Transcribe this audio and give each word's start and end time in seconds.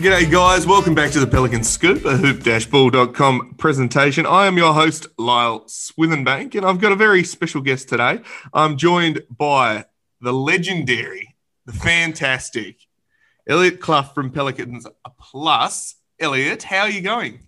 G'day, 0.00 0.32
guys. 0.32 0.66
Welcome 0.66 0.94
back 0.94 1.10
to 1.10 1.20
the 1.20 1.26
Pelican 1.26 1.62
Scoop, 1.62 2.06
a 2.06 2.16
hoop-ball.com 2.16 3.56
presentation. 3.58 4.24
I 4.24 4.46
am 4.46 4.56
your 4.56 4.72
host, 4.72 5.06
Lyle 5.18 5.60
Swithenbank, 5.66 6.54
and 6.54 6.64
I've 6.64 6.80
got 6.80 6.92
a 6.92 6.96
very 6.96 7.22
special 7.22 7.60
guest 7.60 7.90
today. 7.90 8.22
I'm 8.54 8.78
joined 8.78 9.20
by 9.28 9.84
the 10.22 10.32
legendary, 10.32 11.36
the 11.66 11.74
fantastic 11.74 12.78
Eliot 13.46 13.80
Clough 13.80 14.04
from 14.14 14.30
Pelicans 14.30 14.86
Plus. 15.20 15.96
Eliot, 16.18 16.62
how 16.62 16.84
are 16.84 16.90
you 16.90 17.02
going? 17.02 17.46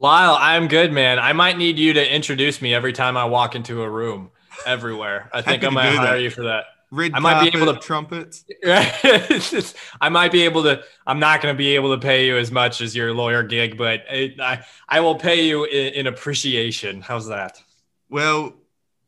Lyle, 0.00 0.36
I'm 0.36 0.66
good, 0.66 0.90
man. 0.90 1.20
I 1.20 1.34
might 1.34 1.56
need 1.56 1.78
you 1.78 1.92
to 1.92 2.14
introduce 2.14 2.60
me 2.60 2.74
every 2.74 2.92
time 2.92 3.16
I 3.16 3.26
walk 3.26 3.54
into 3.54 3.80
a 3.84 3.88
room, 3.88 4.32
everywhere. 4.66 5.30
I 5.32 5.40
think 5.40 5.62
I 5.62 5.68
might 5.68 5.94
hire 5.94 6.16
you 6.16 6.30
for 6.30 6.42
that. 6.46 6.64
Red 6.94 7.12
I 7.12 7.18
might 7.18 7.50
be 7.50 7.58
able 7.58 7.74
to 7.74 7.80
trumpets. 7.80 8.44
I 8.64 10.08
might 10.10 10.30
be 10.30 10.42
able 10.42 10.62
to. 10.62 10.84
I'm 11.06 11.18
not 11.18 11.42
going 11.42 11.52
to 11.52 11.58
be 11.58 11.74
able 11.74 11.92
to 11.92 12.00
pay 12.00 12.26
you 12.26 12.38
as 12.38 12.52
much 12.52 12.80
as 12.80 12.94
your 12.94 13.12
lawyer 13.12 13.42
gig, 13.42 13.76
but 13.76 14.04
it, 14.08 14.40
I 14.40 14.64
I 14.88 15.00
will 15.00 15.16
pay 15.16 15.44
you 15.44 15.64
in, 15.64 15.94
in, 15.94 16.06
appreciation. 16.06 17.00
How's 17.00 17.26
that? 17.26 17.60
Well, 18.08 18.54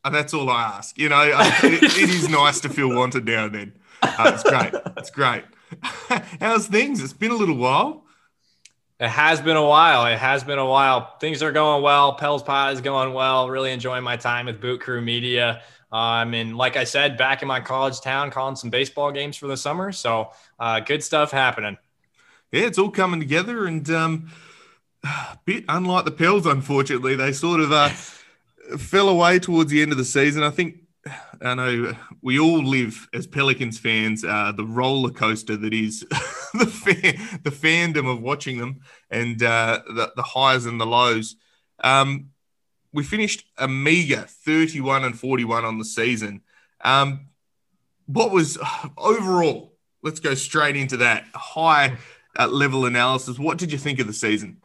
uh, 0.03 0.09
that's 0.09 0.33
all 0.33 0.49
I 0.49 0.63
ask. 0.63 0.97
You 0.97 1.07
know, 1.07 1.21
it, 1.23 1.83
it 1.83 2.09
is 2.09 2.27
nice 2.29 2.59
to 2.61 2.69
feel 2.69 2.93
wanted 2.93 3.25
now 3.25 3.45
and 3.45 3.55
then. 3.55 3.73
Uh, 4.01 4.31
it's 4.33 4.43
great. 4.43 4.73
It's 4.97 5.09
great. 5.09 5.45
How's 6.41 6.67
things? 6.67 7.01
It's 7.01 7.13
been 7.13 7.31
a 7.31 7.35
little 7.35 7.55
while. 7.55 8.03
It 8.99 9.09
has 9.09 9.39
been 9.39 9.55
a 9.55 9.65
while. 9.65 10.07
It 10.07 10.17
has 10.17 10.43
been 10.43 10.59
a 10.59 10.65
while. 10.65 11.17
Things 11.19 11.41
are 11.41 11.53
going 11.53 11.83
well. 11.83 12.15
Pels 12.15 12.43
Pod 12.43 12.73
is 12.73 12.81
going 12.81 13.13
well. 13.13 13.49
Really 13.49 13.71
enjoying 13.71 14.03
my 14.03 14.17
time 14.17 14.47
with 14.47 14.59
Boot 14.59 14.81
Crew 14.81 15.01
Media. 15.01 15.61
Um, 15.91 16.33
and 16.33 16.57
like 16.57 16.75
I 16.75 16.83
said, 16.83 17.17
back 17.17 17.41
in 17.41 17.47
my 17.47 17.59
college 17.59 18.01
town, 18.01 18.31
calling 18.31 18.55
some 18.55 18.69
baseball 18.69 19.11
games 19.11 19.37
for 19.37 19.47
the 19.47 19.57
summer. 19.57 19.91
So 19.91 20.31
uh, 20.59 20.81
good 20.81 21.03
stuff 21.03 21.31
happening. 21.31 21.77
Yeah, 22.51 22.63
it's 22.63 22.77
all 22.77 22.91
coming 22.91 23.19
together, 23.19 23.65
and 23.65 23.89
um, 23.89 24.31
a 25.03 25.37
bit 25.45 25.65
unlike 25.67 26.05
the 26.05 26.11
Pels, 26.11 26.45
unfortunately, 26.45 27.15
they 27.15 27.33
sort 27.33 27.59
of 27.59 27.71
uh, 27.71 27.89
fell 28.77 29.09
away 29.09 29.39
towards 29.39 29.71
the 29.71 29.81
end 29.81 29.91
of 29.91 29.97
the 29.97 30.05
season. 30.05 30.43
I 30.43 30.49
think 30.49 30.77
I 31.41 31.55
know 31.55 31.95
we 32.21 32.39
all 32.39 32.63
live 32.63 33.07
as 33.13 33.27
Pelicans 33.27 33.77
fans 33.77 34.23
uh, 34.23 34.51
the 34.55 34.65
roller 34.65 35.11
coaster 35.11 35.55
that 35.57 35.73
is 35.73 36.01
the 36.53 36.65
fan, 36.65 37.39
the 37.43 37.51
fandom 37.51 38.11
of 38.11 38.21
watching 38.21 38.57
them 38.57 38.81
and 39.09 39.41
uh, 39.41 39.81
the, 39.87 40.11
the 40.15 40.23
highs 40.23 40.65
and 40.65 40.79
the 40.79 40.85
lows. 40.85 41.35
Um, 41.83 42.31
we 42.93 43.03
finished 43.03 43.45
a 43.57 43.67
meager 43.67 44.21
31 44.21 45.03
and 45.03 45.19
41 45.19 45.65
on 45.65 45.77
the 45.77 45.85
season. 45.85 46.41
Um, 46.81 47.27
what 48.05 48.31
was 48.31 48.57
overall? 48.97 49.73
Let's 50.03 50.19
go 50.19 50.33
straight 50.33 50.75
into 50.75 50.97
that 50.97 51.25
high 51.33 51.97
uh, 52.37 52.47
level 52.47 52.85
analysis. 52.85 53.37
What 53.37 53.57
did 53.57 53.71
you 53.71 53.77
think 53.77 53.99
of 53.99 54.07
the 54.07 54.13
season? 54.13 54.61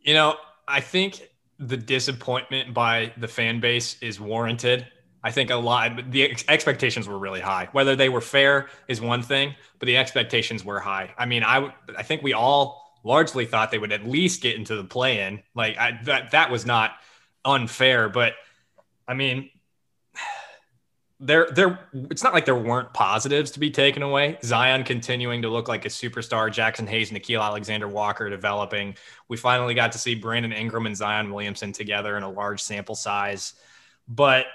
You 0.00 0.14
know, 0.14 0.36
I 0.66 0.80
think 0.80 1.28
the 1.58 1.76
disappointment 1.76 2.72
by 2.72 3.12
the 3.18 3.28
fan 3.28 3.60
base 3.60 3.96
is 4.00 4.18
warranted. 4.18 4.86
I 5.22 5.30
think 5.30 5.50
a 5.50 5.56
lot 5.56 6.10
the 6.10 6.34
expectations 6.48 7.06
were 7.06 7.18
really 7.18 7.40
high. 7.40 7.68
Whether 7.72 7.94
they 7.94 8.08
were 8.08 8.22
fair 8.22 8.68
is 8.88 9.00
one 9.02 9.22
thing, 9.22 9.54
but 9.78 9.86
the 9.86 9.98
expectations 9.98 10.64
were 10.64 10.80
high. 10.80 11.12
I 11.18 11.26
mean, 11.26 11.44
I 11.44 11.74
I 11.96 12.02
think 12.02 12.22
we 12.22 12.32
all 12.32 12.89
largely 13.04 13.46
thought 13.46 13.70
they 13.70 13.78
would 13.78 13.92
at 13.92 14.06
least 14.06 14.42
get 14.42 14.56
into 14.56 14.76
the 14.76 14.84
play 14.84 15.20
in. 15.26 15.42
Like 15.54 15.76
I, 15.78 15.98
that 16.04 16.32
that 16.32 16.50
was 16.50 16.66
not 16.66 16.92
unfair, 17.44 18.08
but 18.08 18.34
I 19.08 19.14
mean 19.14 19.50
there 21.20 21.48
there 21.50 21.88
it's 21.92 22.22
not 22.22 22.32
like 22.32 22.44
there 22.44 22.56
weren't 22.56 22.92
positives 22.92 23.50
to 23.52 23.60
be 23.60 23.70
taken 23.70 24.02
away. 24.02 24.38
Zion 24.42 24.84
continuing 24.84 25.42
to 25.42 25.48
look 25.48 25.68
like 25.68 25.84
a 25.84 25.88
superstar, 25.88 26.48
Jaxson 26.48 26.88
Hayes, 26.88 27.10
Nickeil 27.10 27.42
Alexander 27.42 27.88
Walker 27.88 28.28
developing. 28.28 28.96
We 29.28 29.36
finally 29.36 29.74
got 29.74 29.92
to 29.92 29.98
see 29.98 30.14
Brandon 30.14 30.52
Ingram 30.52 30.86
and 30.86 30.96
Zion 30.96 31.32
Williamson 31.32 31.72
together 31.72 32.16
in 32.16 32.22
a 32.22 32.30
large 32.30 32.62
sample 32.62 32.94
size. 32.94 33.54
But 34.08 34.46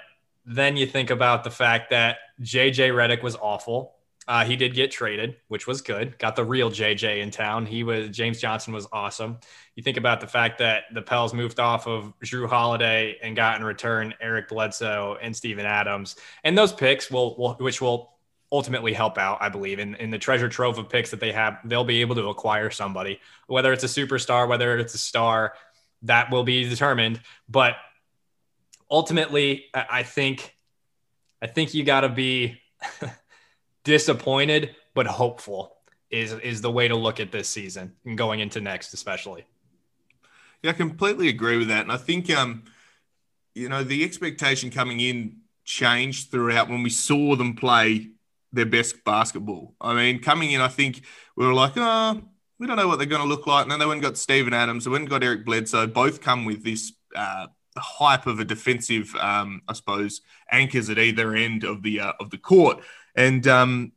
then 0.44 0.76
you 0.76 0.86
think 0.86 1.10
about 1.10 1.42
the 1.42 1.50
fact 1.50 1.90
that 1.90 2.18
JJ 2.40 2.92
Redick 2.92 3.22
was 3.22 3.34
awful. 3.34 3.95
Uh, 4.28 4.44
he 4.44 4.56
did 4.56 4.74
get 4.74 4.90
traded, 4.90 5.36
which 5.48 5.66
was 5.66 5.82
good. 5.82 6.18
Got 6.18 6.34
the 6.34 6.44
real 6.44 6.70
JJ 6.70 7.20
in 7.20 7.30
town. 7.30 7.64
He 7.64 7.84
was 7.84 8.08
James 8.08 8.40
Johnson 8.40 8.72
was 8.72 8.88
awesome. 8.92 9.38
You 9.76 9.82
think 9.82 9.96
about 9.96 10.20
the 10.20 10.26
fact 10.26 10.58
that 10.58 10.84
the 10.92 11.02
Pels 11.02 11.32
moved 11.32 11.60
off 11.60 11.86
of 11.86 12.12
Jrue 12.24 12.48
Holiday 12.48 13.18
and 13.22 13.36
got 13.36 13.56
in 13.58 13.64
return 13.64 14.14
Eric 14.20 14.48
Bledsoe 14.48 15.16
and 15.22 15.36
Steven 15.36 15.64
Adams, 15.64 16.16
and 16.42 16.58
those 16.58 16.72
picks 16.72 17.10
will, 17.10 17.36
will 17.36 17.54
which 17.54 17.80
will 17.80 18.16
ultimately 18.50 18.92
help 18.92 19.18
out, 19.18 19.38
I 19.40 19.48
believe, 19.48 19.78
in, 19.78 19.94
in 19.96 20.10
the 20.10 20.18
treasure 20.18 20.48
trove 20.48 20.78
of 20.78 20.88
picks 20.88 21.10
that 21.10 21.20
they 21.20 21.32
have. 21.32 21.58
They'll 21.64 21.84
be 21.84 22.00
able 22.00 22.16
to 22.16 22.28
acquire 22.28 22.70
somebody, 22.70 23.20
whether 23.46 23.72
it's 23.72 23.84
a 23.84 23.88
superstar, 23.88 24.48
whether 24.48 24.76
it's 24.78 24.94
a 24.94 24.98
star, 24.98 25.54
that 26.02 26.30
will 26.30 26.44
be 26.44 26.68
determined. 26.68 27.20
But 27.48 27.76
ultimately, 28.90 29.66
I 29.72 30.02
think, 30.02 30.56
I 31.40 31.46
think 31.46 31.74
you 31.74 31.84
got 31.84 32.00
to 32.00 32.08
be. 32.08 32.60
disappointed 33.86 34.74
but 34.94 35.06
hopeful 35.06 35.76
is 36.10 36.32
is 36.32 36.60
the 36.60 36.70
way 36.70 36.88
to 36.88 36.96
look 36.96 37.20
at 37.20 37.30
this 37.30 37.48
season 37.48 37.92
and 38.04 38.18
going 38.18 38.40
into 38.40 38.60
next 38.60 38.92
especially. 38.92 39.46
Yeah, 40.62 40.70
I 40.70 40.74
completely 40.74 41.28
agree 41.28 41.56
with 41.56 41.68
that. 41.68 41.82
And 41.82 41.92
I 41.92 41.96
think 41.96 42.28
um 42.30 42.64
you 43.54 43.68
know 43.68 43.84
the 43.84 44.04
expectation 44.04 44.70
coming 44.70 44.98
in 45.00 45.36
changed 45.64 46.30
throughout 46.30 46.68
when 46.68 46.82
we 46.82 46.90
saw 46.90 47.36
them 47.36 47.54
play 47.54 48.10
their 48.52 48.66
best 48.66 49.04
basketball. 49.04 49.74
I 49.80 49.94
mean, 49.94 50.20
coming 50.20 50.52
in, 50.52 50.60
I 50.60 50.68
think 50.68 51.02
we 51.36 51.46
were 51.46 51.54
like, 51.54 51.72
oh, 51.76 52.22
we 52.58 52.66
don't 52.66 52.76
know 52.76 52.88
what 52.88 52.98
they're 52.98 53.06
going 53.06 53.22
to 53.22 53.28
look 53.28 53.46
like. 53.46 53.62
And 53.62 53.70
then 53.70 53.78
they 53.78 53.86
went 53.86 53.98
and 53.98 54.02
got 54.02 54.16
Steven 54.16 54.54
Adams, 54.54 54.84
they 54.84 54.90
went 54.90 55.02
and 55.02 55.10
got 55.10 55.22
Eric 55.22 55.44
Bledsoe. 55.44 55.86
Both 55.86 56.20
come 56.20 56.44
with 56.44 56.64
this 56.64 56.92
uh, 57.14 57.48
hype 57.76 58.26
of 58.26 58.40
a 58.40 58.44
defensive, 58.44 59.14
um, 59.16 59.62
I 59.68 59.72
suppose, 59.74 60.22
anchors 60.50 60.88
at 60.88 60.98
either 60.98 61.34
end 61.34 61.64
of 61.64 61.82
the 61.82 62.00
uh, 62.00 62.12
of 62.20 62.30
the 62.30 62.38
court 62.38 62.80
and 63.16 63.46
um, 63.46 63.92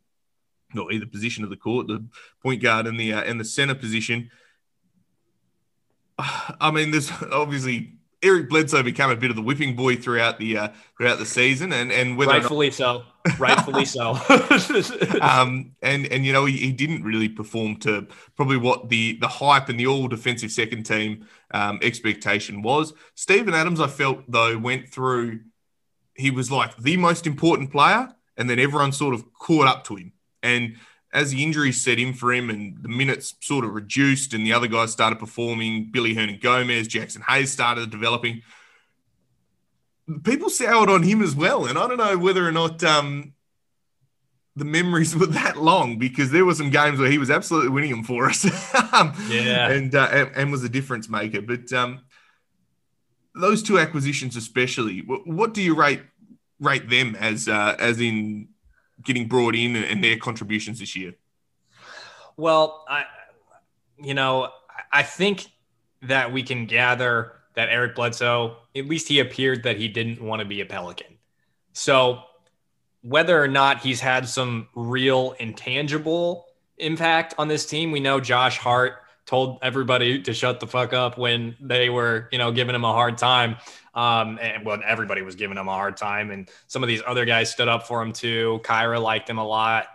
or 0.76 0.90
either 0.92 1.06
position 1.06 1.44
of 1.44 1.50
the 1.50 1.56
court, 1.56 1.86
the 1.86 2.04
point 2.42 2.62
guard 2.62 2.86
and 2.86 2.98
the 2.98 3.12
uh, 3.12 3.22
and 3.22 3.38
the 3.38 3.44
center 3.44 3.74
position. 3.74 4.30
I 6.18 6.70
mean, 6.70 6.90
there's 6.90 7.10
obviously 7.32 7.94
Eric 8.22 8.50
Bledsoe 8.50 8.82
became 8.82 9.10
a 9.10 9.16
bit 9.16 9.30
of 9.30 9.36
the 9.36 9.42
whipping 9.42 9.74
boy 9.74 9.96
throughout 9.96 10.38
the 10.38 10.56
uh, 10.58 10.68
throughout 10.96 11.18
the 11.18 11.26
season, 11.26 11.72
and 11.72 11.90
and 11.90 12.18
whether 12.18 12.32
rightfully 12.32 12.66
not, 12.66 12.74
so, 12.74 13.02
rightfully 13.38 13.84
so. 13.86 14.12
um, 15.22 15.72
and 15.82 16.06
and 16.06 16.26
you 16.26 16.32
know 16.32 16.44
he, 16.44 16.56
he 16.56 16.72
didn't 16.72 17.02
really 17.02 17.28
perform 17.28 17.76
to 17.76 18.06
probably 18.36 18.58
what 18.58 18.90
the 18.90 19.16
the 19.20 19.28
hype 19.28 19.68
and 19.68 19.80
the 19.80 19.86
all 19.86 20.06
defensive 20.06 20.50
second 20.50 20.84
team 20.84 21.26
um, 21.52 21.78
expectation 21.82 22.60
was. 22.62 22.92
Steven 23.14 23.54
Adams, 23.54 23.80
I 23.80 23.86
felt 23.86 24.22
though, 24.28 24.58
went 24.58 24.88
through. 24.88 25.40
He 26.14 26.30
was 26.30 26.50
like 26.50 26.76
the 26.76 26.98
most 26.98 27.26
important 27.26 27.72
player, 27.72 28.14
and 28.36 28.48
then 28.48 28.58
everyone 28.58 28.92
sort 28.92 29.14
of 29.14 29.32
caught 29.34 29.66
up 29.66 29.84
to 29.84 29.96
him. 29.96 30.12
And 30.42 30.76
as 31.12 31.32
the 31.32 31.42
injuries 31.42 31.80
set 31.80 31.98
in 31.98 32.14
for 32.14 32.32
him 32.32 32.50
and 32.50 32.82
the 32.82 32.88
minutes 32.88 33.34
sort 33.40 33.64
of 33.64 33.74
reduced 33.74 34.32
and 34.32 34.46
the 34.46 34.52
other 34.52 34.68
guys 34.68 34.92
started 34.92 35.18
performing, 35.18 35.90
Willy 35.92 36.14
Hernangomez, 36.14 36.86
Jaxson 36.86 37.22
Hayes 37.28 37.50
started 37.50 37.90
developing, 37.90 38.42
people 40.22 40.50
soured 40.50 40.88
on 40.88 41.02
him 41.02 41.22
as 41.22 41.34
well. 41.34 41.66
And 41.66 41.78
I 41.78 41.88
don't 41.88 41.98
know 41.98 42.16
whether 42.16 42.46
or 42.46 42.52
not 42.52 42.82
um, 42.84 43.32
the 44.56 44.64
memories 44.64 45.16
were 45.16 45.26
that 45.26 45.56
long 45.56 45.98
because 45.98 46.30
there 46.30 46.44
were 46.44 46.54
some 46.54 46.70
games 46.70 46.98
where 46.98 47.10
he 47.10 47.18
was 47.18 47.30
absolutely 47.30 47.70
winning 47.70 47.90
them 47.90 48.04
for 48.04 48.26
us. 48.26 48.44
um, 48.92 49.12
yeah. 49.28 49.68
And, 49.68 49.94
uh, 49.94 50.08
and, 50.12 50.30
and, 50.36 50.52
was 50.52 50.62
a 50.62 50.68
difference 50.68 51.08
maker. 51.08 51.42
But 51.42 51.72
um, 51.72 52.00
those 53.34 53.62
two 53.62 53.78
acquisitions, 53.78 54.36
especially, 54.36 55.02
what, 55.02 55.26
what 55.26 55.54
do 55.54 55.62
you 55.62 55.74
rate 55.74 56.02
rate 56.60 56.88
them 56.88 57.16
as 57.16 57.48
uh, 57.48 57.74
as 57.78 58.00
in 58.00 58.48
getting 59.02 59.26
brought 59.26 59.56
in 59.56 59.76
and 59.76 60.04
their 60.04 60.16
contributions 60.16 60.78
this 60.78 60.94
year? 60.94 61.14
Well, 62.36 62.84
I, 62.88 63.04
you 63.98 64.14
know, 64.14 64.50
I 64.92 65.02
think 65.02 65.46
that 66.02 66.32
we 66.32 66.42
can 66.42 66.66
gather 66.66 67.32
that 67.54 67.68
Eric 67.68 67.94
Bledsoe, 67.94 68.56
at 68.76 68.86
least 68.86 69.08
he 69.08 69.20
appeared 69.20 69.64
that 69.64 69.76
he 69.76 69.88
didn't 69.88 70.22
want 70.22 70.40
to 70.40 70.46
be 70.46 70.60
a 70.60 70.66
Pelican. 70.66 71.18
So 71.72 72.22
whether 73.02 73.42
or 73.42 73.48
not 73.48 73.80
he's 73.80 74.00
had 74.00 74.28
some 74.28 74.68
real 74.74 75.34
intangible 75.38 76.46
impact 76.78 77.34
on 77.38 77.48
this 77.48 77.66
team, 77.66 77.90
we 77.90 78.00
know 78.00 78.20
Josh 78.20 78.58
Hart 78.58 78.94
told 79.26 79.58
everybody 79.62 80.22
to 80.22 80.32
shut 80.32 80.60
the 80.60 80.66
fuck 80.66 80.92
up 80.92 81.18
when 81.18 81.56
they 81.60 81.88
were, 81.88 82.28
you 82.32 82.38
know, 82.38 82.52
giving 82.52 82.74
him 82.74 82.84
a 82.84 82.92
hard 82.92 83.18
time. 83.18 83.56
Um, 83.94 84.38
and 84.40 84.64
well, 84.64 84.80
everybody 84.86 85.22
was 85.22 85.34
giving 85.34 85.56
him 85.56 85.68
a 85.68 85.72
hard 85.72 85.96
time, 85.96 86.30
and 86.30 86.48
some 86.66 86.82
of 86.82 86.88
these 86.88 87.02
other 87.06 87.24
guys 87.24 87.50
stood 87.50 87.68
up 87.68 87.86
for 87.86 88.00
him 88.02 88.12
too. 88.12 88.60
Kira 88.62 89.02
liked 89.02 89.28
him 89.28 89.38
a 89.38 89.46
lot. 89.46 89.88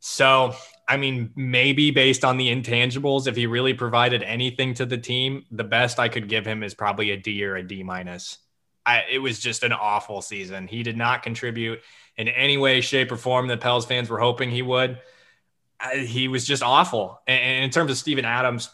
So, 0.00 0.54
I 0.88 0.96
mean, 0.96 1.32
maybe 1.36 1.90
based 1.90 2.24
on 2.24 2.36
the 2.36 2.48
intangibles, 2.48 3.26
if 3.26 3.36
he 3.36 3.46
really 3.46 3.74
provided 3.74 4.22
anything 4.22 4.74
to 4.74 4.86
the 4.86 4.96
team, 4.96 5.44
the 5.50 5.64
best 5.64 5.98
I 5.98 6.08
could 6.08 6.28
give 6.28 6.46
him 6.46 6.62
is 6.62 6.74
probably 6.74 7.10
a 7.10 7.16
D 7.16 7.44
or 7.44 7.56
a 7.56 7.62
D 7.62 7.82
minus. 7.82 8.38
it 9.10 9.18
was 9.18 9.38
just 9.38 9.64
an 9.64 9.72
awful 9.72 10.22
season. 10.22 10.66
He 10.66 10.82
did 10.82 10.96
not 10.96 11.22
contribute 11.22 11.80
in 12.16 12.28
any 12.28 12.56
way, 12.56 12.80
shape, 12.80 13.12
or 13.12 13.16
form 13.16 13.48
that 13.48 13.60
Pels 13.60 13.86
fans 13.86 14.08
were 14.08 14.18
hoping 14.18 14.50
he 14.50 14.62
would. 14.62 15.00
I, 15.80 15.98
he 15.98 16.28
was 16.28 16.44
just 16.46 16.62
awful. 16.62 17.20
And, 17.26 17.40
and, 17.40 17.64
in 17.64 17.70
terms 17.70 17.90
of 17.90 17.96
Steven 17.96 18.24
Adams, 18.24 18.70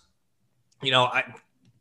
you 0.83 0.91
know, 0.91 1.05
I, 1.05 1.25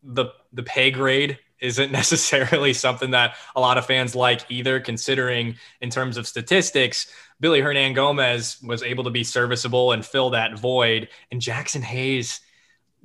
the 0.03 0.27
the 0.51 0.63
pay 0.63 0.91
grade 0.91 1.39
isn't 1.63 1.91
necessarily 2.01 2.73
something 2.73 3.11
that 3.11 3.35
a 3.55 3.59
lot 3.59 3.77
of 3.79 3.85
fans 3.87 4.13
like 4.13 4.45
either, 4.49 4.79
considering 4.79 5.55
in 5.81 5.89
terms 5.89 6.17
of 6.17 6.27
statistics, 6.27 7.07
Willy 7.41 7.61
Hernangomez 7.61 8.63
was 8.63 8.83
able 8.83 9.05
to 9.05 9.09
be 9.09 9.23
serviceable 9.23 9.93
and 9.93 10.05
fill 10.05 10.31
that 10.31 10.59
void. 10.59 11.09
And 11.31 11.41
Jaxson 11.41 11.81
Hayes 11.81 12.41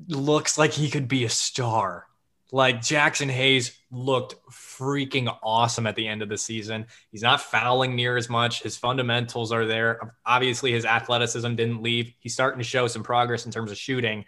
looks 0.07 0.59
like 0.59 0.73
he 0.73 0.91
could 0.91 1.09
be 1.09 1.25
a 1.25 1.31
star. 1.31 2.05
Like 2.51 2.81
Jaxson 2.81 3.29
Hayes 3.29 3.79
looked 3.91 4.37
freaking 4.51 5.35
awesome 5.43 5.87
at 5.87 5.97
the 5.97 6.09
end 6.09 6.23
of 6.23 6.29
the 6.29 6.39
season. 6.39 6.87
He's 7.11 7.23
not 7.23 7.43
fouling 7.43 7.95
near 7.95 8.17
as 8.17 8.31
much. 8.31 8.63
His 8.63 8.77
fundamentals 8.77 9.53
are 9.53 9.67
there. 9.67 10.15
Obviously, 10.25 10.73
his 10.73 10.87
athleticism 10.87 11.55
didn't 11.57 11.83
leave. 11.83 12.13
He's 12.21 12.33
starting 12.33 12.59
to 12.59 12.65
show 12.65 12.87
some 12.87 13.03
progress 13.03 13.45
in 13.45 13.53
terms 13.53 13.71
of 13.71 13.77
shooting. 13.77 14.25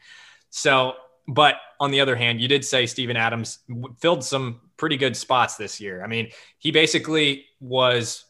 So 0.50 0.94
but 1.28 1.56
on 1.78 1.90
the 1.90 2.00
other 2.00 2.17
hand, 2.17 2.40
you 2.40 2.49
did 2.49 2.64
say 2.64 2.87
Steven 2.87 3.17
Adams 3.17 3.61
filled 3.99 4.25
some 4.25 4.61
pretty 4.76 4.96
good 4.96 5.17
spots 5.17 5.56
this 5.56 5.81
year. 5.81 6.02
I 6.02 6.06
mean, 6.06 6.31
he 6.58 6.70
basically 6.70 7.46
was, 7.61 8.25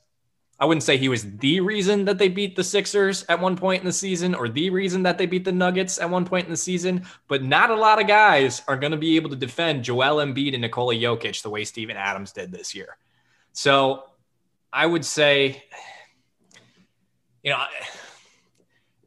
I 0.58 0.66
wouldn't 0.66 0.82
say 0.82 0.96
he 0.96 1.08
was 1.08 1.36
the 1.38 1.60
reason 1.60 2.04
that 2.04 2.18
they 2.18 2.28
beat 2.28 2.56
the 2.56 2.64
Sixers 2.64 3.24
at 3.28 3.40
one 3.40 3.56
point 3.56 3.80
in 3.80 3.86
the 3.86 3.92
season 3.92 4.34
or 4.34 4.48
the 4.48 4.70
reason 4.70 5.02
that 5.04 5.16
they 5.16 5.26
beat 5.26 5.44
the 5.44 5.52
Nuggets 5.52 5.98
at 5.98 6.10
one 6.10 6.24
point 6.24 6.44
in 6.46 6.50
the 6.50 6.56
season, 6.56 7.06
but 7.28 7.42
not 7.42 7.70
a 7.70 7.74
lot 7.74 8.00
of 8.00 8.06
guys 8.06 8.62
are 8.68 8.76
going 8.76 8.92
to 8.92 8.98
be 8.98 9.16
able 9.16 9.30
to 9.30 9.36
defend 9.36 9.84
Joel 9.84 10.16
Embiid 10.16 10.52
and 10.52 10.62
Nikola 10.62 10.94
Jokic 10.94 11.42
the 11.42 11.50
way 11.50 11.64
Steven 11.64 11.96
Adams 11.96 12.32
did 12.32 12.52
this 12.52 12.74
year. 12.74 12.96
So 13.52 14.04
I 14.72 14.86
would 14.86 15.04
say, 15.04 15.64
you 17.42 17.50
know, 17.50 17.62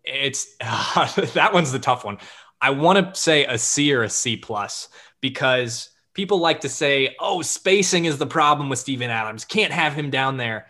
it's 0.03 0.55
uh, 0.59 1.07
that 1.33 1.53
one's 1.53 1.71
the 1.71 1.79
tough 1.79 2.03
one. 2.03 2.17
I 2.63 2.69
want 2.69 3.13
to 3.13 3.21
say 3.21 3.45
a 3.45 3.57
C 3.57 3.93
or 3.93 4.03
a 4.03 4.09
C 4.09 4.37
plus 4.37 4.87
because 5.19 5.89
people 6.13 6.39
like 6.39 6.61
to 6.61 6.69
say, 6.69 7.15
oh, 7.19 7.41
spacing 7.41 8.05
is 8.05 8.17
the 8.17 8.25
problem 8.25 8.69
with 8.69 8.79
Steven 8.79 9.09
Adams. 9.09 9.43
Can't 9.43 9.73
have 9.73 9.93
him 9.93 10.09
down 10.09 10.37
there. 10.37 10.67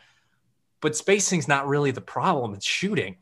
But 0.81 0.95
spacing's 0.95 1.47
not 1.47 1.67
really 1.67 1.91
the 1.91 2.01
problem, 2.01 2.55
it's 2.55 2.65
shooting. 2.65 3.17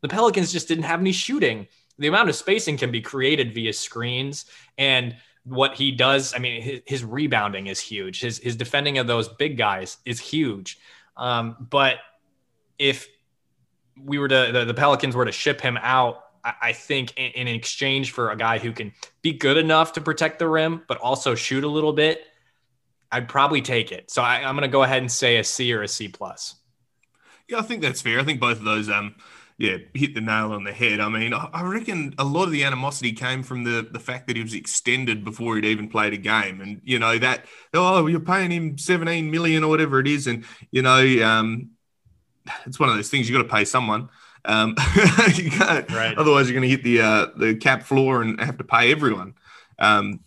The 0.00 0.08
Pelicans 0.08 0.50
just 0.50 0.66
didn't 0.66 0.84
have 0.84 1.00
any 1.00 1.12
shooting. 1.12 1.68
The 1.98 2.08
amount 2.08 2.30
of 2.30 2.34
spacing 2.36 2.78
can 2.78 2.90
be 2.90 3.02
created 3.02 3.54
via 3.54 3.72
screens 3.72 4.46
and 4.78 5.16
what 5.44 5.74
he 5.74 5.92
does, 5.92 6.34
I 6.34 6.38
mean, 6.38 6.60
his, 6.60 6.80
his 6.86 7.04
rebounding 7.04 7.68
is 7.68 7.78
huge. 7.78 8.20
His 8.20 8.38
his 8.38 8.56
defending 8.56 8.98
of 8.98 9.06
those 9.06 9.28
big 9.28 9.56
guys 9.56 9.98
is 10.04 10.18
huge. 10.18 10.78
Um, 11.16 11.68
but 11.70 11.98
if 12.78 13.08
we 14.02 14.18
were 14.18 14.28
to 14.28 14.50
the, 14.52 14.64
the 14.64 14.74
Pelicans 14.74 15.14
were 15.14 15.24
to 15.24 15.32
ship 15.32 15.60
him 15.60 15.78
out 15.80 16.25
I 16.60 16.72
think 16.72 17.12
in, 17.16 17.48
exchange 17.48 18.12
for 18.12 18.30
a 18.30 18.36
guy 18.36 18.58
who 18.58 18.72
can 18.72 18.92
be 19.22 19.32
good 19.32 19.56
enough 19.56 19.94
to 19.94 20.00
protect 20.00 20.38
the 20.38 20.48
rim, 20.48 20.82
but 20.86 20.98
also 20.98 21.34
shoot 21.34 21.64
a 21.64 21.68
little 21.68 21.92
bit, 21.92 22.24
I'd 23.10 23.28
probably 23.28 23.62
take 23.62 23.92
it. 23.92 24.10
So 24.10 24.22
I, 24.22 24.40
am 24.40 24.54
going 24.54 24.62
to 24.62 24.68
go 24.68 24.82
ahead 24.82 24.98
and 24.98 25.10
say 25.10 25.38
a 25.38 25.44
C 25.44 25.72
or 25.72 25.82
a 25.82 25.88
C 25.88 26.08
plus. 26.08 26.56
Yeah, 27.48 27.58
I 27.58 27.62
think 27.62 27.82
that's 27.82 28.00
fair. 28.00 28.20
I 28.20 28.24
think 28.24 28.40
both 28.40 28.58
of 28.58 28.64
those, 28.64 28.88
um, 28.88 29.14
yeah, 29.58 29.78
hit 29.94 30.14
the 30.14 30.20
nail 30.20 30.52
on 30.52 30.64
the 30.64 30.72
head. 30.72 31.00
I 31.00 31.08
mean, 31.08 31.32
I 31.32 31.62
reckon 31.62 32.14
a 32.18 32.24
lot 32.24 32.44
of 32.44 32.50
the 32.50 32.64
animosity 32.64 33.12
came 33.12 33.42
from 33.42 33.64
the 33.64 33.88
the 33.90 34.00
fact 34.00 34.26
that 34.26 34.36
he 34.36 34.42
was 34.42 34.52
extended 34.52 35.24
before 35.24 35.56
he'd 35.56 35.64
even 35.64 35.88
played 35.88 36.12
a 36.12 36.18
game, 36.18 36.60
and 36.60 36.80
you 36.84 36.98
know 36.98 37.16
that 37.18 37.46
oh, 37.72 38.06
you're 38.06 38.20
paying 38.20 38.50
him 38.50 38.76
17 38.76 39.30
million 39.30 39.64
or 39.64 39.68
whatever 39.68 39.98
it 40.00 40.08
is, 40.08 40.26
and 40.26 40.44
you 40.70 40.82
know, 40.82 41.00
um, 41.24 41.70
it's 42.66 42.78
one 42.78 42.90
of 42.90 42.96
those 42.96 43.08
things 43.08 43.28
you've 43.28 43.38
got 43.40 43.48
to 43.48 43.54
pay 43.54 43.64
someone. 43.64 44.10
Um, 44.46 44.76
you 45.34 45.50
can't, 45.50 45.90
right. 45.90 46.16
Otherwise, 46.16 46.48
you're 46.48 46.58
going 46.58 46.68
to 46.68 46.74
hit 46.74 46.84
the 46.84 47.00
uh, 47.00 47.26
the 47.36 47.56
cap 47.56 47.82
floor 47.82 48.22
and 48.22 48.40
have 48.40 48.58
to 48.58 48.64
pay 48.64 48.92
everyone. 48.92 49.34
Um, 49.78 50.20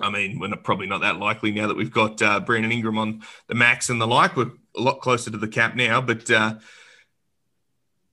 I 0.00 0.10
mean, 0.10 0.38
we're 0.38 0.48
not, 0.48 0.64
probably 0.64 0.86
not 0.86 1.02
that 1.02 1.18
likely 1.18 1.50
now 1.50 1.66
that 1.66 1.76
we've 1.76 1.90
got 1.90 2.22
uh, 2.22 2.40
Brandon 2.40 2.72
Ingram 2.72 2.96
on 2.96 3.22
the 3.48 3.54
max 3.54 3.90
and 3.90 4.00
the 4.00 4.06
like. 4.06 4.36
We're 4.36 4.52
a 4.76 4.80
lot 4.80 5.00
closer 5.00 5.30
to 5.30 5.36
the 5.36 5.48
cap 5.48 5.74
now, 5.74 6.00
but 6.00 6.30
uh, 6.30 6.54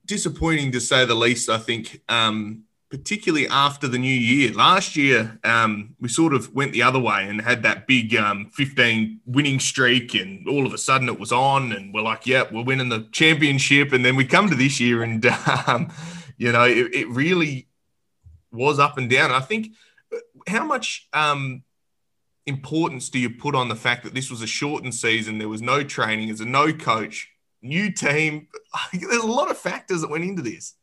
disappointing 0.05 0.71
to 0.73 0.81
say 0.81 1.05
the 1.05 1.15
least. 1.15 1.49
I 1.49 1.59
think 1.59 2.01
um, 2.09 2.63
particularly 2.89 3.47
after 3.47 3.87
the 3.87 3.97
new 3.97 4.13
year. 4.13 4.53
Last 4.53 4.95
year, 4.95 5.39
um, 5.43 5.95
we 5.99 6.07
sort 6.07 6.33
of 6.33 6.53
went 6.53 6.71
the 6.71 6.83
other 6.83 6.99
way 6.99 7.27
and 7.27 7.41
had 7.41 7.63
that 7.63 7.85
big 7.85 8.15
um, 8.15 8.49
15 8.53 9.21
winning 9.25 9.59
streak, 9.59 10.13
and 10.13 10.47
all 10.47 10.65
of 10.65 10.73
a 10.73 10.77
sudden 10.77 11.09
it 11.09 11.19
was 11.19 11.31
on, 11.31 11.71
and 11.71 11.93
we're 11.93 12.01
like, 12.01 12.25
"Yep, 12.25 12.51
yeah, 12.51 12.57
we're 12.57 12.63
winning 12.63 12.89
the 12.89 13.07
championship." 13.11 13.91
And 13.91 14.05
then 14.05 14.15
we 14.15 14.25
come 14.25 14.49
to 14.49 14.55
this 14.55 14.79
year, 14.79 15.03
and 15.03 15.25
um, 15.67 15.91
you 16.37 16.51
know, 16.51 16.63
it, 16.63 16.93
it, 16.93 17.07
really 17.09 17.67
was 18.51 18.79
up 18.79 18.97
and 18.97 19.09
down. 19.09 19.31
I 19.31 19.41
think 19.41 19.73
uh, 20.13 20.17
how 20.47 20.65
much 20.65 21.09
um, 21.11 21.63
importance 22.45 23.09
do 23.09 23.19
you 23.19 23.29
put 23.29 23.53
on 23.53 23.67
the 23.67 23.75
fact 23.75 24.03
that 24.03 24.13
this 24.13 24.31
was 24.31 24.41
a 24.41 24.47
shortened 24.47 24.95
season? 24.95 25.39
There 25.39 25.49
was 25.49 25.61
no 25.61 25.83
training, 25.83 26.29
as 26.29 26.39
a 26.39 26.45
no 26.45 26.71
coach, 26.71 27.29
new 27.61 27.91
team. 27.91 28.47
There's 28.93 29.23
a 29.23 29.27
lot 29.27 29.51
of 29.51 29.57
factors 29.57 30.01
that 30.01 30.09
went 30.09 30.23
into 30.23 30.41
this. 30.41 30.75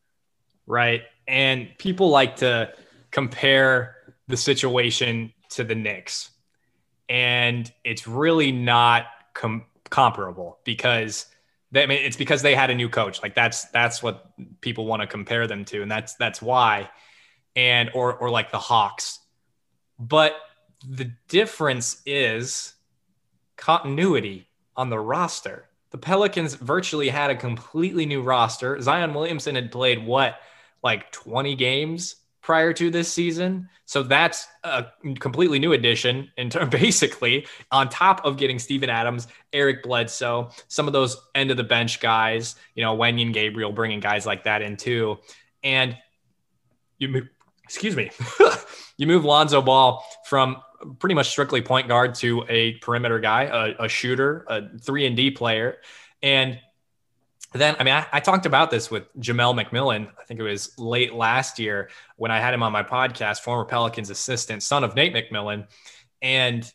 Right. 0.66 1.02
And 1.26 1.68
people 1.78 2.10
like 2.10 2.36
to 2.36 2.72
compare 3.10 3.96
the 4.28 4.36
situation 4.36 5.32
to 5.50 5.64
the 5.64 5.74
Knicks. 5.74 6.30
And 7.08 7.70
it's 7.84 8.06
really 8.06 8.52
not 8.52 9.06
com- 9.34 9.66
comparable 9.90 10.58
because 10.64 11.26
they, 11.70 11.82
I 11.82 11.86
mean, 11.86 12.04
it's 12.04 12.16
because 12.16 12.42
they 12.42 12.54
had 12.54 12.70
a 12.70 12.74
new 12.74 12.88
coach. 12.88 13.22
Like 13.22 13.34
that's 13.34 13.64
that's 13.66 14.02
what 14.02 14.30
people 14.60 14.86
want 14.86 15.02
to 15.02 15.06
compare 15.06 15.46
them 15.46 15.64
to, 15.66 15.82
and 15.82 15.90
that's 15.90 16.14
that's 16.14 16.40
why. 16.40 16.88
And 17.56 17.90
or 17.94 18.14
or 18.14 18.30
like 18.30 18.50
the 18.50 18.58
Hawks, 18.58 19.20
but 19.98 20.34
the 20.88 21.12
difference 21.28 22.00
is 22.04 22.74
continuity 23.56 24.48
on 24.76 24.90
the 24.90 24.98
roster. 24.98 25.68
The 25.90 25.98
Pelicans 25.98 26.54
virtually 26.54 27.08
had 27.08 27.30
a 27.30 27.36
completely 27.36 28.06
new 28.06 28.22
roster. 28.22 28.80
Zion 28.80 29.14
Williamson 29.14 29.54
had 29.54 29.70
played 29.70 30.04
what 30.04 30.38
like 30.84 31.10
20 31.10 31.56
games 31.56 32.16
prior 32.42 32.74
to 32.74 32.90
this 32.90 33.10
season. 33.10 33.70
So 33.86 34.02
that's 34.02 34.46
a 34.62 34.86
completely 35.18 35.58
new 35.58 35.72
addition 35.72 36.30
in 36.36 36.50
terms 36.50 36.70
basically 36.70 37.46
on 37.72 37.88
top 37.88 38.24
of 38.24 38.36
getting 38.36 38.58
Steven 38.58 38.90
Adams, 38.90 39.26
Eric 39.52 39.82
Bledsoe, 39.82 40.50
some 40.68 40.86
of 40.86 40.92
those 40.92 41.16
end 41.34 41.50
of 41.50 41.56
the 41.56 41.64
bench 41.64 42.00
guys, 42.00 42.54
you 42.74 42.84
know, 42.84 42.96
Wenyen 42.96 43.32
Gabriel 43.32 43.72
bringing 43.72 43.98
guys 43.98 44.26
like 44.26 44.44
that 44.44 44.60
in 44.60 44.76
too. 44.76 45.18
And 45.62 45.96
you 46.98 47.08
move, 47.08 47.28
excuse 47.64 47.96
me, 47.96 48.10
you 48.98 49.06
move 49.06 49.24
Lonzo 49.24 49.62
Ball 49.62 50.04
from 50.26 50.58
pretty 50.98 51.14
much 51.14 51.30
strictly 51.30 51.62
point 51.62 51.88
guard 51.88 52.14
to 52.16 52.44
a 52.50 52.74
perimeter 52.74 53.18
guy, 53.20 53.44
a, 53.44 53.84
a 53.84 53.88
shooter, 53.88 54.44
a 54.48 54.78
three 54.78 55.06
and 55.06 55.16
D 55.16 55.30
player. 55.30 55.78
And 56.22 56.58
then, 57.60 57.76
I 57.78 57.84
mean, 57.84 57.94
I, 57.94 58.06
I, 58.12 58.20
talked 58.20 58.46
about 58.46 58.70
this 58.70 58.90
with 58.90 59.04
Jamelle 59.18 59.54
McMillan. 59.54 60.08
I 60.20 60.24
think 60.24 60.40
it 60.40 60.42
was 60.42 60.76
late 60.78 61.14
last 61.14 61.58
year 61.58 61.88
when 62.16 62.30
I 62.30 62.40
had 62.40 62.52
him 62.52 62.62
on 62.62 62.72
my 62.72 62.82
podcast, 62.82 63.40
former 63.40 63.64
Pelicans 63.64 64.10
assistant, 64.10 64.62
son 64.62 64.82
of 64.82 64.96
Nate 64.96 65.14
McMillan. 65.14 65.68
And 66.20 66.70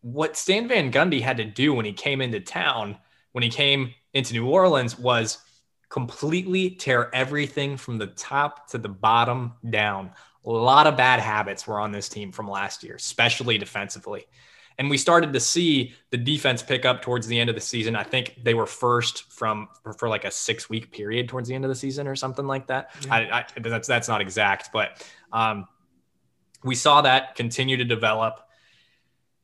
what 0.00 0.36
Stan 0.36 0.66
Van 0.66 0.90
Gundy 0.90 1.20
had 1.20 1.36
to 1.36 1.44
do 1.44 1.72
when 1.72 1.84
he 1.84 1.92
came 1.92 2.20
into 2.20 2.40
town, 2.40 2.98
when 3.30 3.42
he 3.42 3.48
came 3.48 3.94
into 4.12 4.34
New 4.34 4.48
Orleans, 4.48 4.98
was 4.98 5.38
completely 5.88 6.70
tear 6.70 7.14
everything 7.14 7.76
from 7.76 7.98
the 7.98 8.08
top 8.08 8.68
to 8.70 8.78
the 8.78 8.88
bottom 8.88 9.52
down. 9.70 10.10
A 10.44 10.50
lot 10.50 10.88
of 10.88 10.96
bad 10.96 11.20
habits 11.20 11.66
were 11.66 11.78
on 11.78 11.92
this 11.92 12.08
team 12.08 12.32
from 12.32 12.50
last 12.50 12.82
year, 12.82 12.96
especially 12.96 13.58
defensively. 13.58 14.26
And 14.78 14.90
we 14.90 14.96
started 14.96 15.32
to 15.32 15.40
see 15.40 15.94
the 16.10 16.16
defense 16.16 16.62
pick 16.62 16.84
up 16.84 17.02
towards 17.02 17.26
the 17.26 17.38
end 17.38 17.50
of 17.50 17.54
the 17.54 17.60
season. 17.60 17.96
I 17.96 18.02
think 18.02 18.36
they 18.42 18.54
were 18.54 18.66
first 18.66 19.30
from 19.32 19.68
for, 19.98 20.08
like 20.08 20.24
a 20.24 20.30
six 20.30 20.68
week 20.68 20.90
period 20.90 21.28
towards 21.28 21.48
the 21.48 21.54
end 21.54 21.64
of 21.64 21.68
the 21.68 21.74
season 21.74 22.06
or 22.06 22.16
something 22.16 22.46
like 22.46 22.66
that. 22.68 22.90
Yeah. 23.06 23.14
I, 23.14 23.18
I, 23.38 23.60
that's 23.60 23.88
that's 23.88 24.08
not 24.08 24.20
exact, 24.20 24.70
but 24.72 25.06
um, 25.32 25.66
we 26.64 26.74
saw 26.74 27.02
that 27.02 27.34
continue 27.34 27.76
to 27.76 27.84
develop. 27.84 28.40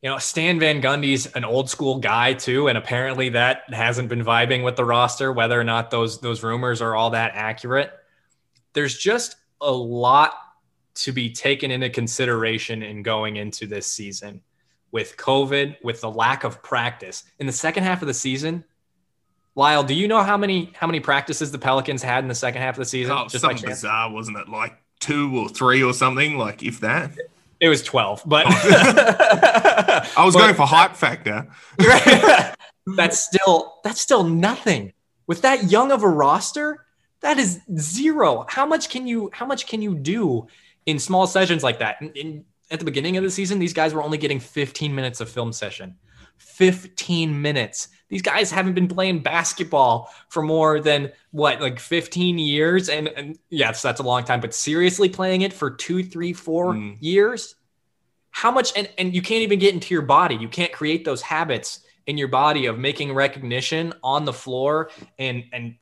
You 0.01 0.09
know, 0.09 0.17
Stan 0.17 0.59
Van 0.59 0.81
Gundy's 0.81 1.25
an 1.27 1.43
old 1.43 1.69
school 1.69 1.99
guy 1.99 2.33
too, 2.33 2.67
and 2.67 2.77
apparently 2.77 3.29
that 3.29 3.63
hasn't 3.73 4.07
been 4.07 4.23
vibing 4.23 4.63
with 4.63 4.77
the 4.77 4.85
roster. 4.85 5.33
Whether 5.33 5.59
or 5.59 5.65
not 5.65 5.91
those 5.91 6.19
those 6.21 6.43
rumors 6.43 6.81
are 6.81 6.95
all 6.95 7.09
that 7.11 7.31
accurate, 7.35 7.91
there's 8.73 8.97
just 8.97 9.35
a 9.61 9.71
lot 9.71 10.33
to 10.95 11.11
be 11.11 11.31
taken 11.31 11.71
into 11.71 11.89
consideration 11.89 12.83
in 12.83 13.03
going 13.03 13.35
into 13.35 13.67
this 13.67 13.87
season 13.87 14.41
with 14.91 15.17
COVID, 15.17 15.83
with 15.83 16.01
the 16.01 16.09
lack 16.09 16.43
of 16.43 16.61
practice 16.63 17.23
in 17.39 17.47
the 17.47 17.53
second 17.53 17.83
half 17.83 18.01
of 18.01 18.07
the 18.07 18.13
season. 18.13 18.63
Lyle, 19.55 19.83
do 19.83 19.93
you 19.93 20.07
know 20.07 20.23
how 20.23 20.37
many 20.37 20.71
how 20.75 20.87
many 20.87 20.99
practices 20.99 21.51
the 21.51 21.57
Pelicans 21.57 22.01
had 22.01 22.23
in 22.23 22.27
the 22.27 22.35
second 22.35 22.61
half 22.61 22.75
of 22.75 22.79
the 22.79 22.85
season? 22.85 23.15
Oh, 23.17 23.27
Just 23.27 23.41
something 23.41 23.69
bizarre, 23.69 24.11
wasn't 24.11 24.37
it? 24.37 24.47
Like 24.47 24.77
two 24.99 25.37
or 25.37 25.49
three 25.49 25.83
or 25.83 25.93
something, 25.93 26.37
like 26.37 26.63
if 26.63 26.79
that. 26.81 27.11
It 27.59 27.67
was 27.67 27.83
twelve, 27.83 28.23
but 28.25 28.45
oh. 28.47 28.51
I 30.17 30.23
was 30.23 30.33
but, 30.33 30.41
going 30.41 30.55
for 30.55 30.65
hype 30.65 30.95
factor. 30.95 31.47
that's 32.95 33.19
still 33.19 33.79
that's 33.83 33.99
still 33.99 34.23
nothing 34.23 34.93
with 35.27 35.41
that 35.41 35.69
young 35.69 35.91
of 35.91 36.03
a 36.03 36.07
roster. 36.07 36.85
That 37.21 37.37
is 37.37 37.59
zero. 37.77 38.45
How 38.47 38.65
much 38.65 38.89
can 38.89 39.07
you 39.07 39.29
how 39.33 39.45
much 39.45 39.67
can 39.67 39.81
you 39.81 39.95
do 39.95 40.47
in 40.85 40.99
small 40.99 41.27
sessions 41.27 41.63
like 41.63 41.79
that? 41.79 42.01
In, 42.01 42.11
in, 42.11 42.45
at 42.71 42.79
the 42.79 42.85
beginning 42.85 43.17
of 43.17 43.23
the 43.23 43.31
season, 43.31 43.59
these 43.59 43.73
guys 43.73 43.93
were 43.93 44.03
only 44.03 44.17
getting 44.17 44.39
15 44.39 44.93
minutes 44.93 45.21
of 45.21 45.29
film 45.29 45.51
session. 45.51 45.95
15 46.37 47.41
minutes. 47.41 47.89
These 48.07 48.21
guys 48.21 48.51
haven't 48.51 48.73
been 48.73 48.87
playing 48.87 49.21
basketball 49.21 50.13
for 50.29 50.41
more 50.41 50.79
than 50.79 51.11
what, 51.31 51.61
like 51.61 51.79
15 51.79 52.37
years? 52.37 52.89
And, 52.89 53.07
and 53.09 53.37
yes, 53.49 53.81
that's 53.81 53.99
a 53.99 54.03
long 54.03 54.23
time, 54.23 54.39
but 54.39 54.53
seriously 54.53 55.09
playing 55.09 55.41
it 55.41 55.53
for 55.53 55.69
two, 55.69 56.03
three, 56.03 56.33
four 56.33 56.73
mm. 56.73 56.97
years? 56.99 57.55
How 58.31 58.51
much? 58.51 58.71
And, 58.75 58.89
and 58.97 59.13
you 59.13 59.21
can't 59.21 59.41
even 59.41 59.59
get 59.59 59.73
into 59.73 59.93
your 59.93 60.03
body. 60.03 60.35
You 60.35 60.47
can't 60.47 60.71
create 60.71 61.03
those 61.03 61.21
habits 61.21 61.81
in 62.07 62.17
your 62.17 62.27
body 62.29 62.67
of 62.67 62.79
making 62.79 63.13
recognition 63.13 63.93
on 64.03 64.25
the 64.25 64.33
floor 64.33 64.91
and, 65.17 65.43
and 65.51 65.75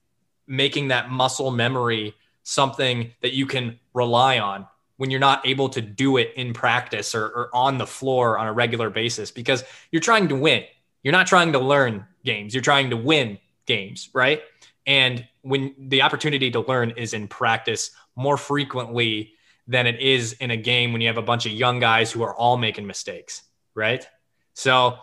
making 0.48 0.88
that 0.89 1.12
muscle 1.12 1.51
memory 1.51 2.15
something 2.44 3.12
that 3.22 3.34
you 3.34 3.46
can 3.46 3.79
rely 3.94 4.39
on 4.39 4.65
when 4.98 5.10
you're 5.10 5.20
not 5.20 5.48
able 5.48 5.70
to 5.70 5.82
do 5.82 6.18
it 6.18 6.34
in 6.36 6.54
practice 6.54 7.16
or, 7.16 7.25
or, 7.25 7.50
on 7.54 7.77
the 7.77 7.88
floor 7.88 8.38
on 8.38 8.48
a 8.48 8.54
regular 8.54 8.89
basis 8.89 9.32
because 9.32 9.63
you're 9.92 10.01
trying 10.01 10.27
to 10.27 10.36
win. 10.36 10.63
You're 11.04 11.13
not 11.13 11.27
trying 11.27 11.54
to 11.54 11.60
learn 11.60 12.06
games, 12.25 12.54
you're 12.54 12.63
trying 12.63 12.89
to 12.89 12.98
win 12.98 13.38
games, 13.66 14.10
right? 14.13 14.42
And 14.86 15.25
when 15.42 15.75
the 15.77 16.01
opportunity 16.01 16.51
to 16.51 16.62
learn 16.62 16.92
is 16.92 17.13
in 17.13 17.27
practice 17.27 17.92
more 18.16 18.38
frequently 18.38 19.34
than 19.68 19.86
it 19.86 20.00
is 20.00 20.34
in 20.34 20.51
a 20.51 20.58
game 20.58 20.92
when 20.92 21.01
you 21.01 21.08
have 21.08 21.18
a 21.18 21.22
bunch 21.22 21.46
of 21.46 21.51
young 21.51 21.80
guys 21.80 22.12
who 22.12 22.24
are 22.24 22.34
all 22.34 22.58
making 22.58 22.88
mistakes, 22.88 23.44
right? 23.75 24.08
So 24.54 24.98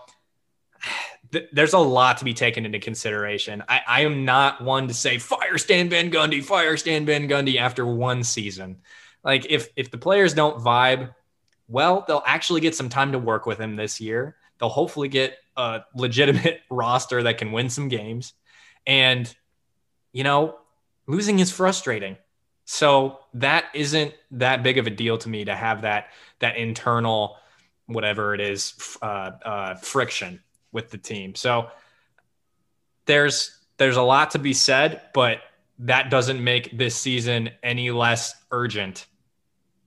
th- 1.33 1.49
there's 1.53 1.75
a 1.75 1.79
lot 1.79 2.19
to 2.19 2.25
be 2.25 2.35
taken 2.35 2.65
into 2.65 2.79
consideration. 2.79 3.63
I, 3.69 3.83
I 3.87 4.01
am 4.03 4.25
not 4.25 4.63
one 4.63 4.89
to 4.89 4.95
say 4.95 5.19
fire 5.19 5.59
Stan 5.59 5.89
Van 5.89 6.11
Gundy, 6.11 6.43
fire 6.43 6.77
Stan 6.77 7.05
Van 7.05 7.29
Gundy 7.29 7.57
after 7.57 7.87
one 7.87 8.25
season. 8.25 8.79
Like 9.25 9.47
if 9.49 9.69
if 9.77 9.91
the 9.91 9.99
players 9.99 10.35
don't 10.35 10.63
vibe, 10.63 11.15
well, 11.67 12.05
they'll 12.07 12.23
actually 12.27 12.61
get 12.61 12.75
some 12.75 12.89
time 12.89 13.13
to 13.13 13.19
work 13.19 13.47
with 13.47 13.59
him 13.59 13.77
this 13.77 14.01
year. 14.01 14.37
They'll 14.59 14.69
hopefully 14.69 15.09
get 15.09 15.39
a 15.57 15.83
legitimate 15.95 16.61
roster 16.71 17.23
that 17.23 17.39
can 17.39 17.53
win 17.53 17.71
some 17.71 17.89
games. 17.89 18.35
And 18.87 19.35
you 20.13 20.25
know, 20.25 20.59
losing 21.07 21.39
is 21.39 21.51
frustrating. 21.51 22.17
So 22.67 23.21
that 23.35 23.67
isn't 23.75 24.15
that 24.33 24.63
big 24.63 24.79
of 24.79 24.87
a 24.87 24.91
deal 24.91 25.19
to 25.19 25.29
me 25.29 25.45
to 25.45 25.55
have 25.55 25.83
that 25.83 26.09
that 26.39 26.57
internal 26.57 27.37
whatever 27.87 28.35
it 28.35 28.41
is 28.41 28.97
uh, 29.03 29.31
uh, 29.45 29.75
friction 29.75 30.43
with 30.73 30.91
the 30.91 30.99
team. 30.99 31.35
So 31.35 31.69
there's 33.07 33.59
there's 33.77 33.97
a 33.97 34.03
lot 34.03 34.33
to 34.33 34.39
be 34.39 34.53
said, 34.53 35.03
but 35.13 35.41
that 35.81 36.11
doesn't 36.11 36.43
make 36.43 36.77
this 36.77 36.95
season 36.95 37.51
any 37.63 37.91
less 37.91 38.35
urgent 38.51 39.07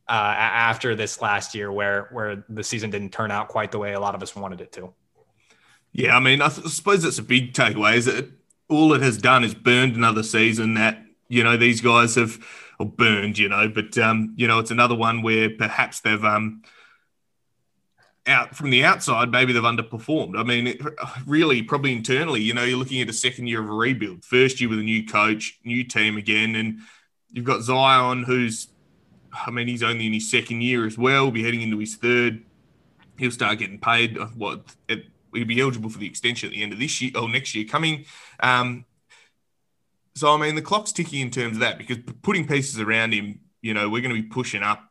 uh, 0.10 0.34
after 0.38 0.96
this 0.96 1.22
last 1.22 1.54
year, 1.56 1.72
where 1.72 2.08
where 2.12 2.44
the 2.50 2.64
season 2.64 2.90
didn't 2.90 3.12
turn 3.12 3.32
out 3.32 3.48
quite 3.48 3.72
the 3.72 3.80
way 3.80 3.94
a 3.94 4.00
lot 4.00 4.16
of 4.16 4.24
us 4.24 4.36
wanted 4.36 4.62
it 4.62 4.72
to. 4.74 4.94
Yeah, 5.92 6.16
I 6.16 6.20
mean, 6.20 6.42
I 6.42 6.50
suppose 6.50 7.04
that's 7.04 7.18
a 7.18 7.24
big 7.24 7.54
takeaway. 7.54 7.96
Is 7.96 8.06
that 8.06 8.30
all 8.70 8.94
it 8.94 9.02
has 9.02 9.18
done 9.18 9.44
is 9.44 9.54
burned 9.54 9.96
another 9.96 10.24
season 10.24 10.76
that 10.76 11.04
you 11.28 11.44
know 11.44 11.58
these 11.58 11.82
guys 11.82 12.16
have 12.16 12.40
or 12.80 12.86
burned, 12.86 13.38
you 13.38 13.50
know, 13.50 13.68
but 13.68 13.98
um, 13.98 14.34
you 14.38 14.48
know 14.48 14.60
it's 14.60 14.72
another 14.72 14.96
one 14.96 15.22
where 15.22 15.50
perhaps 15.50 16.00
they've 16.02 16.24
um 16.24 16.62
out 18.28 18.56
from 18.56 18.70
the 18.70 18.84
outside, 18.84 19.32
maybe 19.32 19.54
they've 19.54 19.64
underperformed. 19.64 20.38
I 20.38 20.44
mean, 20.44 20.78
really, 21.26 21.64
probably 21.64 21.94
internally, 21.94 22.42
you 22.42 22.54
know, 22.54 22.64
you're 22.64 22.78
looking 22.78 23.02
at 23.02 23.10
a 23.10 23.14
second 23.14 23.48
year 23.48 23.62
of 23.62 23.70
a 23.70 23.74
rebuild, 23.74 24.26
first 24.26 24.60
year 24.60 24.70
with 24.70 24.80
a 24.80 24.84
new 24.84 25.06
coach, 25.06 25.58
new 25.64 25.84
team 25.84 26.18
again, 26.18 26.56
and 26.56 26.80
you've 27.32 27.46
got 27.46 27.62
Zion, 27.62 28.24
who's 28.24 28.68
I 29.46 29.52
mean, 29.52 29.68
he's 29.68 29.84
only 29.84 30.08
in 30.08 30.14
his 30.14 30.30
second 30.30 30.62
year 30.62 30.86
as 30.86 30.98
well. 30.98 31.32
Be 31.32 31.44
heading 31.44 31.62
into 31.62 31.78
his 31.78 31.96
third. 31.96 32.44
He'll 33.18 33.32
start 33.32 33.60
getting 33.60 33.80
paid. 33.80 34.18
Uh, 34.18 34.28
what 34.28 34.62
he'll 35.34 35.46
be 35.46 35.62
eligible 35.62 35.90
for 35.90 36.00
the 36.00 36.08
extension 36.08 36.50
at 36.50 36.56
the 36.56 36.64
end 36.64 36.74
of 36.74 36.80
this 36.80 37.02
year 37.02 37.12
or 37.16 37.30
next 37.30 37.56
year 37.56 37.66
coming. 37.66 38.06
Um, 38.40 38.86
so 40.16 40.34
I 40.34 40.38
mean, 40.38 40.56
the 40.56 40.62
clock's 40.62 40.92
ticking 40.92 41.22
in 41.22 41.30
terms 41.30 41.58
of 41.58 41.60
that 41.62 41.78
because 41.78 41.98
putting 42.22 42.48
pieces 42.48 42.80
around 42.80 43.14
him, 43.14 43.40
you 43.62 43.74
know, 43.74 43.90
we're 43.90 44.02
going 44.02 44.16
to 44.16 44.22
be 44.22 44.28
pushing 44.28 44.64
up 44.64 44.84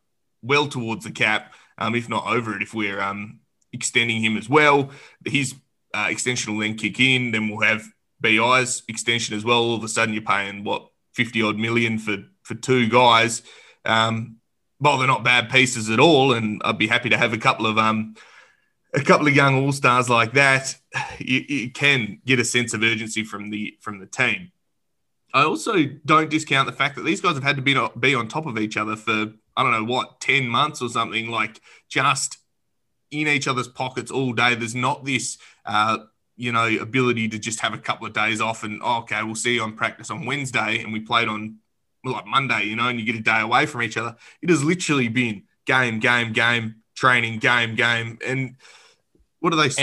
well 0.43 0.69
towards 0.69 1.05
the 1.05 1.11
cap, 1.11 1.55
um, 1.79 1.95
if 1.95 2.09
not 2.09 2.27
over 2.27 2.55
it, 2.55 2.63
if 2.63 2.75
we're 2.75 3.01
um, 3.01 3.41
extending 3.73 4.23
him 4.23 4.37
as 4.37 4.49
well. 4.49 4.91
His 5.25 5.55
uh, 5.95 6.07
extension 6.11 6.53
will 6.53 6.61
then 6.61 6.77
kick 6.77 7.01
in. 7.01 7.33
Then 7.33 7.49
we'll 7.49 7.67
have 7.67 7.85
BI's 8.21 8.83
extension 8.89 9.37
as 9.37 9.45
well. 9.45 9.59
All 9.59 9.75
of 9.75 9.85
a 9.85 9.89
sudden, 9.89 10.15
you're 10.15 10.23
paying 10.23 10.65
what 10.65 10.89
fifty 11.13 11.43
odd 11.43 11.59
million 11.59 11.99
for 11.99 12.19
for 12.43 12.55
two 12.55 12.89
guys. 12.89 13.43
Um, 13.87 14.37
well, 14.81 14.99
they're 14.99 15.07
not 15.07 15.25
bad 15.25 15.51
pieces 15.51 15.89
at 15.91 16.01
all, 16.01 16.33
and 16.35 16.61
I'd 16.65 16.79
be 16.79 16.87
happy 16.87 17.09
to 17.09 17.17
have 17.17 17.33
a 17.33 17.39
couple 17.39 17.67
of 17.67 17.79
um, 17.79 18.15
a 18.95 19.01
couple 19.01 19.27
of 19.27 19.35
young 19.35 19.63
all 19.63 19.73
stars 19.73 20.09
like 20.09 20.33
that. 20.35 20.75
You, 21.19 21.45
you, 21.49 21.71
can 21.71 22.21
get 22.25 22.41
a 22.41 22.45
sense 22.45 22.73
of 22.73 22.83
urgency 22.83 23.25
from 23.25 23.51
the 23.51 23.77
from 23.81 23.99
the 24.01 24.07
team. 24.07 24.53
I 25.35 25.43
also 25.43 25.85
don't 26.05 26.31
discount 26.31 26.67
the 26.67 26.73
fact 26.73 26.97
that 26.97 27.03
these 27.03 27.21
guys 27.21 27.35
have 27.35 27.43
had 27.43 27.57
to 27.57 27.63
be 27.63 27.79
be 27.99 28.15
on 28.15 28.29
top 28.29 28.47
of 28.47 28.59
each 28.59 28.77
other 28.77 28.97
for 28.97 29.33
I 29.57 29.63
don't 29.63 29.73
know 29.73 29.85
what 29.85 30.21
ten 30.21 30.49
months 30.49 30.81
or 30.83 30.89
something, 30.89 31.31
like 31.31 31.61
just 31.89 32.39
in 33.11 33.29
each 33.29 33.49
other's 33.49 33.69
pockets 33.69 34.11
all 34.11 34.33
day. 34.33 34.55
There's 34.55 34.75
not 34.75 35.05
this. 35.05 35.39
Uh, 35.65 35.99
you 36.39 36.53
know, 36.53 36.67
ability 36.67 37.31
to 37.31 37.39
just 37.39 37.61
have 37.61 37.73
a 37.73 37.79
couple 37.79 38.07
of 38.07 38.13
days 38.13 38.43
off 38.43 38.63
and 38.63 38.83
oh, 38.85 38.99
okay, 38.99 39.23
we'll 39.23 39.35
see 39.35 39.55
you 39.55 39.63
on 39.63 39.75
practice 39.75 40.11
on 40.11 40.27
Wednesday, 40.27 40.83
and 40.83 40.93
we 40.93 41.01
played 41.01 41.29
on 41.29 41.57
like 42.13 42.27
Monday, 42.27 42.65
you 42.65 42.77
know, 42.77 42.89
and 42.89 42.99
you 42.99 43.07
get 43.07 43.17
a 43.17 43.23
day 43.23 43.41
away 43.41 43.67
from 43.67 43.83
each 43.83 43.97
other. 43.97 44.17
It 44.43 44.51
has 44.51 44.63
literally 44.65 45.09
been 45.09 45.45
game, 45.65 45.99
game, 46.01 46.33
game, 46.33 46.77
training, 46.95 47.39
game, 47.39 47.75
game. 47.75 48.19
And 48.25 48.57
what 49.41 49.51
do 49.51 49.57
they 49.57 49.69
say? 49.69 49.83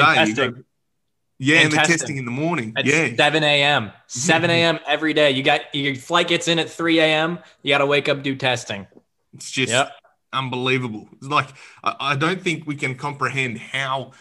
Yeah, 1.40 1.56
and, 1.56 1.64
and 1.66 1.74
the 1.74 1.78
testing. 1.78 1.98
testing 1.98 2.18
in 2.18 2.26
the 2.26 2.32
morning. 2.32 2.74
At 2.78 2.86
yeah. 2.86 3.16
7 3.16 3.44
a.m. 3.44 3.92
7 4.08 4.50
a.m. 4.50 4.80
every 4.88 5.14
day. 5.14 5.32
You 5.32 5.44
got 5.44 5.62
your 5.74 5.96
flight 5.96 6.28
gets 6.28 6.48
in 6.48 6.60
at 6.60 6.70
3 6.70 7.00
a.m. 7.00 7.40
You 7.64 7.74
got 7.74 7.80
to 7.80 7.86
wake 7.86 8.08
up, 8.08 8.24
do 8.24 8.36
testing. 8.36 8.88
It's 9.34 9.52
just 9.52 9.72
yep. 9.72 9.92
unbelievable. 10.32 11.10
It's 11.18 11.28
like, 11.28 11.50
I, 11.84 11.96
I 12.00 12.16
don't 12.16 12.42
think 12.42 12.66
we 12.66 12.76
can 12.76 12.96
comprehend 12.96 13.58
how 13.58 14.12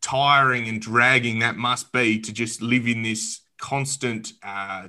tiring 0.00 0.68
and 0.68 0.80
dragging 0.80 1.40
that 1.40 1.56
must 1.56 1.92
be 1.92 2.20
to 2.20 2.32
just 2.32 2.62
live 2.62 2.86
in 2.86 3.02
this 3.02 3.40
constant, 3.58 4.32
uh, 4.42 4.88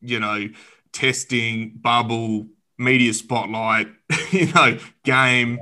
you 0.00 0.20
know, 0.20 0.48
testing, 0.92 1.72
bubble, 1.80 2.46
media 2.78 3.12
spotlight, 3.14 3.88
you 4.30 4.52
know, 4.52 4.78
game. 5.04 5.58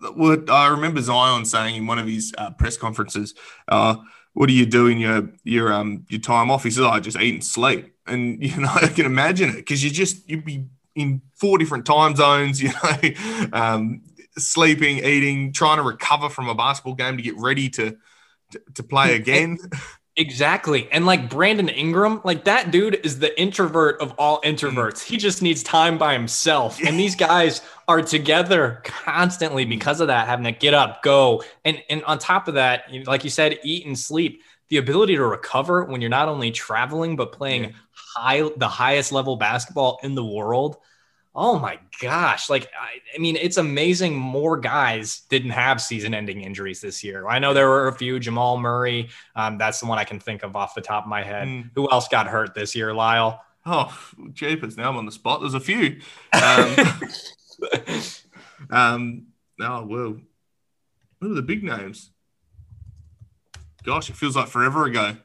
What 0.00 0.50
I 0.50 0.68
remember 0.68 1.00
Zion 1.00 1.44
saying 1.44 1.76
in 1.76 1.86
one 1.86 1.98
of 1.98 2.06
his 2.06 2.34
uh, 2.36 2.50
press 2.50 2.76
conferences, 2.76 3.34
uh, 3.68 3.96
"What 4.32 4.46
do 4.46 4.52
you 4.52 4.66
do 4.66 4.88
in 4.88 4.98
your 4.98 5.30
your 5.44 5.72
um 5.72 6.04
your 6.08 6.20
time 6.20 6.50
off?" 6.50 6.64
He 6.64 6.70
said, 6.70 6.84
"I 6.84 7.00
just 7.00 7.18
eat 7.18 7.34
and 7.34 7.44
sleep." 7.44 7.94
And 8.06 8.42
you 8.44 8.60
know, 8.60 8.70
I 8.74 8.88
can 8.88 9.06
imagine 9.06 9.50
it 9.50 9.56
because 9.56 9.84
you 9.84 9.90
just 9.90 10.28
you'd 10.28 10.44
be 10.44 10.66
in 10.94 11.22
four 11.34 11.58
different 11.58 11.86
time 11.86 12.16
zones, 12.16 12.62
you 12.62 12.70
know, 12.70 13.48
um, 13.52 14.02
sleeping, 14.36 14.98
eating, 14.98 15.52
trying 15.52 15.78
to 15.78 15.82
recover 15.82 16.28
from 16.28 16.48
a 16.48 16.54
basketball 16.54 16.94
game 16.94 17.16
to 17.16 17.22
get 17.22 17.36
ready 17.36 17.68
to 17.70 17.96
to, 18.50 18.62
to 18.74 18.82
play 18.82 19.14
again. 19.14 19.58
Exactly. 20.16 20.90
And 20.92 21.06
like 21.06 21.30
Brandon 21.30 21.70
Ingram, 21.70 22.20
like 22.22 22.44
that 22.44 22.70
dude 22.70 23.00
is 23.02 23.18
the 23.18 23.38
introvert 23.40 23.98
of 24.02 24.12
all 24.18 24.42
introverts. 24.42 25.02
He 25.02 25.16
just 25.16 25.40
needs 25.40 25.62
time 25.62 25.96
by 25.96 26.12
himself. 26.12 26.78
And 26.84 27.00
these 27.00 27.16
guys 27.30 27.62
are 27.88 28.02
together 28.02 28.82
constantly 28.84 29.64
because 29.64 30.00
of 30.00 30.08
that, 30.08 30.28
having 30.28 30.44
to 30.44 30.52
get 30.52 30.74
up, 30.74 31.02
go. 31.02 31.42
And 31.64 31.82
and 31.88 32.04
on 32.04 32.18
top 32.18 32.46
of 32.46 32.54
that, 32.54 32.92
like 33.06 33.24
you 33.24 33.30
said, 33.30 33.58
eat 33.64 33.86
and 33.86 33.98
sleep. 33.98 34.42
The 34.68 34.76
ability 34.78 35.16
to 35.16 35.24
recover 35.24 35.84
when 35.84 36.00
you're 36.00 36.10
not 36.10 36.28
only 36.28 36.50
traveling 36.50 37.16
but 37.16 37.32
playing 37.32 37.64
yeah. 37.64 37.70
high 37.92 38.50
the 38.56 38.68
highest 38.68 39.12
level 39.12 39.36
basketball 39.36 39.98
in 40.02 40.14
the 40.14 40.24
world 40.24 40.76
Oh 41.34 41.58
my 41.58 41.78
gosh. 42.00 42.50
Like, 42.50 42.68
I, 42.78 43.00
I, 43.14 43.18
mean, 43.18 43.36
it's 43.36 43.56
amazing 43.56 44.14
more 44.14 44.58
guys 44.58 45.22
didn't 45.30 45.50
have 45.50 45.80
season 45.80 46.12
ending 46.12 46.42
injuries 46.42 46.82
this 46.82 47.02
year. 47.02 47.26
I 47.26 47.38
know 47.38 47.54
there 47.54 47.68
were 47.68 47.88
a 47.88 47.94
few, 47.94 48.20
Jamal 48.20 48.58
Murray. 48.58 49.08
Um, 49.34 49.56
that's 49.56 49.80
the 49.80 49.86
one 49.86 49.98
I 49.98 50.04
can 50.04 50.20
think 50.20 50.42
of 50.42 50.56
off 50.56 50.74
the 50.74 50.82
top 50.82 51.04
of 51.04 51.08
my 51.08 51.22
head. 51.22 51.48
Mm. 51.48 51.70
Who 51.74 51.90
else 51.90 52.06
got 52.08 52.26
hurt 52.26 52.54
this 52.54 52.74
year, 52.74 52.92
Lyle? 52.92 53.40
Oh, 53.64 53.96
jeepers. 54.34 54.76
Now 54.76 54.90
I'm 54.90 54.96
on 54.98 55.06
the 55.06 55.12
spot. 55.12 55.40
There's 55.40 55.54
a 55.54 55.60
few. 55.60 56.00
Um, 56.34 56.76
um, 58.70 59.26
oh, 59.60 59.86
well, 59.86 60.20
what 61.18 61.30
are 61.30 61.34
the 61.34 61.42
big 61.42 61.64
names? 61.64 62.10
Gosh, 63.84 64.10
it 64.10 64.16
feels 64.16 64.36
like 64.36 64.48
forever 64.48 64.84
ago. 64.84 65.16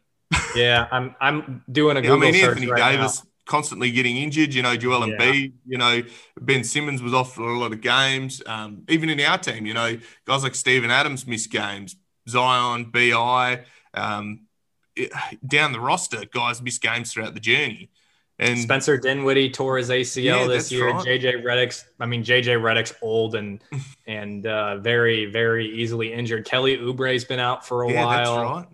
yeah, 0.56 0.88
I'm 0.92 1.16
I'm 1.20 1.64
doing 1.72 1.98
a 1.98 2.02
Google 2.02 2.20
yeah, 2.24 2.28
I 2.28 2.32
mean, 2.32 2.46
Anthony 2.46 2.68
right 2.68 2.92
Davis 2.92 3.24
now 3.24 3.30
constantly 3.48 3.92
getting 3.92 4.18
injured. 4.18 4.54
You 4.54 4.62
know, 4.62 4.76
Joel 4.76 5.08
yeah. 5.10 5.18
B. 5.18 5.54
you 5.66 5.78
know, 5.78 6.04
Ben 6.40 6.64
Simmons 6.64 7.02
was 7.02 7.14
off 7.14 7.34
for 7.34 7.50
a 7.50 7.58
lot 7.58 7.72
of 7.74 7.82
games. 7.82 8.42
Um, 8.46 8.84
even 8.90 9.10
in 9.10 9.20
our 9.22 9.38
team, 9.38 9.66
you 9.66 9.74
know, 9.74 9.98
guys 10.26 10.44
like 10.44 10.56
Steven 10.56 10.92
Adams 10.92 11.26
missed 11.26 11.52
games, 11.52 11.96
Zion, 12.30 12.86
BI, 12.86 13.64
um, 13.94 14.42
it, 14.96 15.12
down 15.46 15.72
the 15.72 15.80
roster, 15.80 16.24
guys 16.32 16.62
missed 16.62 16.82
games 16.82 17.12
throughout 17.12 17.34
the 17.34 17.40
journey. 17.40 17.90
And 18.40 18.60
Spencer 18.60 18.98
Dinwiddie 18.98 19.50
tore 19.50 19.78
his 19.78 19.90
ACL 19.90 20.24
yeah, 20.24 20.48
this 20.48 20.72
year. 20.72 20.92
Right. 20.92 21.06
JJ 21.06 21.44
Redick's, 21.44 21.86
I 22.00 22.06
mean, 22.06 22.24
JJ 22.24 22.62
Redick's 22.62 22.94
old 23.02 23.34
and 23.34 23.64
and 24.08 24.46
uh, 24.46 24.78
very, 24.78 25.26
very 25.26 25.68
easily 25.68 26.14
injured. 26.14 26.46
Kelly 26.46 26.78
Oubre's 26.78 27.26
been 27.26 27.40
out 27.40 27.66
for 27.66 27.84
a 27.84 27.92
yeah, 27.92 28.06
while. 28.06 28.36
That's 28.36 28.68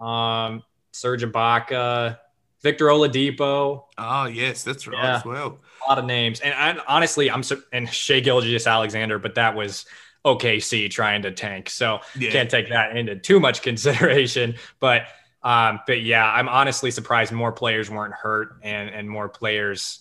right. 0.00 0.46
Um, 0.46 0.62
Serge 0.92 1.24
Ibaka, 1.24 2.18
Victor 2.62 2.86
Oladipo. 2.86 3.84
Oh 3.96 4.24
yes, 4.26 4.62
that's 4.62 4.86
right 4.86 5.02
yeah, 5.02 5.16
as 5.16 5.24
well. 5.24 5.58
A 5.86 5.88
lot 5.88 5.98
of 5.98 6.04
names, 6.04 6.40
and 6.40 6.54
I, 6.54 6.82
honestly, 6.86 7.30
I'm 7.30 7.42
and 7.72 7.88
Shai 7.88 8.20
Gilgeous-Alexander, 8.20 9.18
but 9.18 9.34
that 9.36 9.54
was 9.54 9.86
OKC 10.24 10.90
trying 10.90 11.22
to 11.22 11.32
tank, 11.32 11.70
so 11.70 12.00
yeah. 12.18 12.30
can't 12.30 12.50
take 12.50 12.68
that 12.68 12.96
into 12.96 13.16
too 13.16 13.40
much 13.40 13.62
consideration. 13.62 14.56
But 14.78 15.06
um, 15.42 15.80
but 15.86 16.02
yeah, 16.02 16.30
I'm 16.30 16.48
honestly 16.48 16.90
surprised 16.90 17.32
more 17.32 17.52
players 17.52 17.90
weren't 17.90 18.14
hurt 18.14 18.56
and 18.62 18.90
and 18.90 19.08
more 19.08 19.28
players 19.28 20.00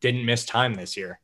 didn't 0.00 0.24
miss 0.24 0.44
time 0.44 0.74
this 0.74 0.96
year. 0.96 1.18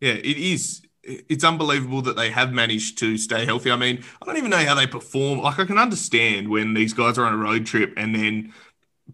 Yeah, 0.00 0.12
it 0.12 0.36
is. 0.36 0.82
It's 1.02 1.44
unbelievable 1.44 2.02
that 2.02 2.16
they 2.16 2.30
have 2.30 2.52
managed 2.52 2.98
to 2.98 3.16
stay 3.16 3.46
healthy. 3.46 3.70
I 3.70 3.76
mean, 3.76 4.04
I 4.20 4.26
don't 4.26 4.36
even 4.36 4.50
know 4.50 4.58
how 4.58 4.74
they 4.74 4.86
perform. 4.86 5.38
Like, 5.38 5.58
I 5.58 5.64
can 5.64 5.78
understand 5.78 6.48
when 6.48 6.74
these 6.74 6.92
guys 6.92 7.16
are 7.16 7.24
on 7.24 7.32
a 7.32 7.36
road 7.36 7.64
trip 7.64 7.94
and 7.96 8.14
then 8.14 8.52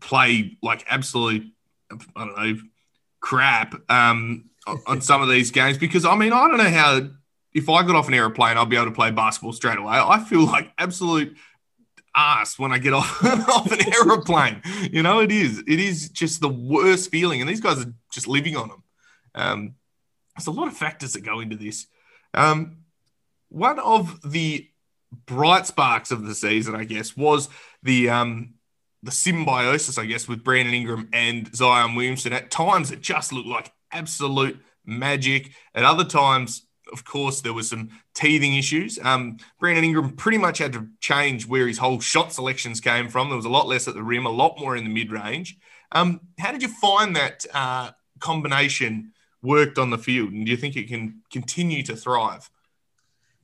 play 0.01 0.57
like 0.63 0.85
absolute, 0.89 1.51
I 1.91 2.25
don't 2.25 2.37
know, 2.37 2.61
crap 3.21 3.75
um, 3.91 4.51
on 4.87 5.01
some 5.01 5.23
of 5.23 5.29
these 5.29 5.51
games 5.51 5.79
because 5.79 6.05
I 6.05 6.17
mean, 6.17 6.33
I 6.33 6.49
don't 6.49 6.59
know 6.59 6.65
how 6.65 7.09
if 7.53 7.69
I 7.69 7.83
got 7.85 7.97
off 7.97 8.09
an 8.09 8.15
aeroplane, 8.15 8.57
I'll 8.57 8.67
be 8.67 8.77
able 8.77 8.87
to 8.87 8.93
play 8.93 9.11
basketball 9.11 9.53
straight 9.53 9.79
away. 9.79 9.95
I 9.95 10.23
feel 10.25 10.45
like 10.45 10.73
absolute 10.77 11.37
ass 12.15 12.59
when 12.59 12.73
I 12.73 12.79
get 12.79 12.93
off, 12.93 13.25
off 13.25 13.71
an 13.71 13.93
aeroplane. 13.93 14.61
You 14.91 15.03
know, 15.03 15.21
it 15.21 15.31
is. 15.31 15.61
It 15.61 15.81
is 15.81 16.09
just 16.11 16.41
the 16.41 16.49
worst 16.49 17.11
feeling. 17.11 17.41
And 17.41 17.49
these 17.49 17.61
guys 17.61 17.81
are 17.81 17.93
just 18.13 18.27
living 18.27 18.57
on 18.57 18.69
them. 18.69 18.83
Um, 19.35 19.75
there's 20.37 20.49
a 20.49 20.53
lot 20.53 20.69
of 20.69 20.77
factors 20.77 21.13
that 21.13 21.25
go 21.25 21.41
into 21.41 21.57
this. 21.57 21.87
Um, 22.35 22.79
one 23.49 23.79
of 23.79 24.21
the 24.29 24.69
bright 25.27 25.67
sparks 25.67 26.11
of 26.11 26.25
the 26.25 26.35
season, 26.35 26.75
I 26.75 26.85
guess, 26.85 27.17
was 27.17 27.49
the 27.85 28.11
um, 28.11 28.55
the 29.05 29.11
symbiosis, 29.11 29.99
I 29.99 30.07
guess, 30.07 30.27
with 30.27 30.43
Brandon 30.43 30.75
Ingram 30.75 31.09
and 31.13 31.55
Zion 31.55 31.95
Williamson. 31.95 32.33
At 32.33 32.51
times, 32.51 32.91
it 32.91 33.01
just 33.01 33.33
looked 33.33 33.49
like 33.49 33.73
absolute 33.93 34.59
magic. 34.85 35.53
At 35.75 35.85
other 35.85 36.05
times, 36.05 36.67
of 36.93 37.05
course, 37.05 37.41
there 37.41 37.53
was 37.53 37.69
some 37.69 37.91
teething 38.15 38.55
issues. 38.55 38.99
Um, 39.03 39.37
Brandon 39.61 39.85
Ingram 39.85 40.17
pretty 40.17 40.39
much 40.39 40.59
had 40.59 40.73
to 40.73 40.89
change 41.01 41.47
where 41.47 41.67
his 41.67 41.79
whole 41.79 42.01
shot 42.01 42.33
selections 42.33 42.81
came 42.81 43.09
from. 43.09 43.29
There 43.29 43.37
was 43.37 43.45
a 43.45 43.51
lot 43.51 43.69
less 43.69 43.89
at 43.89 43.95
the 43.95 44.03
rim, 44.03 44.27
a 44.27 44.31
lot 44.31 44.59
more 44.59 44.77
in 44.77 44.85
the 44.85 44.91
mid 44.91 45.13
range. 45.13 45.57
Um, 45.93 46.21
how 46.39 46.53
did 46.53 46.63
you 46.63 46.69
find 46.69 47.15
that 47.17 47.45
uh, 47.53 47.91
combination 48.21 49.13
worked 49.43 49.79
on 49.79 49.91
the 49.91 49.99
field? 49.99 50.33
And 50.33 50.47
do 50.47 50.51
you 50.51 50.57
think 50.57 50.77
it 50.77 50.89
can 50.89 51.23
continue 51.31 51.83
to 51.85 51.95
thrive? 51.95 52.51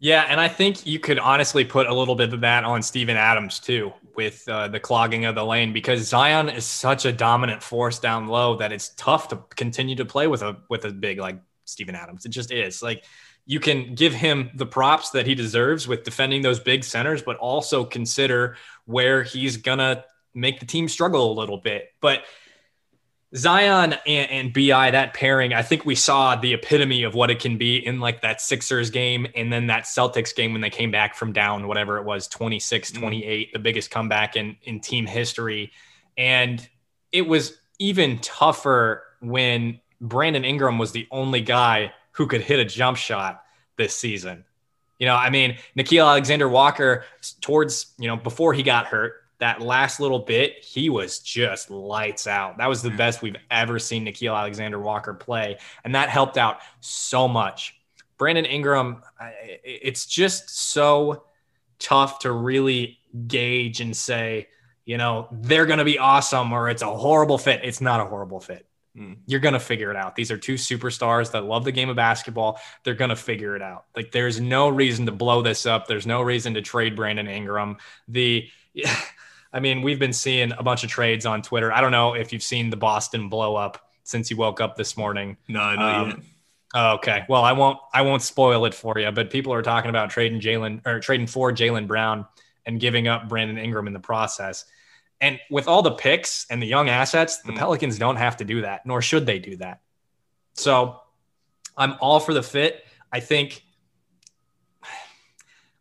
Yeah, 0.03 0.25
and 0.29 0.41
I 0.41 0.49
think 0.49 0.87
you 0.87 0.99
could 0.99 1.19
honestly 1.19 1.63
put 1.63 1.87
a 1.87 1.93
little 1.93 2.15
bit 2.15 2.33
of 2.33 2.41
that 2.41 2.65
on 2.65 2.83
Steven 2.83 3.19
Adams 3.19 3.61
too, 3.61 3.93
with 4.17 4.49
uh, 4.49 4.69
the 4.69 4.81
clogging 4.81 5.27
of 5.27 5.35
the 5.35 5.45
lane, 5.45 5.75
because 5.75 6.09
Zion 6.09 6.49
is 6.49 6.65
such 6.65 7.05
a 7.05 7.13
dominant 7.13 7.63
force 7.63 7.99
down 7.99 8.27
low 8.27 8.57
that 8.57 8.73
it's 8.73 8.95
tough 8.97 9.29
to 9.29 9.37
continue 9.57 9.95
to 9.97 10.07
play 10.07 10.27
with 10.27 10.41
a 10.41 10.57
with 10.71 10.87
a 10.87 10.91
big 10.91 11.19
like 11.19 11.39
Steven 11.67 11.95
Adams. 11.95 12.25
It 12.25 12.31
just 12.31 12.51
is 12.51 12.83
like 12.83 13.05
you 13.45 13.61
can 13.61 13.95
give 13.95 14.15
him 14.15 14.51
the 14.55 14.65
props 14.65 15.11
that 15.11 15.27
he 15.27 15.35
deserves 15.35 15.87
with 15.87 16.03
defending 16.03 16.41
those 16.41 16.61
big 16.61 16.83
centers, 16.83 17.21
but 17.21 17.37
also 17.37 17.85
consider 17.85 18.57
where 18.87 19.23
he's 19.23 19.59
gonna 19.59 20.05
make 20.33 20.61
the 20.61 20.67
team 20.67 20.89
struggle 20.89 21.31
a 21.31 21.39
little 21.39 21.59
bit. 21.59 21.91
But 22.01 22.25
Zion 23.37 23.95
and, 24.07 24.31
and, 24.31 24.53
BI, 24.53 24.91
that 24.91 25.15
pairing, 25.15 25.55
I 25.55 25.63
think 25.63 25.85
we 25.85 25.95
saw 25.95 26.35
the 26.35 26.53
epitome 26.53 27.05
of 27.05 27.15
what 27.15 27.31
it 27.31 27.39
can 27.39 27.59
be 27.59 27.77
in 27.77 28.01
like 28.01 28.23
that 28.23 28.41
Sixers 28.41 28.91
game 28.91 29.27
and 29.37 29.53
then 29.53 29.69
that 29.69 29.85
Celtics 29.85 30.35
game 30.35 30.53
when 30.53 30.61
they 30.61 30.71
came 30.71 30.91
back 30.91 31.15
from 31.15 31.33
down, 31.33 31.69
whatever 31.69 31.99
it 31.99 32.05
was, 32.05 32.27
26, 32.27 32.91
mm-hmm. 32.91 33.01
28, 33.01 33.49
mm. 33.49 33.53
the 33.53 33.59
biggest 33.61 33.91
comeback 33.91 34.35
in, 34.35 34.57
in 34.65 34.81
team 34.81 35.07
history. 35.07 35.71
And 36.19 36.67
it 37.13 37.23
was 37.23 37.59
even 37.79 38.19
tougher 38.19 39.05
when 39.21 39.81
Brandon 40.01 40.45
Ingram 40.45 40.79
was 40.79 40.91
the 40.91 41.07
only 41.13 41.41
guy 41.41 41.93
who 42.13 42.27
could 42.27 42.41
hit 42.41 42.59
a 42.59 42.65
jump 42.65 42.97
shot 42.97 43.45
this 43.77 43.97
season. 43.97 44.45
You 44.99 45.07
know, 45.07 45.15
I 45.15 45.31
mean, 45.31 45.57
Nickeil 45.79 46.07
Alexander 46.07 46.49
Walker, 46.49 47.05
towards, 47.41 47.95
you 47.99 48.09
know, 48.09 48.17
before 48.17 48.53
he 48.53 48.63
got 48.63 48.87
hurt, 48.87 49.20
that 49.41 49.61
last 49.61 50.01
little 50.01 50.21
bit, 50.21 50.63
he 50.63 50.89
was 50.89 51.19
just 51.19 51.71
lights 51.71 52.27
out. 52.27 52.59
That 52.59 52.69
was 52.69 52.83
the 52.83 52.91
best 52.91 53.23
we've 53.23 53.37
ever 53.51 53.79
seen 53.79 54.07
Nickeil 54.07 54.37
Alexander 54.37 54.79
Walker 54.79 55.15
play. 55.15 55.59
And 55.85 55.95
that 55.95 56.09
helped 56.09 56.39
out 56.39 56.61
so 56.81 57.27
much. 57.27 57.77
Brandon 58.19 58.45
Ingram, 58.45 59.03
it's 59.65 60.07
just 60.07 60.51
so 60.51 61.25
tough 61.79 62.19
to 62.21 62.33
really 62.33 62.99
gauge 63.27 63.81
and 63.81 63.97
say, 63.97 64.49
you 64.85 64.99
know, 64.99 65.29
they're 65.33 65.67
going 65.67 65.79
to 65.79 65.85
be 65.85 65.99
awesome 65.99 66.53
or 66.53 66.69
it's 66.69 66.83
a 66.83 66.95
horrible 66.95 67.39
fit. 67.39 67.61
It's 67.65 67.81
not 67.81 68.01
a 68.01 68.05
horrible 68.05 68.41
fit. 68.41 68.67
Mm. 68.97 69.19
You're 69.27 69.41
going 69.41 69.55
to 69.55 69.61
figure 69.61 69.91
it 69.91 69.97
out. 69.97 70.17
These 70.17 70.31
are 70.31 70.37
two 70.37 70.55
superstars 70.55 71.31
that 71.31 71.45
love 71.45 71.65
the 71.65 71.73
game 71.73 71.89
of 71.89 71.97
basketball. 71.97 72.61
They're 72.85 72.95
going 72.95 73.11
to 73.11 73.17
figure 73.17 73.57
it 73.57 73.63
out. 73.63 73.87
Like, 73.97 74.13
there's 74.13 74.41
no 74.41 74.69
reason 74.69 75.07
to 75.07 75.13
blow 75.13 75.43
this 75.43 75.65
up. 75.65 75.87
There's 75.87 76.07
no 76.07 76.21
reason 76.21 76.55
to 76.55 76.63
trade 76.63 76.97
Brandon 76.97 77.29
Ingram. 77.29 77.79
The, 78.09 78.49
I 79.53 79.61
mean, 79.61 79.83
we've 79.83 79.99
been 79.99 80.13
seeing 80.13 80.53
a 80.53 80.63
bunch 80.63 80.85
of 80.85 80.91
trades 80.91 81.27
on 81.27 81.43
Twitter. 81.43 81.73
I 81.73 81.81
don't 81.81 81.91
know 81.91 82.15
if 82.15 82.33
you've 82.33 82.43
seen 82.43 82.71
the 82.71 82.77
Boston 82.77 83.29
blow 83.29 83.57
up 83.57 83.91
since 84.05 84.31
you 84.31 84.37
woke 84.37 84.61
up 84.61 84.77
this 84.77 84.97
morning. 84.97 85.37
No, 85.49 85.75
not 85.75 85.95
um, 85.95 86.09
yet. 86.11 86.19
Oh, 86.73 86.95
okay. 86.95 87.25
Well, 87.29 87.43
I 87.43 87.53
won't. 87.53 87.79
I 87.93 88.03
won't 88.03 88.23
spoil 88.23 88.65
it 88.65 88.75
for 88.75 88.97
you. 88.99 89.11
But 89.11 89.31
people 89.31 89.53
are 89.53 89.63
talking 89.63 89.91
about 89.91 90.11
trading 90.11 90.41
Jaylen 90.41 90.87
or 90.87 91.01
trading 91.01 91.27
for 91.27 91.53
Jaylen 91.53 91.87
Brown 91.89 92.27
and 92.65 92.79
giving 92.79 93.09
up 93.09 93.29
Brandon 93.29 93.59
Ingram 93.59 93.89
in 93.89 93.93
the 93.93 94.01
process. 94.01 94.65
And 95.21 95.39
with 95.51 95.69
all 95.69 95.83
the 95.83 95.91
picks 95.91 96.47
and 96.49 96.63
the 96.63 96.67
young 96.67 96.89
assets, 96.89 97.39
the 97.39 97.53
mm. 97.53 97.59
Pelicans 97.59 97.99
don't 97.99 98.17
have 98.17 98.37
to 98.39 98.45
do 98.45 98.63
that, 98.63 98.87
nor 98.87 99.03
should 99.03 99.27
they 99.27 99.39
do 99.39 99.57
that. 99.57 99.81
So 100.55 101.01
I'm 101.77 101.97
all 102.01 102.21
for 102.21 102.33
the 102.33 102.43
fit. 102.43 102.85
I 103.13 103.21
think 103.21 103.65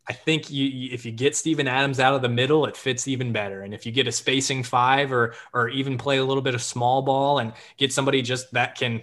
I 0.09 0.13
think 0.13 0.49
you, 0.49 0.89
if 0.91 1.05
you 1.05 1.11
get 1.11 1.35
Steven 1.35 1.67
Adams 1.67 1.99
out 1.99 2.15
of 2.15 2.23
the 2.23 2.29
middle, 2.29 2.65
it 2.65 2.75
fits 2.75 3.07
even 3.07 3.31
better. 3.31 3.61
And 3.61 3.75
if 3.75 3.85
you 3.85 3.91
get 3.91 4.07
a 4.07 4.11
spacing 4.11 4.63
five 4.63 5.13
or 5.13 5.35
or 5.53 5.69
even 5.69 5.99
play 5.99 6.17
a 6.17 6.25
little 6.25 6.41
bit 6.41 6.55
of 6.55 6.63
small 6.63 7.03
ball 7.03 7.37
and 7.37 7.53
get 7.77 7.93
somebody 7.93 8.23
just 8.23 8.51
that 8.53 8.75
can 8.75 9.01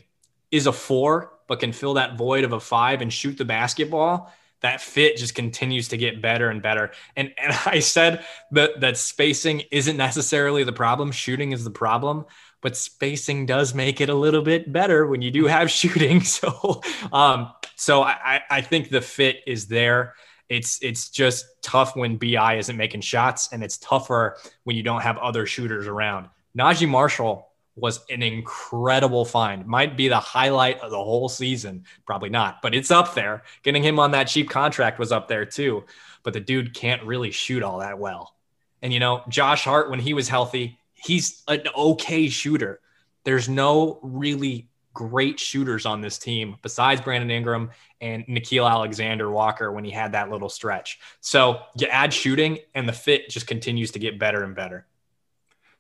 is 0.51 0.67
a 0.67 0.73
four 0.73 1.33
but 1.47 1.61
can 1.61 1.73
fill 1.73 1.95
that 1.95 2.19
void 2.19 2.43
of 2.43 2.53
a 2.53 2.59
five 2.59 3.03
and 3.03 3.13
shoot 3.13 3.39
the 3.39 3.45
basketball, 3.45 4.33
that 4.63 4.81
fit 4.81 5.17
just 5.17 5.37
continues 5.37 5.87
to 5.89 5.97
get 5.97 6.21
better 6.21 6.51
and 6.51 6.61
better. 6.61 6.91
And 7.15 7.33
and 7.39 7.57
I 7.67 7.79
said 7.79 8.25
that 8.51 8.81
that 8.81 8.97
spacing 8.97 9.63
isn't 9.71 9.97
necessarily 9.97 10.65
the 10.65 10.73
problem, 10.73 11.13
shooting 11.13 11.53
is 11.53 11.63
the 11.63 11.71
problem, 11.71 12.27
but 12.63 12.77
spacing 12.77 13.47
does 13.47 13.75
make 13.75 14.01
it 14.01 14.09
a 14.09 14.15
little 14.15 14.43
bit 14.43 14.73
better 14.73 15.07
when 15.07 15.23
you 15.23 15.31
do 15.31 15.47
have 15.47 15.71
shooting. 15.81 16.23
So 16.23 16.83
um 17.13 17.53
so 17.77 18.03
I 18.03 18.41
I 18.51 18.61
think 18.61 18.91
the 18.91 19.01
fit 19.01 19.37
is 19.47 19.69
there. 19.69 20.15
It's 20.49 20.83
it's 20.83 21.11
just 21.11 21.47
tough 21.63 21.97
when 21.97 22.17
BI 22.17 22.57
isn't 22.59 22.77
making 22.77 23.01
shots, 23.01 23.49
and 23.53 23.63
it's 23.65 23.79
tougher 23.79 24.37
when 24.65 24.77
you 24.77 24.83
don't 24.83 25.03
have 25.03 25.19
other 25.19 25.47
shooters 25.47 25.87
around. 25.87 26.29
Naji 26.57 26.89
Marshall 26.89 27.49
was 27.75 28.05
an 28.09 28.23
incredible 28.23 29.25
find. 29.25 29.67
Might 29.67 29.97
be 29.97 30.09
the 30.09 30.19
highlight 30.19 30.81
of 30.81 30.91
the 30.91 30.97
whole 30.97 31.29
season. 31.29 31.85
Probably 32.07 32.31
not, 32.31 32.63
but 32.63 32.75
it's 32.75 32.91
up 32.91 33.15
there. 33.15 33.43
Getting 33.63 33.83
him 33.83 33.99
on 33.99 34.13
that 34.13 34.29
cheap 34.29 34.49
contract 34.49 34.99
was 34.99 35.13
up 35.13 35.29
there 35.29 35.45
too. 35.45 35.85
But 36.23 36.33
the 36.33 36.41
dude 36.41 36.75
can't 36.75 37.03
really 37.05 37.31
shoot 37.31 37.63
all 37.63 37.81
that 37.81 37.99
well. 37.99 38.35
And 38.83 38.93
you 38.93 39.01
know, 39.01 39.23
Josh 39.29 39.65
Hart, 39.65 39.91
when 39.91 40.01
he 40.01 40.15
was 40.15 40.29
healthy, 40.29 40.79
he's 40.95 41.43
an 41.49 41.63
okay 41.77 42.29
shooter. 42.29 42.81
There's 43.25 43.49
no 43.49 43.99
really 44.03 44.69
great 44.97 45.39
shooters 45.39 45.85
on 45.85 46.01
this 46.01 46.17
team 46.17 46.57
besides 46.63 47.03
Brandon 47.03 47.31
Ingram 47.31 47.71
and 48.01 48.27
Nickeil 48.27 48.69
Alexander 48.69 49.31
Walker 49.31 49.71
when 49.71 49.85
he 49.85 49.91
had 49.91 50.13
that 50.13 50.31
little 50.31 50.49
stretch. 50.49 50.99
So 51.21 51.61
you 51.79 51.87
add 51.89 52.15
shooting 52.15 52.59
and 52.75 52.89
the 52.89 52.95
fit 52.95 53.29
just 53.29 53.47
continues 53.47 53.91
to 53.91 53.99
get 53.99 54.19
better 54.19 54.43
and 54.43 54.57
better. 54.57 54.87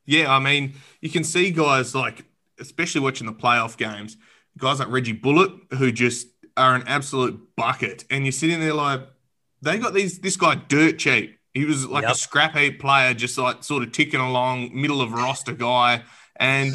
Yeah, 0.04 0.30
I 0.30 0.38
mean, 0.38 0.74
you 1.00 1.08
can 1.08 1.24
see 1.24 1.50
guys 1.50 1.94
like, 1.94 2.26
especially 2.60 3.00
watching 3.00 3.26
the 3.26 3.32
playoff 3.32 3.78
games, 3.78 4.18
guys 4.58 4.80
like 4.80 4.90
Reggie 4.90 5.12
Bullock 5.12 5.72
who 5.72 5.90
just 5.90 6.28
are 6.58 6.74
an 6.74 6.84
absolute 6.86 7.40
bucket, 7.56 8.04
and 8.10 8.24
you're 8.24 8.32
sitting 8.32 8.60
there 8.60 8.74
like, 8.74 9.00
they 9.62 9.78
got 9.78 9.94
these 9.94 10.18
this 10.18 10.36
guy 10.36 10.56
dirt 10.56 10.98
cheap. 10.98 11.38
He 11.54 11.64
was 11.64 11.86
like 11.86 12.02
yep. 12.02 12.12
a 12.12 12.14
scrap 12.14 12.54
heap 12.54 12.80
player, 12.80 13.14
just 13.14 13.38
like 13.38 13.64
sort 13.64 13.82
of 13.82 13.92
ticking 13.92 14.20
along, 14.20 14.78
middle 14.78 15.00
of 15.00 15.12
roster 15.12 15.54
guy, 15.54 16.02
and 16.36 16.74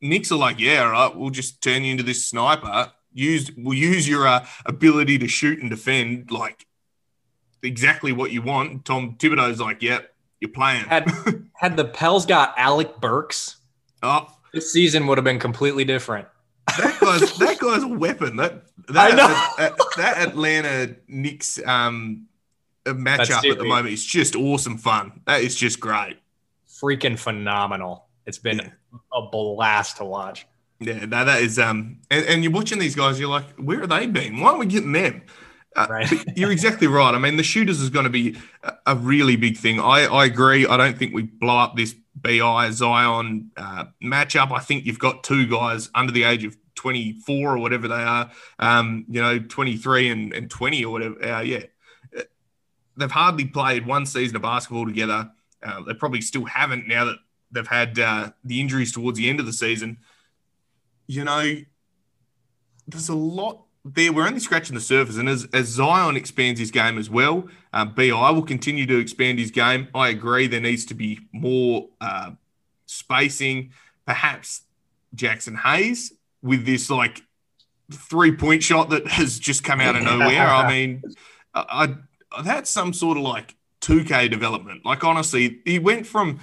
Knicks 0.00 0.32
are 0.32 0.38
like, 0.38 0.58
yeah, 0.58 0.82
all 0.82 0.90
right, 0.90 1.16
we'll 1.16 1.30
just 1.30 1.62
turn 1.62 1.84
you 1.84 1.92
into 1.92 2.02
this 2.02 2.24
sniper. 2.24 2.92
Use 3.12 3.50
we'll 3.56 3.76
use 3.76 4.08
your 4.08 4.26
uh, 4.26 4.46
ability 4.66 5.18
to 5.18 5.28
shoot 5.28 5.60
and 5.60 5.68
defend 5.68 6.30
like 6.30 6.66
exactly 7.62 8.12
what 8.12 8.30
you 8.30 8.42
want. 8.42 8.84
Tom 8.84 9.16
Thibodeau's 9.18 9.60
like, 9.60 9.82
yep, 9.82 10.02
yeah, 10.02 10.06
you're 10.40 10.50
playing. 10.50 10.84
Had 10.84 11.10
had 11.54 11.76
the 11.76 11.84
Pels 11.84 12.24
got 12.24 12.54
Alec 12.56 13.00
Burks, 13.00 13.56
oh, 14.02 14.28
this 14.52 14.72
season 14.72 15.06
would 15.06 15.18
have 15.18 15.24
been 15.24 15.40
completely 15.40 15.84
different. 15.84 16.28
That 16.78 16.98
guy's 17.00 17.38
that 17.38 17.58
guy's 17.58 17.82
a 17.82 17.88
weapon. 17.88 18.36
That 18.36 18.64
that, 18.88 19.16
that, 19.58 19.76
that 19.96 20.28
Atlanta 20.28 20.96
Knicks 21.08 21.60
um 21.66 22.26
matchup 22.86 23.50
at 23.50 23.58
the 23.58 23.64
moment 23.64 23.92
is 23.92 24.04
just 24.04 24.36
awesome 24.36 24.78
fun. 24.78 25.20
That 25.26 25.42
is 25.42 25.54
just 25.54 25.80
great. 25.80 26.18
Freaking 26.68 27.18
phenomenal. 27.18 28.06
It's 28.26 28.38
been 28.38 28.58
yeah. 28.58 28.70
a 29.12 29.28
blast 29.30 29.98
to 29.98 30.04
watch. 30.04 30.46
Yeah, 30.80 31.04
no, 31.04 31.24
that 31.24 31.42
is 31.42 31.58
um 31.58 31.98
and, 32.10 32.24
and 32.26 32.42
you're 32.42 32.52
watching 32.52 32.78
these 32.78 32.94
guys, 32.94 33.20
you're 33.20 33.28
like, 33.28 33.50
where 33.58 33.80
have 33.80 33.90
they 33.90 34.06
been? 34.06 34.40
Why 34.40 34.48
aren't 34.48 34.60
we 34.60 34.66
getting 34.66 34.92
them? 34.92 35.22
Uh, 35.76 35.86
right. 35.88 36.12
you're 36.36 36.50
exactly 36.50 36.86
right. 36.86 37.14
I 37.14 37.18
mean, 37.18 37.36
the 37.36 37.42
shooters 37.42 37.80
is 37.80 37.90
going 37.90 38.04
to 38.04 38.10
be 38.10 38.36
a 38.86 38.96
really 38.96 39.36
big 39.36 39.56
thing. 39.56 39.78
I, 39.78 40.06
I 40.06 40.24
agree. 40.24 40.66
I 40.66 40.76
don't 40.76 40.98
think 40.98 41.14
we 41.14 41.22
blow 41.22 41.58
up 41.58 41.76
this 41.76 41.94
BI 42.16 42.70
Zion 42.72 43.50
uh, 43.56 43.84
matchup. 44.02 44.50
I 44.50 44.58
think 44.58 44.84
you've 44.84 44.98
got 44.98 45.22
two 45.22 45.46
guys 45.46 45.88
under 45.94 46.12
the 46.12 46.24
age 46.24 46.44
of 46.44 46.56
24 46.74 47.56
or 47.56 47.58
whatever 47.58 47.88
they 47.88 47.94
are, 47.94 48.30
um, 48.58 49.04
you 49.08 49.20
know, 49.20 49.38
23 49.38 50.08
and, 50.08 50.32
and 50.32 50.50
20 50.50 50.84
or 50.84 50.92
whatever. 50.92 51.24
Uh, 51.24 51.40
yeah. 51.40 51.62
They've 52.96 53.10
hardly 53.10 53.44
played 53.44 53.86
one 53.86 54.06
season 54.06 54.36
of 54.36 54.42
basketball 54.42 54.86
together. 54.86 55.30
Uh, 55.62 55.82
they 55.82 55.94
probably 55.94 56.20
still 56.20 56.44
haven't 56.44 56.88
now 56.88 57.04
that 57.04 57.18
they've 57.50 57.66
had 57.66 57.98
uh, 57.98 58.30
the 58.44 58.60
injuries 58.60 58.92
towards 58.92 59.18
the 59.18 59.28
end 59.28 59.40
of 59.40 59.46
the 59.46 59.52
season. 59.52 59.98
You 61.06 61.24
know, 61.24 61.56
there's 62.86 63.08
a 63.08 63.14
lot 63.14 63.64
there, 63.84 64.12
we're 64.12 64.26
only 64.26 64.40
scratching 64.40 64.74
the 64.74 64.80
surface. 64.80 65.16
And 65.16 65.28
as, 65.28 65.46
as 65.52 65.66
Zion 65.68 66.16
expands 66.16 66.60
his 66.60 66.70
game 66.70 66.98
as 66.98 67.08
well, 67.08 67.48
um, 67.72 67.94
BI 67.94 68.30
will 68.30 68.42
continue 68.42 68.86
to 68.86 68.98
expand 68.98 69.38
his 69.38 69.50
game. 69.50 69.88
I 69.94 70.10
agree 70.10 70.46
there 70.46 70.60
needs 70.60 70.84
to 70.86 70.94
be 70.94 71.20
more 71.32 71.88
uh, 72.00 72.32
spacing. 72.86 73.72
Perhaps 74.06 74.62
Jaxson 75.16 75.56
Hayes 75.56 76.12
with 76.42 76.66
this 76.66 76.90
like 76.90 77.22
three 77.90 78.32
point 78.32 78.62
shot 78.62 78.90
that 78.90 79.06
has 79.06 79.38
just 79.38 79.64
come 79.64 79.80
out 79.80 79.96
of 79.96 80.02
nowhere. 80.02 80.46
I 80.46 80.68
mean, 80.72 81.02
I, 81.54 81.94
I, 82.32 82.42
that's 82.42 82.70
some 82.70 82.92
sort 82.92 83.16
of 83.16 83.24
like 83.24 83.56
2K 83.80 84.30
development. 84.30 84.84
Like, 84.84 85.04
honestly, 85.04 85.60
he 85.64 85.78
went 85.78 86.06
from. 86.06 86.40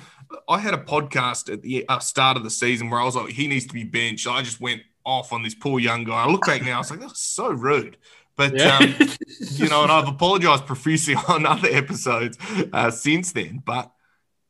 I 0.47 0.59
had 0.59 0.73
a 0.73 0.77
podcast 0.77 1.51
at 1.51 1.61
the 1.61 1.85
uh, 1.87 1.99
start 1.99 2.37
of 2.37 2.43
the 2.43 2.49
season 2.49 2.89
where 2.89 2.99
I 2.99 3.05
was 3.05 3.15
like, 3.15 3.29
he 3.29 3.47
needs 3.47 3.65
to 3.67 3.73
be 3.73 3.83
benched. 3.83 4.27
I 4.27 4.41
just 4.41 4.59
went 4.59 4.81
off 5.05 5.31
on 5.31 5.41
this 5.43 5.55
poor 5.55 5.79
young 5.79 6.03
guy. 6.03 6.23
I 6.23 6.27
look 6.27 6.45
back 6.45 6.61
now, 6.61 6.75
I 6.75 6.77
was 6.79 6.91
like, 6.91 6.99
that 6.99 7.09
was 7.09 7.19
so 7.19 7.49
rude. 7.49 7.97
But 8.35 8.55
yeah. 8.55 8.77
um, 8.77 8.95
you 9.39 9.67
know, 9.67 9.83
and 9.83 9.91
I've 9.91 10.07
apologized 10.07 10.65
profusely 10.65 11.15
on 11.27 11.45
other 11.45 11.69
episodes 11.69 12.37
uh, 12.71 12.91
since 12.91 13.31
then. 13.31 13.61
But 13.65 13.91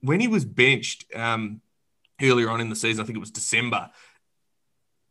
when 0.02 0.20
he 0.20 0.28
was 0.28 0.46
benched 0.46 1.06
um, 1.16 1.62
earlier 2.22 2.50
on 2.50 2.62
in 2.62 2.70
the 2.70 2.76
season, 2.76 3.02
I 3.02 3.06
think 3.06 3.16
it 3.16 3.22
was 3.22 3.32
December. 3.32 3.90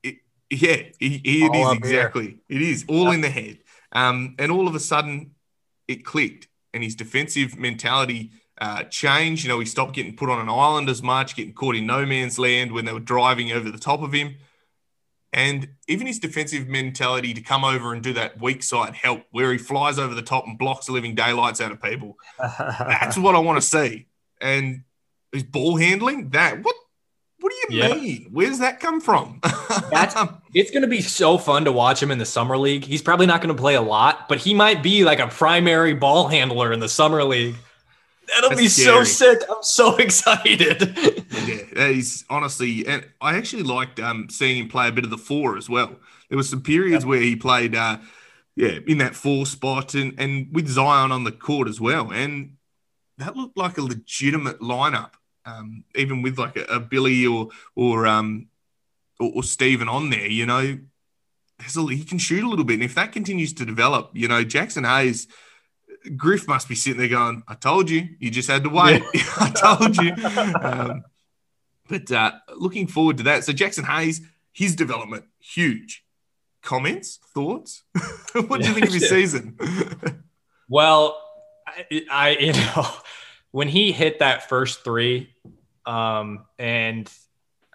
It, 0.03 0.17
yeah, 0.51 0.83
he, 0.99 1.17
it 1.25 1.55
is 1.55 1.73
exactly. 1.73 2.39
Here. 2.49 2.61
It 2.61 2.63
is 2.63 2.85
all 2.89 3.05
yep. 3.05 3.15
in 3.15 3.21
the 3.23 3.31
head. 3.31 3.59
Um, 3.93 4.35
and 4.39 4.53
all 4.53 4.69
of 4.69 4.75
a 4.75 4.81
sudden, 4.81 5.33
it 5.89 6.05
clicked, 6.05 6.49
and 6.75 6.85
his 6.85 6.95
defensive 6.95 7.57
mentality 7.57 8.33
uh, 8.59 8.85
changed. 8.85 9.45
You 9.45 9.51
know, 9.51 9.59
he 9.59 9.67
stopped 9.67 9.95
getting 9.95 10.17
put 10.17 10.29
on 10.29 10.41
an 10.41 10.49
island 10.49 10.89
as 10.89 11.03
much, 11.03 11.37
getting 11.37 11.53
caught 11.53 11.77
in 11.77 11.87
no 11.87 12.07
man's 12.07 12.39
land 12.39 12.73
when 12.73 12.85
they 12.85 12.93
were 12.93 13.01
driving 13.01 13.53
over 13.53 13.71
the 13.71 13.79
top 13.79 14.03
of 14.03 14.13
him. 14.13 14.37
And 15.33 15.69
even 15.87 16.07
his 16.07 16.19
defensive 16.19 16.67
mentality 16.67 17.35
to 17.35 17.43
come 17.43 17.63
over 17.63 17.93
and 17.93 18.03
do 18.03 18.15
that 18.15 18.41
weak 18.41 18.63
side 18.63 18.95
help 18.95 19.25
where 19.33 19.53
he 19.53 19.59
flies 19.59 19.99
over 19.99 20.15
the 20.15 20.23
top 20.23 20.47
and 20.47 20.59
blocks 20.59 20.87
the 20.87 20.93
living 20.93 21.15
daylights 21.15 21.61
out 21.61 21.73
of 21.73 21.83
people. 21.83 22.17
That's 22.39 23.19
what 23.19 23.35
I 23.35 23.39
want 23.41 23.61
to 23.61 23.67
see. 23.67 24.07
And 24.41 24.85
his 25.33 25.43
ball 25.43 25.77
handling, 25.77 26.31
that 26.31 26.63
what 26.63 26.75
what 27.41 27.53
do 27.53 27.75
you 27.75 27.81
yep. 27.83 27.97
mean? 27.99 28.29
Where's 28.33 28.61
that 28.61 28.81
come 28.81 29.01
from? 29.01 29.41
That's 29.91 30.15
it's 30.55 30.71
going 30.71 30.83
to 30.83 30.89
be 30.89 31.03
so 31.03 31.37
fun 31.37 31.67
to 31.67 31.73
watch 31.73 32.03
him 32.03 32.11
in 32.11 32.19
the 32.19 32.25
summer 32.25 32.57
league. 32.57 32.85
He's 32.85 33.03
probably 33.03 33.27
not 33.27 33.43
going 33.43 33.55
to 33.55 33.61
play 33.61 33.75
a 33.75 33.83
lot, 33.83 34.29
but 34.29 34.39
he 34.39 34.55
might 34.55 34.83
be 34.83 35.05
like 35.05 35.21
a 35.21 35.29
primary 35.29 35.93
ball 35.93 36.29
handler 36.29 36.73
in 36.73 36.81
the 36.81 36.89
summer 36.89 37.23
league. 37.23 37.57
That'll 38.35 38.51
That's 38.51 38.61
be 38.61 38.69
scary. 38.69 39.05
so 39.07 39.35
sick. 39.35 39.43
I'm 39.49 39.63
so 39.63 39.97
excited. 39.99 40.97
yeah, 41.77 41.89
he's 41.89 42.25
honestly, 42.29 42.87
and 42.87 43.07
I 43.21 43.37
actually 43.37 43.63
liked 43.63 44.01
um, 44.01 44.29
seeing 44.31 44.59
him 44.59 44.69
play 44.69 44.89
a 44.89 44.93
bit 44.93 45.05
of 45.05 45.11
the 45.11 45.19
four 45.19 45.57
as 45.57 45.69
well. 45.69 45.97
There 46.29 46.37
was 46.37 46.51
some 46.51 46.63
periods 46.63 47.07
where 47.07 47.21
he 47.21 47.37
played, 47.37 47.75
uh, 47.77 47.99
yeah, 48.57 48.79
in 48.87 48.99
that 48.99 49.15
four 49.15 49.47
spot 49.47 49.95
and 49.95 50.15
and 50.19 50.49
with 50.53 50.69
Zion 50.69 51.13
on 51.13 51.25
the 51.25 51.33
court 51.33 51.69
as 51.69 51.81
well, 51.81 52.11
and 52.13 52.57
that 53.19 53.37
looked 53.37 53.57
like 53.57 53.79
a 53.79 53.83
legitimate 53.83 54.61
lineup. 54.61 55.13
Um, 55.45 55.85
even 55.95 56.23
with 56.23 56.39
like 56.39 56.57
a, 56.57 56.65
a 56.65 56.81
Billy 56.81 57.25
or 57.27 57.51
or 57.77 58.07
um 58.07 58.49
or, 59.21 59.31
or 59.37 59.43
Steven 59.45 59.89
on 59.89 60.11
there, 60.11 60.27
you 60.27 60.47
know, 60.47 60.79
a, 61.61 61.89
he 61.89 62.05
can 62.05 62.19
shoot 62.19 62.43
a 62.43 62.49
little 62.49 62.65
bit, 62.65 62.75
and 62.75 62.83
if 62.83 62.97
that 62.97 63.13
continues 63.13 63.53
to 63.55 63.65
develop, 63.65 64.11
you 64.15 64.27
know, 64.27 64.45
Jaxson 64.45 64.85
Hayes 64.85 65.29
Griff 66.17 66.47
must 66.47 66.69
be 66.69 66.75
sitting 66.75 66.99
there 66.99 67.09
going, 67.09 67.43
I 67.49 67.55
told 67.55 67.91
you, 67.91 68.09
you 68.19 68.31
just 68.31 68.49
had 68.49 68.63
to 68.65 68.71
wait. 68.71 69.03
Yeah. 69.15 69.23
I 69.41 69.51
told 69.51 69.97
you. 69.97 70.13
Um, 70.63 71.05
but 71.89 72.11
uh, 72.11 72.33
looking 72.57 72.87
forward 72.87 73.19
to 73.19 73.23
that. 73.25 73.45
So 73.45 73.53
Jaxson 73.53 73.85
Hayes, 73.85 74.21
his 74.53 74.75
development, 74.75 75.25
huge. 75.39 76.05
Comments, 76.63 77.21
thoughts? 77.33 77.85
what 78.33 78.61
do 78.61 78.69
you 78.69 78.75
think 78.75 78.87
of 78.87 78.93
his 78.93 79.09
season? 79.09 79.57
well, 80.69 81.23
I, 81.67 82.05
I, 82.11 82.31
you 82.31 82.53
know, 82.53 82.87
when 83.53 83.69
he 83.69 83.93
hit 83.93 84.19
that 84.19 84.49
first 84.49 84.83
three, 84.83 85.31
um, 85.85 86.45
and 86.59 87.11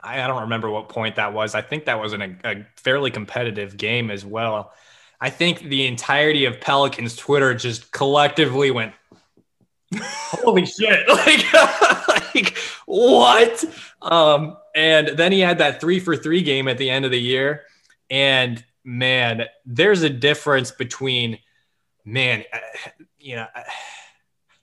I, 0.03 0.21
I, 0.21 0.27
don't 0.27 0.41
remember 0.41 0.69
what 0.69 0.89
point 0.89 1.15
that 1.15 1.33
was. 1.33 1.55
I 1.55 1.61
think 1.61 1.85
that 1.85 2.01
was 2.01 2.11
in 2.11 2.21
a, 2.21 2.37
a 2.43 2.67
fairly 2.75 3.11
competitive 3.11 3.77
game 3.77 4.11
as 4.11 4.25
well. 4.25 4.73
I 5.21 5.29
think 5.29 5.61
the 5.61 5.85
entirety 5.85 6.45
of 6.45 6.59
Pelicans 6.59 7.15
Twitter 7.15 7.53
just 7.53 7.91
collectively 7.91 8.71
went, 8.71 8.93
holy 9.99 10.65
shit. 10.65 11.07
Like, 11.07 12.25
like 12.35 12.57
what? 12.85 13.63
Um, 14.01 14.57
and 14.73 15.09
then 15.09 15.31
he 15.31 15.39
had 15.39 15.59
that 15.59 15.79
three 15.79 15.99
for 15.99 16.15
three 16.15 16.41
game 16.41 16.67
at 16.67 16.77
the 16.77 16.89
end 16.89 17.05
of 17.05 17.11
the 17.11 17.19
year. 17.19 17.63
And 18.09 18.63
man, 18.83 19.45
there's 19.65 20.01
a 20.01 20.09
difference 20.09 20.71
between, 20.71 21.37
man, 22.03 22.43
uh, 22.51 22.57
you 23.19 23.35
know, 23.35 23.47
uh, 23.53 23.63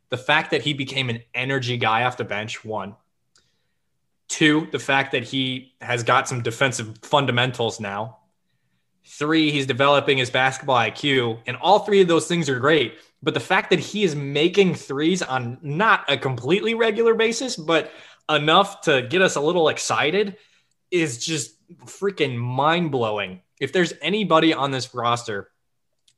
the 0.09 0.17
fact 0.17 0.51
that 0.51 0.63
he 0.63 0.73
became 0.73 1.11
an 1.11 1.23
energy 1.35 1.77
guy 1.77 2.05
off 2.05 2.17
the 2.17 2.25
bench, 2.25 2.65
one. 2.65 2.97
Two, 4.29 4.69
the 4.73 4.79
fact 4.79 5.13
that 5.13 5.25
he 5.25 5.75
has 5.81 6.03
got 6.03 6.29
some 6.29 6.43
defensive 6.43 6.99
fundamentals 7.03 7.81
now. 7.81 8.18
Three, 9.05 9.51
he's 9.51 9.67
developing 9.67 10.19
his 10.19 10.31
basketball 10.31 10.77
IQ. 10.77 11.41
And 11.47 11.57
all 11.57 11.81
three 11.81 12.01
of 12.01 12.09
those 12.09 12.27
things 12.27 12.49
are 12.49 12.59
great. 12.59 12.99
But 13.23 13.35
the 13.35 13.41
fact 13.41 13.71
that 13.71 13.81
he 13.81 14.05
is 14.05 14.15
making 14.15 14.75
threes 14.75 15.23
on 15.23 15.59
not 15.63 16.05
a 16.09 16.17
completely 16.17 16.75
regular 16.75 17.15
basis, 17.15 17.57
but 17.57 17.91
enough 18.29 18.83
to 18.83 19.03
get 19.03 19.23
us 19.23 19.37
a 19.37 19.41
little 19.41 19.69
excited 19.69 20.37
is 20.91 21.25
just 21.25 21.57
freaking 21.87 22.37
mind 22.37 22.91
blowing. 22.91 23.41
If 23.61 23.73
there's 23.73 23.93
anybody 24.01 24.53
on 24.55 24.71
this 24.71 24.95
roster 24.95 25.51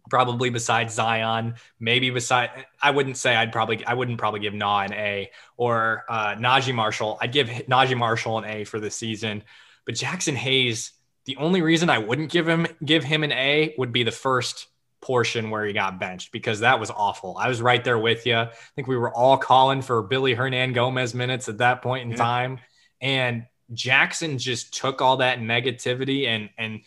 probably 0.09 0.51
besides 0.51 0.95
Zion, 0.95 1.55
maybe 1.79 2.11
beside 2.11 2.67
I 2.83 2.91
wouldn't 2.91 3.17
say 3.17 3.35
I'd 3.35 3.53
probably 3.53 3.85
I 3.87 3.95
wouldn't 3.95 4.19
probably 4.19 4.41
give 4.41 4.53
Na 4.53 4.81
an 4.81 4.93
A 4.93 5.31
or 5.57 6.05
uh, 6.09 6.35
Naji 6.35 6.75
Marshall. 6.75 7.17
I'd 7.21 7.33
give 7.33 7.49
Naji 7.49 7.97
Marshall 7.97 8.39
an 8.39 8.45
A 8.45 8.65
for 8.65 8.81
the 8.81 8.91
season, 8.91 9.43
but 9.87 9.95
Jaxson 9.95 10.35
Hayes. 10.35 10.93
The 11.31 11.37
only 11.37 11.63
reason 11.63 11.91
I 11.91 11.99
wouldn't 11.99 12.33
give 12.33 12.49
him 12.49 12.67
give 12.85 13.05
him 13.05 13.23
an 13.23 13.31
A 13.31 13.73
would 13.79 13.93
be 13.93 14.03
the 14.03 14.11
first 14.11 14.67
portion 15.01 15.49
where 15.51 15.65
he 15.65 15.73
got 15.73 16.01
benched 16.01 16.33
because 16.33 16.59
that 16.59 16.81
was 16.81 16.91
awful. 16.91 17.37
I 17.39 17.47
was 17.47 17.63
right 17.63 17.85
there 17.85 18.01
with 18.01 18.27
you. 18.27 18.35
I 18.35 18.51
think 18.75 18.89
we 18.89 18.97
were 18.97 19.15
all 19.15 19.39
calling 19.39 19.81
for 19.81 20.03
Billy 20.03 20.35
Hernangomez 20.35 21.15
minutes 21.15 21.49
at 21.49 21.59
that 21.59 21.83
point 21.83 22.03
in 22.03 22.11
yeah. 22.11 22.17
time, 22.17 22.59
and 23.01 23.47
Jaxson 23.73 24.41
just 24.41 24.75
took 24.75 25.01
all 25.01 25.19
that 25.19 25.39
negativity 25.39 26.27
and 26.27 26.51
and 26.59 26.81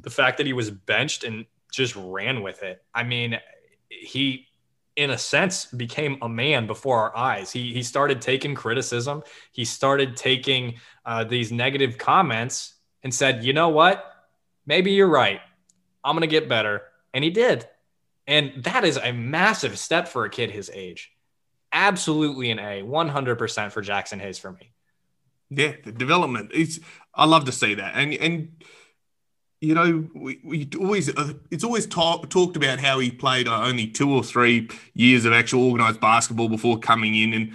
the 0.00 0.08
fact 0.08 0.38
that 0.38 0.46
he 0.46 0.54
was 0.54 0.70
benched 0.70 1.22
and 1.22 1.44
just 1.70 1.94
ran 1.96 2.42
with 2.42 2.62
it. 2.62 2.82
I 2.94 3.02
mean, 3.02 3.38
he 3.90 4.48
in 4.96 5.10
a 5.10 5.18
sense 5.18 5.66
became 5.66 6.16
a 6.22 6.30
man 6.30 6.66
before 6.66 6.98
our 6.98 7.14
eyes. 7.14 7.52
He 7.52 7.74
he 7.74 7.82
started 7.82 8.22
taking 8.22 8.54
criticism. 8.54 9.22
He 9.52 9.66
started 9.66 10.16
taking 10.16 10.76
uh, 11.04 11.24
these 11.24 11.52
negative 11.52 11.98
comments 11.98 12.73
and 13.04 13.14
said, 13.14 13.44
"You 13.44 13.52
know 13.52 13.68
what? 13.68 14.04
Maybe 14.66 14.92
you're 14.92 15.06
right. 15.06 15.40
I'm 16.02 16.16
gonna 16.16 16.26
get 16.26 16.48
better," 16.48 16.82
and 17.12 17.22
he 17.22 17.30
did. 17.30 17.68
And 18.26 18.64
that 18.64 18.84
is 18.84 18.96
a 18.96 19.12
massive 19.12 19.78
step 19.78 20.08
for 20.08 20.24
a 20.24 20.30
kid 20.30 20.50
his 20.50 20.70
age. 20.72 21.12
Absolutely 21.72 22.50
an 22.50 22.58
A, 22.58 22.82
100% 22.82 23.72
for 23.72 23.82
Jaxson 23.82 24.18
Hayes 24.20 24.38
for 24.38 24.52
me. 24.52 24.72
Yeah, 25.50 25.74
the 25.84 25.92
development. 25.92 26.50
It's 26.54 26.80
I 27.14 27.26
love 27.26 27.44
to 27.44 27.52
see 27.52 27.74
that, 27.74 27.92
and 27.94 28.14
and 28.14 28.64
you 29.60 29.74
know, 29.74 30.08
we, 30.14 30.40
we 30.44 30.68
always 30.78 31.14
uh, 31.14 31.34
it's 31.50 31.64
always 31.64 31.86
talk, 31.86 32.28
talked 32.28 32.56
about 32.56 32.80
how 32.80 32.98
he 32.98 33.10
played 33.10 33.48
uh, 33.48 33.62
only 33.62 33.86
two 33.86 34.12
or 34.12 34.22
three 34.22 34.68
years 34.94 35.24
of 35.24 35.32
actual 35.32 35.70
organized 35.70 36.00
basketball 36.00 36.48
before 36.48 36.78
coming 36.78 37.14
in, 37.14 37.32
and 37.32 37.52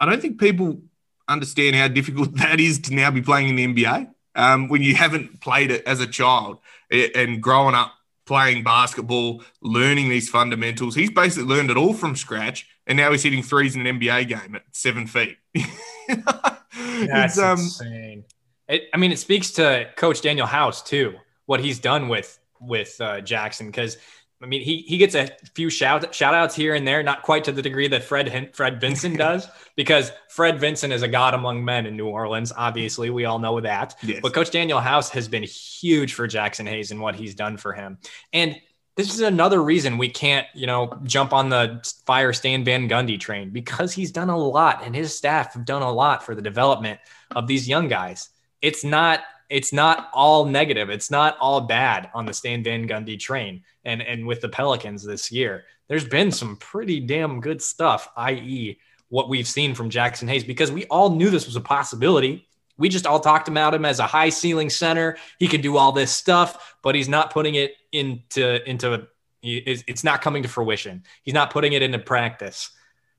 I 0.00 0.06
don't 0.06 0.20
think 0.20 0.38
people 0.38 0.80
understand 1.28 1.76
how 1.76 1.88
difficult 1.88 2.34
that 2.36 2.60
is 2.60 2.78
to 2.80 2.94
now 2.94 3.10
be 3.10 3.22
playing 3.22 3.48
in 3.48 3.56
the 3.56 3.84
NBA 3.84 4.11
um, 4.34 4.68
when 4.68 4.82
you 4.82 4.94
haven't 4.94 5.40
played 5.40 5.70
it 5.70 5.84
as 5.86 6.00
a 6.00 6.06
child 6.06 6.58
and 6.90 7.42
growing 7.42 7.74
up 7.74 7.92
playing 8.24 8.62
basketball, 8.62 9.42
learning 9.60 10.08
these 10.08 10.28
fundamentals. 10.28 10.94
He's 10.94 11.10
basically 11.10 11.48
learned 11.48 11.70
it 11.70 11.76
all 11.76 11.92
from 11.92 12.16
scratch, 12.16 12.68
and 12.86 12.96
now 12.96 13.10
he's 13.10 13.22
hitting 13.22 13.42
threes 13.42 13.74
in 13.74 13.86
an 13.86 14.00
NBA 14.00 14.28
game 14.28 14.54
at 14.54 14.62
seven 14.72 15.06
feet. 15.06 15.36
That's 16.08 17.38
um, 17.38 17.58
insane. 17.58 18.24
It, 18.68 18.84
I 18.94 18.96
mean, 18.96 19.12
it 19.12 19.18
speaks 19.18 19.50
to 19.52 19.88
Coach 19.96 20.22
Daniel 20.22 20.46
House 20.46 20.82
too 20.82 21.14
what 21.46 21.60
he's 21.60 21.78
done 21.78 22.08
with 22.08 22.38
with 22.60 22.96
uh, 23.00 23.20
Jaxson 23.20 23.66
because 23.66 23.98
I 24.42 24.46
mean 24.46 24.62
he 24.62 24.78
he 24.82 24.98
gets 24.98 25.14
a 25.14 25.28
few 25.54 25.70
shout 25.70 26.14
shout 26.14 26.34
outs 26.34 26.54
here 26.54 26.74
and 26.74 26.86
there, 26.86 27.02
not 27.02 27.22
quite 27.22 27.44
to 27.44 27.52
the 27.52 27.62
degree 27.62 27.88
that 27.88 28.04
Fred 28.04 28.50
Fred 28.54 28.80
Vinson 28.80 29.16
does, 29.16 29.48
because 29.76 30.12
Fred 30.28 30.58
Vinson 30.58 30.92
is 30.92 31.02
a 31.02 31.08
god 31.08 31.34
among 31.34 31.64
men 31.64 31.86
in 31.86 31.96
New 31.96 32.08
Orleans. 32.08 32.52
Obviously, 32.56 33.10
we 33.10 33.24
all 33.24 33.38
know 33.38 33.60
that. 33.60 33.96
Yes. 34.02 34.20
But 34.22 34.34
Coach 34.34 34.50
Daniel 34.50 34.80
House 34.80 35.08
has 35.10 35.28
been 35.28 35.42
huge 35.42 36.14
for 36.14 36.26
Jaxson 36.26 36.68
Hayes 36.68 36.90
and 36.90 37.00
what 37.00 37.14
he's 37.14 37.34
done 37.34 37.56
for 37.56 37.72
him. 37.72 37.98
And 38.32 38.60
this 38.96 39.14
is 39.14 39.20
another 39.20 39.62
reason 39.62 39.96
we 39.96 40.08
can't, 40.08 40.46
you 40.54 40.66
know, 40.66 40.98
jump 41.04 41.32
on 41.32 41.48
the 41.48 41.80
fire 42.04 42.32
Stan 42.32 42.64
Van 42.64 42.88
Gundy 42.88 43.18
train 43.18 43.50
because 43.50 43.92
he's 43.92 44.12
done 44.12 44.28
a 44.28 44.36
lot 44.36 44.82
and 44.84 44.94
his 44.94 45.16
staff 45.16 45.54
have 45.54 45.64
done 45.64 45.82
a 45.82 45.90
lot 45.90 46.24
for 46.24 46.34
the 46.34 46.42
development 46.42 47.00
of 47.30 47.46
these 47.46 47.66
young 47.66 47.88
guys. 47.88 48.28
It's 48.60 48.84
not 48.84 49.20
it's 49.52 49.72
not 49.72 50.08
all 50.14 50.46
negative. 50.46 50.88
It's 50.88 51.10
not 51.10 51.36
all 51.38 51.60
bad 51.60 52.10
on 52.14 52.24
the 52.24 52.32
Stan 52.32 52.64
Van 52.64 52.88
Gundy 52.88 53.18
train. 53.20 53.62
And 53.84 54.00
and 54.00 54.26
with 54.26 54.40
the 54.40 54.48
Pelicans 54.48 55.04
this 55.04 55.30
year, 55.30 55.64
there's 55.88 56.06
been 56.06 56.32
some 56.32 56.56
pretty 56.56 57.00
damn 57.00 57.40
good 57.40 57.60
stuff, 57.60 58.08
i.e., 58.16 58.78
what 59.10 59.28
we've 59.28 59.46
seen 59.46 59.74
from 59.74 59.90
Jaxson 59.90 60.26
Hayes, 60.28 60.42
because 60.42 60.72
we 60.72 60.86
all 60.86 61.10
knew 61.10 61.28
this 61.28 61.44
was 61.44 61.56
a 61.56 61.60
possibility. 61.60 62.48
We 62.78 62.88
just 62.88 63.06
all 63.06 63.20
talked 63.20 63.48
about 63.48 63.74
him 63.74 63.84
as 63.84 63.98
a 63.98 64.06
high 64.06 64.30
ceiling 64.30 64.70
center. 64.70 65.18
He 65.38 65.48
can 65.48 65.60
do 65.60 65.76
all 65.76 65.92
this 65.92 66.10
stuff, 66.10 66.76
but 66.82 66.94
he's 66.94 67.10
not 67.10 67.30
putting 67.30 67.54
it 67.54 67.74
into 67.92 68.66
into 68.68 69.06
it's 69.42 70.04
not 70.04 70.22
coming 70.22 70.42
to 70.44 70.48
fruition. 70.48 71.02
He's 71.24 71.34
not 71.34 71.50
putting 71.50 71.74
it 71.74 71.82
into 71.82 71.98
practice. 71.98 72.70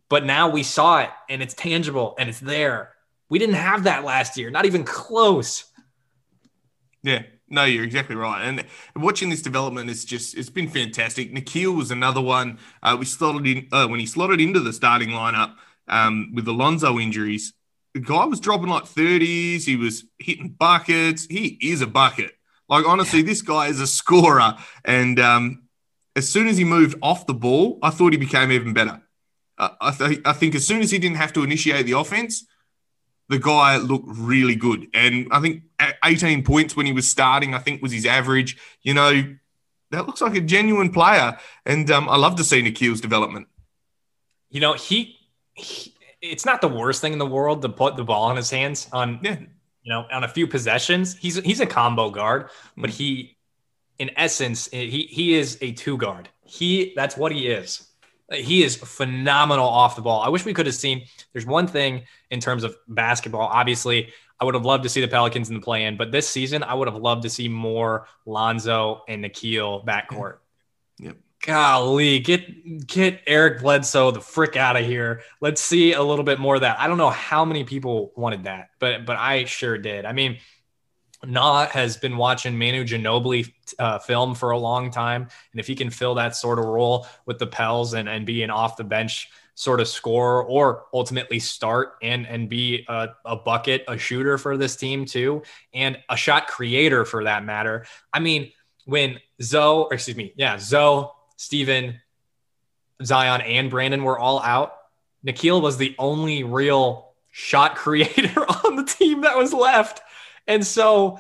But 0.09 0.25
now 0.25 0.49
we 0.49 0.63
saw 0.63 1.01
it 1.01 1.09
and 1.29 1.43
it's 1.43 1.53
tangible 1.53 2.15
and 2.17 2.27
it's 2.27 2.39
there. 2.39 2.93
We 3.29 3.39
didn't 3.39 3.55
have 3.55 3.83
that 3.83 4.03
last 4.03 4.37
year, 4.37 4.49
not 4.49 4.65
even 4.65 4.83
close. 4.83 5.65
Yeah, 7.03 7.23
no, 7.49 7.65
you're 7.65 7.83
exactly 7.83 8.15
right. 8.15 8.41
And 8.43 8.65
watching 8.95 9.29
this 9.29 9.41
development 9.41 9.89
is 9.89 10.05
just, 10.05 10.35
it's 10.37 10.49
been 10.49 10.69
fantastic. 10.69 11.33
Nickeil 11.33 11.75
was 11.75 11.91
another 11.91 12.21
one. 12.21 12.59
Uh, 12.81 12.95
we 12.97 13.05
slotted 13.05 13.45
in, 13.45 13.67
uh, 13.71 13.87
when 13.87 13.99
he 13.99 14.05
slotted 14.05 14.39
into 14.39 14.59
the 14.59 14.73
starting 14.73 15.09
lineup 15.09 15.55
um, 15.87 16.31
with 16.33 16.45
the 16.45 16.53
Lonzo 16.53 16.97
injuries, 16.99 17.53
the 17.93 17.99
guy 17.99 18.25
was 18.25 18.39
dropping 18.39 18.69
like 18.69 18.85
30s. 18.85 19.65
He 19.65 19.75
was 19.75 20.05
hitting 20.17 20.49
buckets. 20.49 21.25
He 21.29 21.59
is 21.61 21.81
a 21.81 21.87
bucket. 21.87 22.31
Like, 22.69 22.87
honestly, 22.87 23.21
this 23.21 23.41
guy 23.41 23.67
is 23.67 23.81
a 23.81 23.87
scorer. 23.87 24.55
And 24.85 25.19
um, 25.19 25.63
as 26.15 26.29
soon 26.29 26.47
as 26.47 26.57
he 26.57 26.63
moved 26.63 26.97
off 27.01 27.27
the 27.27 27.33
ball, 27.33 27.79
I 27.83 27.89
thought 27.89 28.13
he 28.13 28.17
became 28.17 28.51
even 28.51 28.73
better. 28.73 29.01
Uh, 29.57 29.69
I, 29.79 29.91
th- 29.91 30.21
I 30.25 30.33
think 30.33 30.55
as 30.55 30.65
soon 30.65 30.81
as 30.81 30.89
he 30.89 30.97
didn't 30.97 31.17
have 31.17 31.33
to 31.33 31.43
initiate 31.43 31.85
the 31.85 31.91
offense, 31.91 32.45
the 33.29 33.39
guy 33.39 33.77
looked 33.77 34.05
really 34.07 34.55
good. 34.55 34.87
And 34.93 35.27
I 35.31 35.39
think 35.39 35.63
18 36.03 36.43
points 36.43 36.75
when 36.75 36.85
he 36.85 36.91
was 36.91 37.07
starting, 37.07 37.53
I 37.53 37.59
think 37.59 37.81
was 37.81 37.91
his 37.91 38.05
average. 38.05 38.57
You 38.81 38.93
know, 38.93 39.35
that 39.91 40.07
looks 40.07 40.21
like 40.21 40.35
a 40.35 40.41
genuine 40.41 40.91
player. 40.91 41.37
And 41.65 41.89
um, 41.91 42.09
I 42.09 42.17
love 42.17 42.35
to 42.35 42.43
see 42.43 42.61
Nickeil's 42.61 43.01
development. 43.01 43.47
You 44.49 44.59
know, 44.59 44.73
he, 44.73 45.17
he, 45.53 45.93
it's 46.21 46.45
not 46.45 46.61
the 46.61 46.67
worst 46.67 47.01
thing 47.01 47.13
in 47.13 47.19
the 47.19 47.25
world 47.25 47.61
to 47.61 47.69
put 47.69 47.95
the 47.95 48.03
ball 48.03 48.29
in 48.31 48.37
his 48.37 48.49
hands 48.49 48.87
on, 48.91 49.19
yeah. 49.23 49.39
you 49.81 49.89
know, 49.89 50.05
on 50.11 50.23
a 50.23 50.27
few 50.27 50.47
possessions. 50.47 51.15
He's, 51.15 51.37
he's 51.37 51.59
a 51.59 51.65
combo 51.65 52.09
guard, 52.09 52.49
but 52.77 52.89
mm. 52.89 52.93
he, 52.93 53.37
in 53.99 54.11
essence, 54.17 54.67
he, 54.69 55.07
he 55.09 55.35
is 55.35 55.57
a 55.61 55.71
two 55.71 55.97
guard. 55.97 56.29
He, 56.43 56.93
that's 56.95 57.15
what 57.15 57.31
he 57.31 57.47
is. 57.47 57.87
He 58.33 58.63
is 58.63 58.75
phenomenal 58.75 59.67
off 59.67 59.95
the 59.95 60.01
ball. 60.01 60.21
I 60.21 60.29
wish 60.29 60.45
we 60.45 60.53
could 60.53 60.65
have 60.65 60.75
seen. 60.75 61.05
There's 61.31 61.45
one 61.45 61.67
thing 61.67 62.03
in 62.31 62.39
terms 62.39 62.63
of 62.63 62.75
basketball. 62.87 63.47
Obviously, 63.47 64.13
I 64.39 64.45
would 64.45 64.55
have 64.55 64.65
loved 64.65 64.83
to 64.83 64.89
see 64.89 65.01
the 65.01 65.07
Pelicans 65.07 65.49
in 65.49 65.55
the 65.55 65.61
play 65.61 65.85
in, 65.85 65.97
but 65.97 66.11
this 66.11 66.27
season, 66.27 66.63
I 66.63 66.73
would 66.73 66.87
have 66.87 66.97
loved 66.97 67.23
to 67.23 67.29
see 67.29 67.47
more 67.47 68.07
Lonzo 68.25 69.03
and 69.07 69.23
Nickeil 69.23 69.85
backcourt. 69.85 70.37
Yep. 70.99 71.17
Golly, 71.43 72.19
get 72.19 72.87
get 72.87 73.21
Eric 73.27 73.61
Bledsoe 73.61 74.11
the 74.11 74.21
frick 74.21 74.55
out 74.55 74.77
of 74.77 74.85
here. 74.85 75.21
Let's 75.41 75.61
see 75.61 75.91
a 75.93 76.01
little 76.01 76.23
bit 76.23 76.39
more 76.39 76.55
of 76.55 76.61
that. 76.61 76.79
I 76.79 76.87
don't 76.87 76.97
know 76.97 77.09
how 77.09 77.43
many 77.43 77.65
people 77.65 78.13
wanted 78.15 78.45
that, 78.45 78.69
but 78.79 79.05
but 79.05 79.17
I 79.17 79.43
sure 79.43 79.77
did. 79.77 80.05
I 80.05 80.13
mean, 80.13 80.37
Na 81.25 81.65
has 81.67 81.97
been 81.97 82.17
watching 82.17 82.57
Manu 82.57 82.83
Ginobili 82.83 83.51
uh, 83.79 83.99
film 83.99 84.35
for 84.35 84.51
a 84.51 84.57
long 84.57 84.91
time, 84.91 85.27
and 85.51 85.59
if 85.59 85.67
he 85.67 85.75
can 85.75 85.89
fill 85.89 86.15
that 86.15 86.35
sort 86.35 86.59
of 86.59 86.65
role 86.65 87.07
with 87.25 87.39
the 87.39 87.47
Pels 87.47 87.93
and 87.93 88.09
and 88.09 88.25
be 88.25 88.43
an 88.43 88.49
off 88.49 88.77
the 88.77 88.83
bench 88.83 89.29
sort 89.55 89.79
of 89.79 89.87
score 89.87 90.43
or 90.43 90.85
ultimately 90.93 91.39
start 91.39 91.93
and 92.01 92.25
and 92.25 92.49
be 92.49 92.85
a, 92.89 93.09
a, 93.25 93.35
bucket, 93.35 93.83
a 93.87 93.97
shooter 93.97 94.37
for 94.37 94.57
this 94.57 94.75
team 94.75 95.05
too, 95.05 95.43
and 95.73 95.97
a 96.09 96.17
shot 96.17 96.47
creator 96.47 97.05
for 97.05 97.23
that 97.23 97.45
matter. 97.45 97.85
I 98.11 98.19
mean, 98.19 98.51
when 98.85 99.19
Zoe, 99.41 99.85
or 99.85 99.93
excuse 99.93 100.17
me, 100.17 100.33
yeah, 100.35 100.57
Zoe, 100.57 101.07
Steven, 101.37 101.99
Zion, 103.03 103.41
and 103.41 103.69
Brandon 103.69 104.03
were 104.03 104.17
all 104.17 104.41
out, 104.41 104.75
Nickeil 105.25 105.61
was 105.61 105.77
the 105.77 105.95
only 105.99 106.43
real 106.43 107.13
shot 107.31 107.75
creator 107.77 108.45
on 108.65 108.75
the 108.75 108.85
team 108.85 109.21
that 109.21 109.37
was 109.37 109.53
left. 109.53 110.01
And 110.47 110.65
so, 110.65 111.19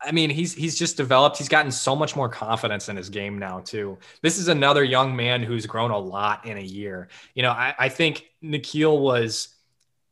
I 0.00 0.12
mean, 0.12 0.30
he's 0.30 0.54
he's 0.54 0.78
just 0.78 0.96
developed. 0.96 1.38
He's 1.38 1.48
gotten 1.48 1.70
so 1.70 1.96
much 1.96 2.16
more 2.16 2.28
confidence 2.28 2.88
in 2.88 2.96
his 2.96 3.10
game 3.10 3.38
now, 3.38 3.60
too. 3.60 3.98
This 4.22 4.38
is 4.38 4.48
another 4.48 4.84
young 4.84 5.14
man 5.16 5.42
who's 5.42 5.66
grown 5.66 5.90
a 5.90 5.98
lot 5.98 6.46
in 6.46 6.56
a 6.56 6.62
year. 6.62 7.08
You 7.34 7.42
know, 7.42 7.50
I, 7.50 7.74
I 7.78 7.88
think 7.88 8.26
Nickeil 8.42 9.00
was 9.00 9.54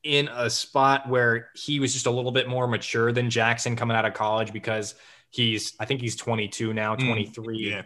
in 0.02 0.28
a 0.28 0.50
spot 0.50 1.08
where 1.08 1.50
he 1.54 1.78
was 1.78 1.92
just 1.92 2.06
a 2.06 2.10
little 2.10 2.32
bit 2.32 2.48
more 2.48 2.66
mature 2.66 3.12
than 3.12 3.28
Jaxson 3.28 3.76
coming 3.76 3.96
out 3.96 4.04
of 4.04 4.14
college 4.14 4.52
because 4.52 4.94
he's 5.30 5.74
I 5.78 5.84
think 5.84 6.00
he's 6.00 6.16
22 6.16 6.72
now, 6.72 6.96
mm, 6.96 7.06
23. 7.06 7.58
Mm, 7.58 7.70
yeah. 7.70 7.82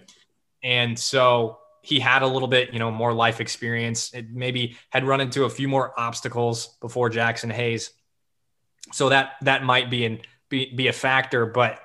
And 0.62 0.98
so 0.98 1.58
he 1.82 2.00
had 2.00 2.22
a 2.22 2.26
little 2.26 2.48
bit, 2.48 2.72
you 2.72 2.78
know, 2.80 2.90
more 2.90 3.12
life 3.12 3.40
experience. 3.40 4.12
It 4.12 4.30
maybe 4.30 4.76
had 4.90 5.04
run 5.04 5.20
into 5.20 5.44
a 5.44 5.50
few 5.50 5.68
more 5.68 5.98
obstacles 5.98 6.76
before 6.80 7.10
Jaxson 7.10 7.52
Hayes. 7.52 7.92
So 8.92 9.08
that 9.08 9.32
that 9.42 9.64
might 9.64 9.90
be 9.90 10.04
an 10.04 10.20
be, 10.48 10.72
be 10.74 10.88
a 10.88 10.92
factor, 10.92 11.46
but 11.46 11.80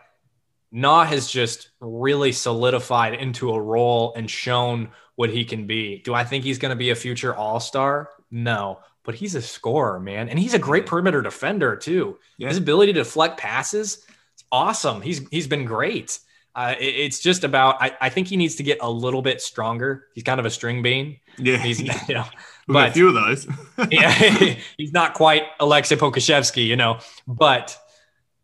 Na 0.71 1.03
has 1.03 1.29
just 1.29 1.69
really 1.79 2.31
solidified 2.31 3.15
into 3.15 3.51
a 3.51 3.61
role 3.61 4.13
and 4.15 4.29
shown 4.29 4.89
what 5.15 5.29
he 5.29 5.43
can 5.43 5.67
be. 5.67 6.01
Do 6.03 6.13
I 6.13 6.23
think 6.23 6.43
he's 6.43 6.57
going 6.57 6.69
to 6.69 6.75
be 6.75 6.91
a 6.91 6.95
future 6.95 7.35
All 7.35 7.59
Star? 7.59 8.09
No, 8.29 8.79
but 9.03 9.15
he's 9.15 9.35
a 9.35 9.41
scorer, 9.41 9.99
man, 9.99 10.29
and 10.29 10.39
he's 10.39 10.53
a 10.53 10.59
great 10.59 10.85
perimeter 10.85 11.21
defender 11.21 11.75
too. 11.75 12.17
Yeah. 12.37 12.47
His 12.49 12.57
ability 12.57 12.93
to 12.93 12.99
deflect 12.99 13.37
passes, 13.37 14.05
it's 14.33 14.43
awesome. 14.51 15.01
He's 15.01 15.27
he's 15.29 15.47
been 15.47 15.65
great. 15.65 16.19
Uh, 16.55 16.75
it, 16.79 16.85
it's 16.85 17.19
just 17.19 17.43
about. 17.43 17.81
I, 17.81 17.95
I 17.99 18.09
think 18.09 18.27
he 18.27 18.37
needs 18.37 18.55
to 18.55 18.63
get 18.63 18.77
a 18.81 18.89
little 18.89 19.21
bit 19.21 19.41
stronger. 19.41 20.07
He's 20.13 20.23
kind 20.23 20.39
of 20.39 20.45
a 20.45 20.49
string 20.49 20.81
bean. 20.81 21.19
Yeah, 21.37 21.57
He's 21.57 21.79
you 22.07 22.15
know, 22.15 22.25
We've 22.67 22.77
a 22.77 22.91
few 22.91 23.07
of 23.09 23.13
those. 23.13 23.47
yeah, 23.91 24.11
he's 24.77 24.91
not 24.91 25.13
quite 25.13 25.43
Alexei 25.59 25.95
Pokusevski, 25.95 26.65
you 26.65 26.75
know, 26.75 26.99
but 27.27 27.77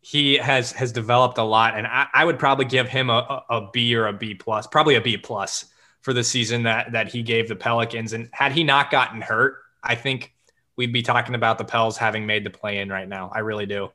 he 0.00 0.36
has 0.36 0.72
has 0.72 0.92
developed 0.92 1.38
a 1.38 1.42
lot, 1.42 1.76
and 1.76 1.86
I, 1.86 2.06
I 2.12 2.24
would 2.24 2.38
probably 2.38 2.64
give 2.64 2.88
him 2.88 3.10
a, 3.10 3.44
a, 3.50 3.56
a 3.56 3.70
B 3.72 3.94
or 3.94 4.06
a 4.06 4.12
B 4.12 4.34
plus, 4.34 4.66
probably 4.66 4.94
a 4.94 5.00
B 5.00 5.16
plus 5.16 5.66
for 6.00 6.12
the 6.12 6.24
season 6.24 6.62
that 6.64 6.92
that 6.92 7.08
he 7.08 7.22
gave 7.22 7.48
the 7.48 7.56
Pelicans. 7.56 8.12
And 8.12 8.28
had 8.32 8.52
he 8.52 8.64
not 8.64 8.90
gotten 8.90 9.20
hurt, 9.20 9.58
I 9.82 9.94
think 9.94 10.32
we'd 10.76 10.92
be 10.92 11.02
talking 11.02 11.34
about 11.34 11.58
the 11.58 11.64
Pels 11.64 11.96
having 11.96 12.26
made 12.26 12.44
the 12.44 12.50
play 12.50 12.78
in 12.78 12.88
right 12.88 13.08
now. 13.08 13.30
I 13.34 13.40
really 13.40 13.66
do. 13.66 13.90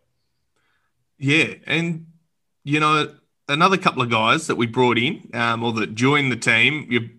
Yeah, 1.17 1.53
and 1.65 2.07
you 2.63 2.79
know 2.79 3.15
another 3.49 3.77
couple 3.77 4.01
of 4.01 4.09
guys 4.09 4.47
that 4.47 4.55
we 4.55 4.67
brought 4.67 4.97
in, 4.97 5.29
um, 5.33 5.63
or 5.63 5.73
that 5.73 5.95
joined 5.95 6.31
the 6.31 6.37
team. 6.37 6.87
You, 6.89 7.09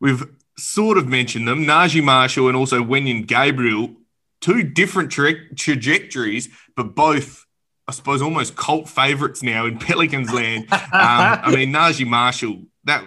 we've 0.00 0.24
sort 0.56 0.98
of 0.98 1.08
mentioned 1.08 1.48
them: 1.48 1.64
Naji 1.64 2.02
Marshall 2.02 2.48
and 2.48 2.56
also 2.56 2.82
Wenyen 2.82 3.26
Gabriel. 3.26 3.94
Two 4.40 4.64
different 4.64 5.12
tra- 5.12 5.54
trajectories, 5.54 6.48
but 6.74 6.96
both, 6.96 7.46
I 7.86 7.92
suppose, 7.92 8.20
almost 8.20 8.56
cult 8.56 8.88
favorites 8.88 9.40
now 9.40 9.66
in 9.66 9.78
Pelicans 9.78 10.32
land. 10.32 10.66
Um, 10.72 10.80
I 10.92 11.52
mean, 11.54 11.72
Naji 11.72 12.06
Marshall. 12.06 12.62
That 12.84 13.04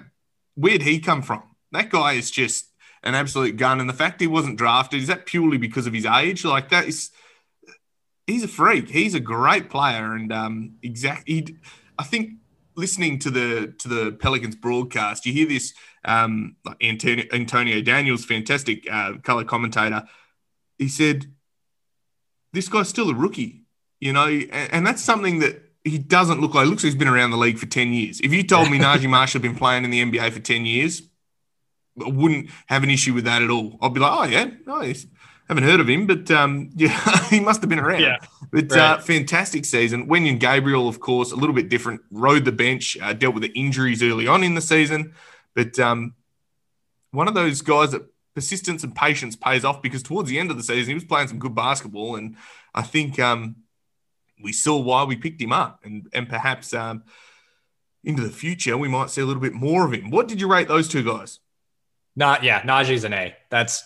where'd 0.56 0.82
he 0.82 1.00
come 1.00 1.22
from? 1.22 1.44
That 1.74 1.90
guy 1.90 2.14
is 2.14 2.32
just 2.32 2.72
an 3.04 3.16
absolute 3.16 3.58
gun, 3.58 3.80
and 3.80 3.90
the 3.90 3.94
fact 3.94 4.22
he 4.22 4.28
wasn't 4.28 4.58
drafted 4.58 5.02
is 5.02 5.08
that 5.08 5.26
purely 5.26 5.58
because 5.58 5.88
of 5.88 5.94
his 5.94 6.06
age? 6.06 6.46
Like 6.46 6.70
that 6.70 6.88
is 6.88 7.12
he's 8.28 8.44
a 8.44 8.48
freak. 8.48 8.90
He's 8.90 9.14
a 9.14 9.20
great 9.20 9.70
player, 9.70 10.14
and 10.14 10.32
um, 10.32 10.76
exactly. 10.82 11.58
I 11.98 12.04
think 12.04 12.32
listening 12.76 13.20
to 13.20 13.30
the 13.30 13.74
to 13.80 13.88
the 13.88 14.12
Pelicans 14.14 14.56
broadcast, 14.56 15.26
you 15.26 15.34
hear 15.34 15.48
this. 15.48 15.74
Um, 16.06 16.56
Antonio, 16.82 17.26
Antonio 17.34 17.82
Daniels, 17.82 18.26
fantastic 18.26 18.90
uh, 18.92 19.14
color 19.24 19.44
commentator. 19.44 20.04
He 20.78 20.88
said, 20.88 21.26
"This 22.54 22.70
guy's 22.70 22.90
still 22.90 23.10
a 23.10 23.16
rookie, 23.16 23.64
you 24.00 24.14
know, 24.14 24.28
and, 24.28 24.74
and 24.74 24.88
that's 24.88 25.04
something 25.04 25.40
that." 25.40 25.62
He 25.88 26.00
doesn't 26.00 26.42
look 26.42 26.56
like. 26.56 26.66
Looks 26.66 26.84
like 26.84 26.94
he's 26.94 26.98
been 26.98 27.08
around 27.08 27.30
the 27.30 27.38
league 27.38 27.60
for 27.60 27.68
ten 27.68 27.94
years. 27.94 28.20
If 28.20 28.34
you 28.34 28.42
told 28.42 28.72
me 28.72 28.80
Naji 28.80 29.08
Marshall 29.08 29.40
had 29.40 29.44
been 29.44 29.56
playing 29.56 29.84
in 29.84 29.92
the 29.92 30.04
NBA 30.04 30.32
for 30.32 30.40
ten 30.40 30.66
years, 30.66 31.04
I 32.04 32.10
wouldn't 32.10 32.50
have 32.68 32.84
an 32.84 32.90
issue 32.90 33.14
with 33.14 33.26
that 33.26 33.42
at 33.42 33.50
all. 33.50 33.78
I'd 33.82 33.94
be 33.94 34.00
like, 34.00 34.12
oh 34.12 34.24
yeah, 34.24 34.50
nice. 34.66 35.08
Haven't 35.48 35.64
heard 35.64 35.80
of 35.80 35.88
him, 35.88 36.08
but 36.08 36.30
um, 36.32 36.72
yeah, 36.76 37.28
he 37.30 37.40
must 37.40 37.62
have 37.62 37.70
been 37.70 37.80
around. 37.80 38.02
Yeah, 38.02 38.18
but 38.52 38.72
right. 38.72 38.80
uh, 38.80 38.98
fantastic 39.00 39.66
season. 39.66 40.08
Wenyen 40.08 40.40
Gabriel, 40.40 40.88
of 40.88 41.00
course, 41.00 41.32
a 41.32 41.36
little 41.36 41.56
bit 41.56 41.70
different. 41.70 42.02
Rode 42.10 42.46
the 42.46 42.52
bench, 42.52 42.98
uh, 43.02 43.14
dealt 43.14 43.36
with 43.36 43.44
the 43.44 43.54
injuries 43.54 44.02
early 44.02 44.28
on 44.28 44.44
in 44.44 44.56
the 44.56 44.62
season, 44.62 45.14
but 45.56 45.80
um, 45.80 46.14
one 47.12 47.28
of 47.28 47.34
those 47.34 47.62
guys 47.62 47.92
that 47.92 48.06
persistence 48.36 48.84
and 48.84 48.94
patience 48.94 49.36
pays 49.36 49.64
off 49.64 49.82
because 49.82 50.04
towards 50.04 50.30
the 50.30 50.38
end 50.38 50.52
of 50.52 50.58
the 50.58 50.64
season 50.64 50.90
he 50.90 50.94
was 50.94 51.06
playing 51.06 51.30
some 51.30 51.40
good 51.40 51.56
basketball, 51.56 52.16
and 52.18 52.36
I 52.74 52.82
think 52.82 53.20
um, 53.20 53.56
we 54.44 54.52
saw 54.52 54.78
why 54.78 55.04
we 55.06 55.16
picked 55.16 55.42
him 55.42 55.54
up, 55.54 55.82
and 55.84 56.08
and 56.14 56.30
perhaps 56.30 56.74
um, 56.74 57.04
into 58.04 58.22
the 58.22 58.30
future 58.30 58.78
we 58.78 58.88
might 58.88 59.10
see 59.10 59.22
a 59.22 59.26
little 59.26 59.42
bit 59.42 59.54
more 59.54 59.86
of 59.86 59.94
him. 59.94 60.12
What 60.12 60.28
did 60.28 60.40
you 60.40 60.48
rate 60.48 60.68
those 60.68 60.88
two 60.88 61.04
guys? 61.04 61.40
Not 62.16 62.44
yeah, 62.44 62.62
Naji's 62.62 63.04
an 63.04 63.14
A. 63.14 63.36
That's 63.50 63.84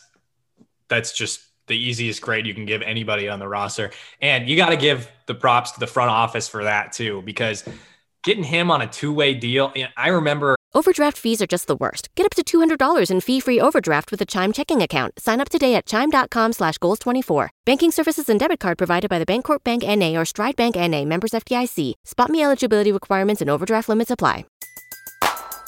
that's 0.88 1.14
just 1.14 1.42
the 1.68 1.78
easiest 1.78 2.22
grade 2.22 2.46
you 2.46 2.54
can 2.54 2.66
give 2.66 2.82
anybody 2.82 3.30
on 3.30 3.40
the 3.40 3.48
roster. 3.48 3.92
And 4.22 4.50
you 4.50 4.58
got 4.58 4.70
to 4.70 4.78
give 4.78 5.10
the 5.28 5.36
props 5.36 5.72
to 5.72 5.80
the 5.80 5.88
front 5.88 6.10
office 6.10 6.48
for 6.48 6.64
that 6.64 6.92
too, 6.92 7.22
because 7.22 7.64
getting 8.24 8.44
him 8.44 8.72
on 8.72 8.82
a 8.82 8.88
two-way 8.88 9.36
deal. 9.36 9.72
I 9.96 10.10
remember 10.10 10.56
Overdraft 10.76 11.18
fees 11.18 11.42
are 11.42 11.48
just 11.48 11.66
the 11.66 11.76
worst. 11.76 12.10
Get 12.16 12.28
up 12.28 12.36
to 12.36 12.44
$200 12.44 13.10
in 13.10 13.22
fee-free 13.22 13.60
overdraft 13.60 14.12
with 14.12 14.22
a 14.22 14.26
Chime 14.26 14.54
checking 14.54 14.82
account. 14.84 15.20
Sign 15.20 15.42
up 15.42 15.50
today 15.50 15.74
at 15.74 15.88
Chime.com 15.88 16.54
slash 16.54 16.78
Goals24. 16.78 17.50
Banking 17.66 17.90
services 17.92 18.30
and 18.30 18.40
debit 18.40 18.60
card 18.60 18.78
provided 18.78 19.10
by 19.10 19.18
the 19.18 19.26
Bancorp 19.26 19.64
Bank 19.64 19.84
N.A. 19.84 20.16
or 20.16 20.26
Stride 20.26 20.56
Bank 20.56 20.78
N.A. 20.78 21.06
Members 21.06 21.32
FDIC. 21.32 21.94
Spot 22.06 22.30
me 22.30 22.44
eligibility 22.44 22.92
requirements 22.92 23.42
and 23.42 23.50
overdraft 23.50 23.90
limits 23.90 24.12
apply. 24.12 24.46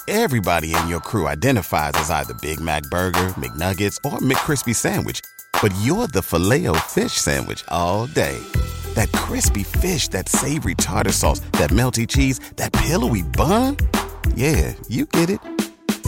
Everybody 0.07 0.75
in 0.75 0.87
your 0.87 0.99
crew 0.99 1.27
identifies 1.27 1.93
as 1.95 2.09
either 2.09 2.33
Big 2.35 2.59
Mac 2.59 2.83
Burger, 2.83 3.33
McNuggets, 3.39 3.97
or 4.03 4.19
McCrispy 4.19 4.75
Sandwich. 4.75 5.21
But 5.61 5.73
you're 5.81 6.07
the 6.07 6.21
filet 6.21 6.67
fish 6.89 7.13
Sandwich 7.13 7.63
all 7.69 8.07
day. 8.07 8.37
That 8.95 9.11
crispy 9.13 9.63
fish, 9.63 10.09
that 10.09 10.27
savory 10.27 10.75
tartar 10.75 11.11
sauce, 11.13 11.39
that 11.53 11.69
melty 11.69 12.07
cheese, 12.07 12.39
that 12.57 12.73
pillowy 12.73 13.21
bun. 13.21 13.77
Yeah, 14.35 14.73
you 14.87 15.05
get 15.05 15.29
it. 15.29 15.39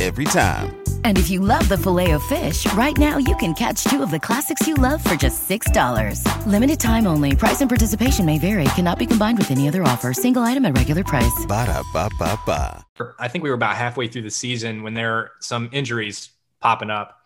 Every 0.01 0.25
time. 0.25 0.75
And 1.05 1.17
if 1.17 1.29
you 1.29 1.39
love 1.39 1.69
the 1.69 1.77
Filet-O-Fish, 1.77 2.71
right 2.73 2.97
now 2.97 3.17
you 3.17 3.35
can 3.37 3.53
catch 3.53 3.83
two 3.85 4.03
of 4.03 4.11
the 4.11 4.19
classics 4.19 4.67
you 4.67 4.73
love 4.73 5.03
for 5.03 5.15
just 5.15 5.47
$6. 5.47 6.45
Limited 6.45 6.79
time 6.79 7.07
only. 7.07 7.35
Price 7.35 7.61
and 7.61 7.69
participation 7.69 8.25
may 8.25 8.39
vary. 8.39 8.65
Cannot 8.75 8.99
be 8.99 9.05
combined 9.05 9.37
with 9.37 9.51
any 9.51 9.67
other 9.67 9.83
offer. 9.83 10.13
Single 10.13 10.41
item 10.41 10.65
at 10.65 10.77
regular 10.77 11.03
price. 11.03 11.45
Ba 11.47 11.65
da 11.67 11.83
ba 11.93 12.09
ba 12.19 12.39
ba. 12.45 12.85
I 13.19 13.27
think 13.27 13.43
we 13.43 13.49
were 13.49 13.55
about 13.55 13.75
halfway 13.75 14.07
through 14.07 14.23
the 14.23 14.31
season 14.31 14.83
when 14.83 14.93
there 14.93 15.11
were 15.11 15.31
some 15.39 15.69
injuries 15.71 16.31
popping 16.59 16.89
up. 16.89 17.17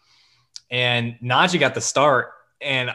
And 0.70 1.18
Naji 1.24 1.60
got 1.60 1.74
the 1.74 1.82
start. 1.82 2.32
And 2.62 2.92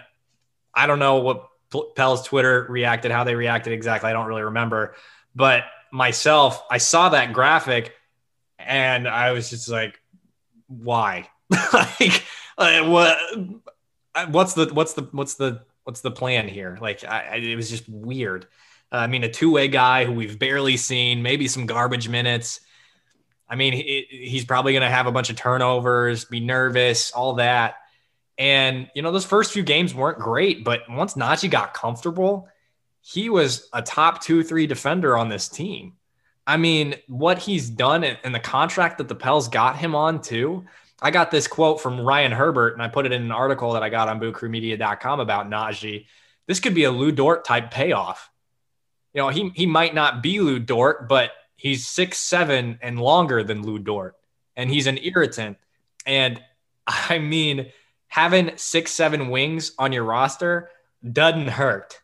I 0.74 0.86
don't 0.86 0.98
know 0.98 1.16
what 1.16 1.48
Pell's 1.96 2.24
Twitter 2.24 2.66
reacted, 2.68 3.10
how 3.10 3.24
they 3.24 3.34
reacted 3.34 3.72
exactly. 3.72 4.10
I 4.10 4.12
don't 4.12 4.26
really 4.26 4.42
remember. 4.42 4.94
But 5.34 5.64
myself, 5.92 6.64
I 6.70 6.78
saw 6.78 7.10
that 7.10 7.32
graphic 7.32 7.94
and 8.58 9.06
I 9.06 9.32
was 9.32 9.50
just 9.50 9.68
like, 9.68 10.00
why? 10.66 11.28
like, 11.72 12.24
uh, 12.58 12.82
what? 12.84 13.18
What's 14.28 14.54
the 14.54 14.66
what's 14.72 14.94
the 14.94 15.08
what's 15.12 15.34
the 15.34 15.62
what's 15.84 16.00
the 16.00 16.10
plan 16.10 16.48
here? 16.48 16.78
Like, 16.80 17.04
I, 17.04 17.28
I, 17.32 17.34
it 17.36 17.56
was 17.56 17.70
just 17.70 17.88
weird. 17.88 18.46
Uh, 18.90 18.96
I 18.96 19.06
mean, 19.06 19.24
a 19.24 19.30
two 19.30 19.50
way 19.50 19.68
guy 19.68 20.04
who 20.04 20.12
we've 20.12 20.38
barely 20.38 20.76
seen, 20.76 21.22
maybe 21.22 21.48
some 21.48 21.66
garbage 21.66 22.08
minutes. 22.08 22.60
I 23.48 23.56
mean, 23.56 23.72
he, 23.72 24.06
he's 24.08 24.44
probably 24.44 24.72
going 24.72 24.82
to 24.82 24.90
have 24.90 25.06
a 25.06 25.12
bunch 25.12 25.30
of 25.30 25.36
turnovers, 25.36 26.24
be 26.24 26.40
nervous, 26.40 27.10
all 27.10 27.34
that. 27.34 27.76
And 28.38 28.90
you 28.94 29.02
know, 29.02 29.12
those 29.12 29.26
first 29.26 29.52
few 29.52 29.62
games 29.62 29.94
weren't 29.94 30.18
great, 30.18 30.64
but 30.64 30.82
once 30.88 31.14
Naji 31.14 31.50
got 31.50 31.74
comfortable, 31.74 32.48
he 33.02 33.28
was 33.28 33.68
a 33.72 33.82
top 33.82 34.22
two, 34.22 34.42
three 34.42 34.66
defender 34.66 35.16
on 35.16 35.28
this 35.28 35.48
team. 35.48 35.94
I 36.46 36.56
mean, 36.56 36.94
what 37.08 37.38
he's 37.38 37.68
done 37.68 38.04
and 38.04 38.34
the 38.34 38.40
contract 38.40 38.98
that 38.98 39.08
the 39.08 39.14
Pels 39.14 39.48
got 39.48 39.76
him 39.76 39.94
on 39.94 40.22
too. 40.22 40.64
I 41.00 41.10
got 41.10 41.30
this 41.30 41.48
quote 41.48 41.80
from 41.80 42.00
Ryan 42.00 42.32
Herbert, 42.32 42.74
and 42.74 42.82
I 42.82 42.88
put 42.88 43.06
it 43.06 43.12
in 43.12 43.22
an 43.22 43.32
article 43.32 43.72
that 43.72 43.82
I 43.82 43.88
got 43.88 44.08
on 44.08 44.20
bootcrewmedia.com 44.20 45.18
about 45.18 45.50
Naji. 45.50 46.06
This 46.46 46.60
could 46.60 46.74
be 46.74 46.84
a 46.84 46.90
Lu 46.92 47.10
Dort 47.10 47.44
type 47.44 47.72
payoff. 47.72 48.30
You 49.12 49.22
know, 49.22 49.28
he 49.28 49.50
he 49.54 49.66
might 49.66 49.94
not 49.94 50.22
be 50.22 50.40
Lu 50.40 50.58
Dort, 50.60 51.08
but 51.08 51.32
he's 51.56 51.86
six 51.86 52.18
seven 52.18 52.78
and 52.82 53.00
longer 53.00 53.42
than 53.42 53.62
Lu 53.62 53.80
Dort, 53.80 54.16
and 54.56 54.70
he's 54.70 54.86
an 54.86 54.98
irritant. 54.98 55.58
And 56.06 56.40
I 56.86 57.18
mean, 57.18 57.72
having 58.06 58.56
six 58.56 58.92
seven 58.92 59.28
wings 59.28 59.72
on 59.78 59.92
your 59.92 60.04
roster 60.04 60.70
doesn't 61.10 61.48
hurt. 61.48 62.00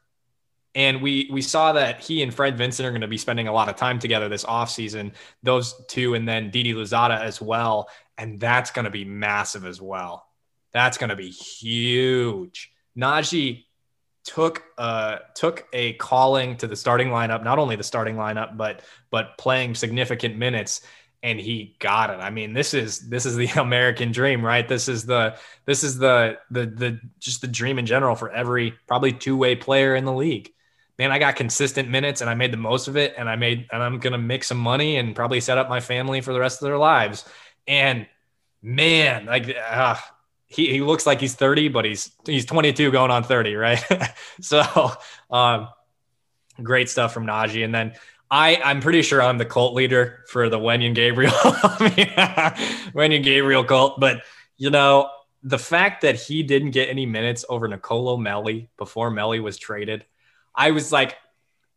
And 0.78 1.02
we 1.02 1.28
we 1.32 1.42
saw 1.42 1.72
that 1.72 2.00
he 2.00 2.22
and 2.22 2.32
Fred 2.32 2.56
Vincent 2.56 2.86
are 2.86 2.92
going 2.92 3.00
to 3.00 3.08
be 3.08 3.18
spending 3.18 3.48
a 3.48 3.52
lot 3.52 3.68
of 3.68 3.74
time 3.74 3.98
together 3.98 4.28
this 4.28 4.44
offseason. 4.44 5.10
Those 5.42 5.74
two, 5.88 6.14
and 6.14 6.26
then 6.26 6.52
Didi 6.52 6.72
Louzada 6.72 7.20
as 7.20 7.42
well. 7.42 7.90
And 8.16 8.38
that's 8.38 8.70
going 8.70 8.84
to 8.84 8.90
be 8.90 9.04
massive 9.04 9.66
as 9.66 9.82
well. 9.82 10.24
That's 10.72 10.96
going 10.96 11.10
to 11.10 11.16
be 11.16 11.30
huge. 11.30 12.70
Naji 12.96 13.64
took 14.22 14.62
uh 14.78 15.16
took 15.34 15.66
a 15.72 15.94
calling 15.94 16.56
to 16.58 16.68
the 16.68 16.76
starting 16.76 17.08
lineup, 17.08 17.42
not 17.42 17.58
only 17.58 17.74
the 17.74 17.82
starting 17.82 18.14
lineup, 18.14 18.56
but 18.56 18.82
but 19.10 19.36
playing 19.36 19.74
significant 19.74 20.36
minutes 20.36 20.82
and 21.24 21.40
he 21.40 21.74
got 21.80 22.10
it. 22.10 22.20
I 22.20 22.30
mean, 22.30 22.52
this 22.52 22.72
is 22.72 23.08
this 23.08 23.26
is 23.26 23.34
the 23.34 23.48
American 23.60 24.12
dream, 24.12 24.44
right? 24.44 24.68
This 24.68 24.88
is 24.88 25.04
the 25.06 25.38
this 25.64 25.82
is 25.82 25.98
the 25.98 26.38
the 26.52 26.66
the 26.66 27.00
just 27.18 27.40
the 27.40 27.48
dream 27.48 27.80
in 27.80 27.86
general 27.86 28.14
for 28.14 28.30
every 28.30 28.74
probably 28.86 29.12
two-way 29.12 29.56
player 29.56 29.96
in 29.96 30.04
the 30.04 30.12
league. 30.12 30.52
Man, 30.98 31.12
I 31.12 31.18
got 31.18 31.36
consistent 31.36 31.88
minutes 31.88 32.20
and 32.20 32.28
I 32.28 32.34
made 32.34 32.52
the 32.52 32.56
most 32.56 32.88
of 32.88 32.96
it 32.96 33.14
and 33.16 33.28
I 33.28 33.36
made 33.36 33.68
and 33.72 33.82
I'm 33.82 34.00
to 34.00 34.18
make 34.18 34.42
some 34.44 34.58
money 34.58 34.96
and 34.96 35.14
probably 35.14 35.40
set 35.40 35.58
up 35.58 35.68
my 35.68 35.80
family 35.80 36.20
for 36.20 36.32
the 36.32 36.40
rest 36.40 36.60
of 36.60 36.66
their 36.66 36.78
lives. 36.78 37.24
And 37.66 38.06
man, 38.62 39.26
like 39.26 39.54
uh, 39.70 39.96
he, 40.46 40.70
he 40.70 40.80
looks 40.80 41.06
like 41.06 41.20
he's 41.20 41.34
30, 41.34 41.68
but 41.68 41.84
he's 41.84 42.10
he's 42.26 42.46
22 42.46 42.90
going 42.90 43.10
on 43.10 43.22
30, 43.22 43.54
right? 43.54 43.84
so 44.40 44.92
um, 45.30 45.68
great 46.62 46.88
stuff 46.88 47.12
from 47.12 47.26
Naji. 47.26 47.64
And 47.64 47.74
then 47.74 47.92
I, 48.30 48.56
I'm 48.56 48.80
pretty 48.80 49.02
sure 49.02 49.22
I'm 49.22 49.38
the 49.38 49.44
cult 49.44 49.74
leader 49.74 50.24
for 50.28 50.48
the 50.48 50.58
Wenyen 50.58 50.94
Gabriel, 50.94 51.30
Wenyen 52.92 53.22
Gabriel 53.22 53.64
cult. 53.64 54.00
But, 54.00 54.22
you 54.56 54.70
know, 54.70 55.10
the 55.42 55.58
fact 55.58 56.02
that 56.02 56.16
he 56.16 56.42
didn't 56.42 56.72
get 56.72 56.88
any 56.88 57.06
minutes 57.06 57.44
over 57.48 57.68
Nicolo 57.68 58.16
Melli 58.16 58.68
before 58.76 59.10
Melli 59.10 59.42
was 59.42 59.56
traded, 59.56 60.04
I 60.58 60.72
was 60.72 60.90
like, 60.90 61.16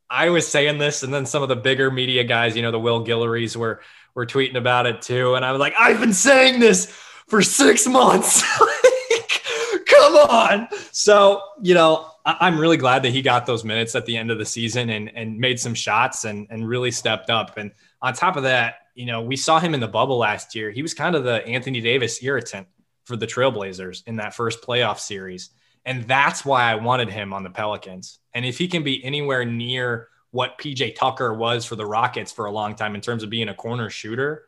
I 0.09 0.29
was 0.29 0.47
saying 0.47 0.79
this, 0.79 1.03
and 1.03 1.13
then 1.13 1.25
some 1.27 1.43
of 1.43 1.49
the 1.49 1.55
bigger 1.55 1.91
media 1.91 2.23
guys, 2.23 2.55
you 2.55 2.63
know, 2.63 2.71
the 2.71 2.79
Will 2.79 3.01
Guillory's 3.01 3.55
were 3.55 3.79
were 4.15 4.25
tweeting 4.25 4.57
about 4.57 4.87
it 4.87 5.01
too, 5.01 5.35
and 5.35 5.45
I 5.45 5.51
was 5.51 5.59
like, 5.59 5.75
I've 5.79 5.99
been 5.99 6.13
saying 6.13 6.59
this 6.59 6.87
for 7.27 7.41
six 7.41 7.87
months. 7.87 8.43
like, 8.59 9.85
come 9.85 10.15
on. 10.15 10.67
So 10.91 11.41
you 11.61 11.75
know, 11.75 12.07
I- 12.25 12.47
am 12.47 12.59
really 12.59 12.75
glad 12.75 13.03
that 13.03 13.11
he 13.11 13.21
got 13.21 13.45
those 13.45 13.63
minutes 13.63 13.95
at 13.95 14.05
the 14.05 14.17
end 14.17 14.31
of 14.31 14.39
the 14.39 14.45
season 14.45 14.89
and 14.89 15.15
and 15.15 15.37
made 15.37 15.59
some 15.59 15.75
shots 15.75 16.25
and 16.25 16.47
and 16.49 16.67
really 16.67 16.91
stepped 16.91 17.29
up. 17.29 17.57
And 17.57 17.71
on 18.01 18.13
top 18.13 18.35
of 18.35 18.43
that, 18.43 18.75
you 18.95 19.05
know, 19.05 19.21
we 19.21 19.37
saw 19.37 19.59
him 19.59 19.75
in 19.75 19.79
the 19.79 19.87
bubble 19.87 20.17
last 20.17 20.55
year. 20.55 20.71
He 20.71 20.81
was 20.81 20.95
kind 20.95 21.15
of 21.15 21.23
the 21.23 21.45
Anthony 21.45 21.81
Davis 21.81 22.21
irritant 22.23 22.67
for 23.05 23.15
the 23.15 23.27
Trailblazers 23.27 24.03
in 24.07 24.17
that 24.17 24.33
first 24.33 24.61
playoff 24.63 24.99
series. 24.99 25.51
And 25.85 26.03
that's 26.03 26.45
why 26.45 26.71
I 26.71 26.75
wanted 26.75 27.09
him 27.09 27.33
on 27.33 27.43
the 27.43 27.49
Pelicans. 27.49 28.19
And 28.33 28.45
if 28.45 28.57
he 28.57 28.67
can 28.67 28.83
be 28.83 29.03
anywhere 29.03 29.45
near 29.45 30.07
what 30.31 30.57
PJ 30.57 30.95
Tucker 30.95 31.33
was 31.33 31.65
for 31.65 31.75
the 31.75 31.85
Rockets 31.85 32.31
for 32.31 32.45
a 32.45 32.51
long 32.51 32.75
time 32.75 32.95
in 32.95 33.01
terms 33.01 33.23
of 33.23 33.29
being 33.29 33.49
a 33.49 33.53
corner 33.53 33.89
shooter, 33.89 34.45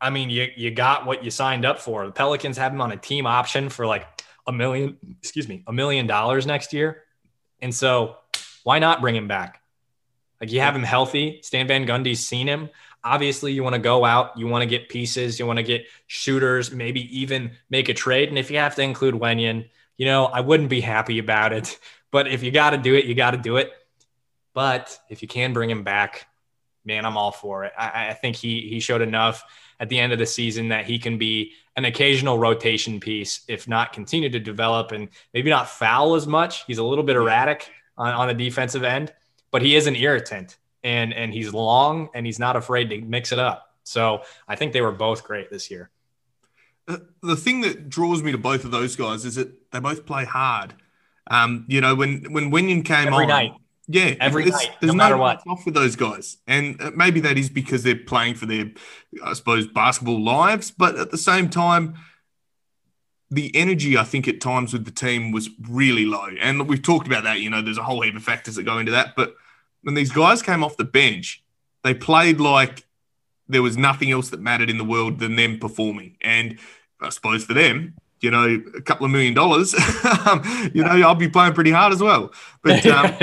I 0.00 0.10
mean, 0.10 0.30
you, 0.30 0.48
you 0.56 0.70
got 0.70 1.06
what 1.06 1.24
you 1.24 1.30
signed 1.30 1.64
up 1.64 1.78
for. 1.78 2.06
The 2.06 2.12
Pelicans 2.12 2.56
have 2.58 2.72
him 2.72 2.80
on 2.80 2.92
a 2.92 2.96
team 2.96 3.26
option 3.26 3.68
for 3.68 3.86
like 3.86 4.06
a 4.46 4.52
million, 4.52 4.96
excuse 5.20 5.48
me, 5.48 5.62
a 5.66 5.72
million 5.72 6.06
dollars 6.06 6.46
next 6.46 6.72
year. 6.72 7.02
And 7.60 7.74
so 7.74 8.16
why 8.64 8.78
not 8.78 9.00
bring 9.00 9.16
him 9.16 9.28
back? 9.28 9.62
Like 10.40 10.52
you 10.52 10.60
have 10.60 10.76
him 10.76 10.82
healthy. 10.82 11.40
Stan 11.42 11.66
Van 11.66 11.86
Gundy's 11.86 12.26
seen 12.26 12.46
him. 12.46 12.68
Obviously, 13.02 13.52
you 13.52 13.62
want 13.62 13.74
to 13.74 13.80
go 13.80 14.04
out, 14.04 14.36
you 14.36 14.48
want 14.48 14.62
to 14.62 14.66
get 14.66 14.88
pieces, 14.88 15.38
you 15.38 15.46
want 15.46 15.58
to 15.58 15.62
get 15.62 15.86
shooters, 16.08 16.72
maybe 16.72 17.02
even 17.16 17.52
make 17.70 17.88
a 17.88 17.94
trade. 17.94 18.28
And 18.28 18.36
if 18.36 18.50
you 18.50 18.58
have 18.58 18.74
to 18.74 18.82
include 18.82 19.14
Wenyen, 19.14 19.68
you 19.96 20.06
know, 20.06 20.26
I 20.26 20.40
wouldn't 20.40 20.70
be 20.70 20.80
happy 20.80 21.18
about 21.18 21.52
it. 21.52 21.78
But 22.12 22.28
if 22.28 22.42
you 22.42 22.52
got 22.52 22.70
to 22.70 22.78
do 22.78 22.94
it, 22.94 23.04
you 23.04 23.14
got 23.14 23.32
to 23.32 23.36
do 23.36 23.56
it. 23.56 23.72
But 24.54 24.96
if 25.10 25.20
you 25.20 25.28
can 25.28 25.52
bring 25.52 25.68
him 25.68 25.82
back, 25.82 26.28
man, 26.84 27.04
I'm 27.04 27.18
all 27.18 27.32
for 27.32 27.64
it. 27.64 27.72
I, 27.76 28.10
I, 28.10 28.14
think 28.14 28.36
he 28.36 28.60
he 28.70 28.80
showed 28.80 29.02
enough 29.02 29.44
at 29.80 29.90
the 29.90 29.98
end 29.98 30.12
of 30.12 30.18
the 30.18 30.24
season 30.24 30.68
that 30.68 30.86
he 30.86 30.98
can 30.98 31.18
be 31.18 31.52
an 31.76 31.84
occasional 31.84 32.38
rotation 32.38 33.00
piece, 33.00 33.42
if 33.48 33.68
not 33.68 33.92
continue 33.92 34.30
to 34.30 34.38
develop 34.38 34.92
and 34.92 35.08
maybe 35.34 35.50
not 35.50 35.68
foul 35.68 36.14
as 36.14 36.26
much. 36.26 36.64
He's 36.64 36.78
a 36.78 36.84
little 36.84 37.04
bit 37.04 37.16
erratic 37.16 37.70
on, 37.98 38.14
on 38.14 38.28
the 38.28 38.34
defensive 38.34 38.84
end, 38.84 39.12
but 39.50 39.60
he 39.60 39.76
is 39.76 39.86
an 39.86 39.96
irritant 39.96 40.56
and 40.82 41.12
and 41.12 41.34
he's 41.34 41.52
long 41.52 42.08
and 42.14 42.24
he's 42.24 42.38
not 42.38 42.56
afraid 42.56 42.88
to 42.90 43.00
mix 43.00 43.32
it 43.32 43.38
up. 43.38 43.74
So 43.82 44.22
I 44.48 44.56
think 44.56 44.72
they 44.72 44.80
were 44.80 44.92
both 44.92 45.24
great 45.24 45.50
this 45.50 45.70
year. 45.70 45.90
Uh, 46.88 46.98
the 47.20 47.36
thing 47.36 47.62
that 47.62 47.88
draws 47.88 48.22
me 48.22 48.32
to 48.32 48.38
both 48.38 48.64
of 48.64 48.70
those 48.70 48.94
guys 48.94 49.24
is 49.24 49.34
that 49.34 49.65
they 49.76 49.80
both 49.80 50.06
play 50.06 50.24
hard. 50.24 50.74
Um, 51.28 51.64
you 51.68 51.80
know, 51.80 51.94
when 51.94 52.32
when 52.32 52.50
Wenyen 52.50 52.84
came 52.84 53.08
Every 53.08 53.24
on, 53.24 53.28
night. 53.28 53.52
yeah, 53.88 54.14
Every 54.20 54.46
night, 54.46 54.70
there's 54.80 54.92
no 54.92 54.96
matter 54.96 55.16
no 55.16 55.22
what. 55.22 55.42
off 55.46 55.64
with 55.64 55.74
those 55.74 55.96
guys, 55.96 56.38
and 56.46 56.80
uh, 56.80 56.92
maybe 56.94 57.20
that 57.20 57.36
is 57.36 57.50
because 57.50 57.82
they're 57.82 57.96
playing 57.96 58.36
for 58.36 58.46
their, 58.46 58.70
I 59.24 59.32
suppose, 59.34 59.66
basketball 59.66 60.22
lives. 60.22 60.70
But 60.70 60.96
at 60.96 61.10
the 61.10 61.18
same 61.18 61.50
time, 61.50 61.94
the 63.30 63.54
energy 63.56 63.98
I 63.98 64.04
think 64.04 64.28
at 64.28 64.40
times 64.40 64.72
with 64.72 64.84
the 64.84 64.92
team 64.92 65.32
was 65.32 65.50
really 65.68 66.06
low, 66.06 66.28
and 66.40 66.68
we've 66.68 66.82
talked 66.82 67.06
about 67.06 67.24
that. 67.24 67.40
You 67.40 67.50
know, 67.50 67.60
there's 67.60 67.78
a 67.78 67.82
whole 67.82 68.00
heap 68.02 68.16
of 68.16 68.22
factors 68.22 68.54
that 68.54 68.62
go 68.62 68.78
into 68.78 68.92
that, 68.92 69.14
but 69.16 69.34
when 69.82 69.94
these 69.94 70.12
guys 70.12 70.42
came 70.42 70.62
off 70.64 70.76
the 70.76 70.84
bench, 70.84 71.42
they 71.82 71.92
played 71.94 72.40
like 72.40 72.84
there 73.48 73.62
was 73.62 73.76
nothing 73.76 74.10
else 74.10 74.30
that 74.30 74.40
mattered 74.40 74.70
in 74.70 74.78
the 74.78 74.84
world 74.84 75.18
than 75.18 75.36
them 75.36 75.58
performing. 75.58 76.16
And 76.20 76.58
I 77.00 77.10
suppose 77.10 77.44
for 77.44 77.54
them, 77.54 77.94
you 78.20 78.30
know, 78.30 78.62
a 78.76 78.80
couple 78.80 79.06
of 79.06 79.12
million 79.12 79.34
dollars, 79.34 79.74
um, 80.26 80.42
you 80.74 80.82
know, 80.82 80.90
I'll 80.90 81.14
be 81.14 81.28
playing 81.28 81.52
pretty 81.52 81.70
hard 81.70 81.92
as 81.92 82.02
well. 82.02 82.32
But, 82.62 82.86
um, 82.86 83.14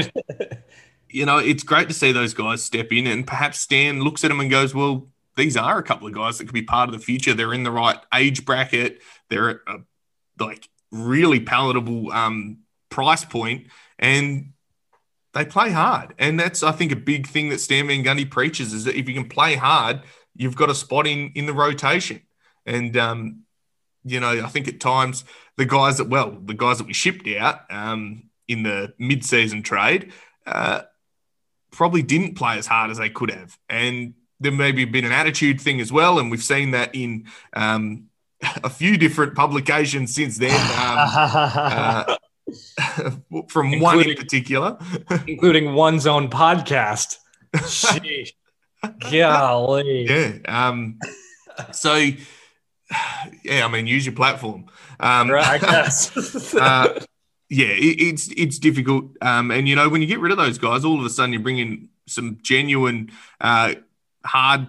you 1.10 1.26
know, 1.26 1.38
it's 1.38 1.64
great 1.64 1.88
to 1.88 1.94
see 1.94 2.12
those 2.12 2.34
guys 2.34 2.64
step 2.64 2.91
in 2.91 3.08
and 3.08 3.26
perhaps 3.26 3.60
Stan 3.60 4.02
looks 4.02 4.24
at 4.24 4.30
them 4.30 4.39
and 4.39 4.52
goes, 4.52 4.74
well, 4.74 5.08
these 5.36 5.58
are 5.58 5.78
a 5.80 5.84
couple 5.84 6.08
of 6.08 6.14
guys 6.14 6.38
that 6.38 6.46
could 6.46 6.54
be 6.54 6.62
part 6.62 6.89
of 6.89 6.94
the 6.94 7.04
future. 7.04 7.34
They're 7.34 7.54
in 7.54 7.64
the 7.64 7.72
right 7.72 7.98
age 8.14 8.46
bracket. 8.46 9.02
They're 9.30 9.50
at 9.50 9.58
a, 9.68 9.78
like 10.39 10.70
really 10.91 11.39
palatable 11.39 12.12
um, 12.12 12.60
price 12.89 13.26
point 13.26 13.68
and 13.98 14.54
they 15.34 15.46
play 15.46 15.72
hard. 15.72 16.14
And 16.20 16.39
that's, 16.39 16.62
I 16.62 16.72
think, 16.72 16.91
a 16.91 16.96
big 16.96 17.28
thing 17.28 17.50
that 17.50 17.60
Stan 17.60 17.88
Van 17.88 18.04
Gundy 18.04 18.30
preaches 18.30 18.74
is 18.74 18.84
that 18.84 18.96
if 18.96 19.10
you 19.10 19.16
can 19.16 19.28
play 19.28 19.56
hard, 19.56 20.02
you've 20.36 20.56
got 20.56 20.70
a 20.70 20.76
spot 20.76 21.08
in, 21.08 21.32
in 21.34 21.48
the 21.48 21.54
rotation. 21.54 22.22
And, 22.66 22.96
um, 22.96 23.44
you 24.06 24.20
know, 24.20 24.43
I 24.43 24.47
think 24.47 24.68
at 24.68 24.80
times 24.80 25.24
the 25.58 25.66
guys 25.66 25.97
that, 25.97 26.10
well, 26.10 26.32
the 26.32 26.54
guys 26.54 26.78
that 26.78 26.88
we 26.88 26.93
shipped 26.93 27.28
out 27.28 27.62
um, 27.70 28.24
in 28.47 28.64
the 28.64 28.93
mid-season 28.97 29.64
trade 29.64 30.12
uh, 30.45 30.82
probably 31.72 32.01
didn't 32.01 32.36
play 32.36 32.58
as 32.58 32.68
hard 32.68 32.91
as 32.91 32.97
they 32.97 33.10
could 33.10 33.32
have. 33.32 33.58
And 33.70 34.14
there 34.39 34.51
may 34.51 34.72
maybe 34.72 34.86
been 34.86 35.06
an 35.06 35.12
attitude 35.12 35.62
thing 35.62 35.80
as 35.82 35.91
well. 35.91 36.20
And 36.20 36.30
we've 36.30 36.43
seen 36.43 36.72
that 36.72 36.93
in 36.93 37.28
um, 37.54 38.10
a 38.64 38.70
few 38.70 38.97
different 38.97 39.36
publications 39.36 40.14
since 40.14 40.38
then. 40.38 40.51
Um, 40.51 41.08
uh, 41.56 42.18
from 43.47 43.74
including, 43.74 43.82
one 43.82 44.01
in 44.01 44.16
particular, 44.16 44.78
including 45.28 45.74
one's 45.74 46.06
own 46.06 46.30
podcast. 46.30 47.18
Golly. 49.10 50.06
Yeah. 50.10 50.38
Um, 50.47 50.99
so, 51.72 52.10
yeah, 53.44 53.66
I 53.66 53.68
mean, 53.68 53.88
use 53.88 54.06
your 54.06 54.16
platform. 54.16 54.66
Um, 55.00 55.30
right, 55.30 55.46
I 55.46 55.58
guess. 55.84 56.54
uh, 56.56 57.00
yeah, 57.50 57.68
it, 57.68 58.02
it's 58.02 58.30
it's 58.36 58.60
difficult, 58.60 59.06
um, 59.22 59.52
and 59.52 59.68
you 59.68 59.76
know 59.76 59.89
when 59.89 60.02
you 60.02 60.08
get 60.08 60.20
rid 60.20 60.32
of 60.32 60.38
those 60.38 60.58
guys, 60.58 60.86
all 60.86 61.00
of 61.00 61.06
a 61.06 61.10
sudden 61.10 61.34
you 61.34 61.39
bring 61.39 61.60
in 61.60 61.89
some 62.08 62.39
genuine 62.41 63.12
uh, 63.39 63.76
hard 64.26 64.68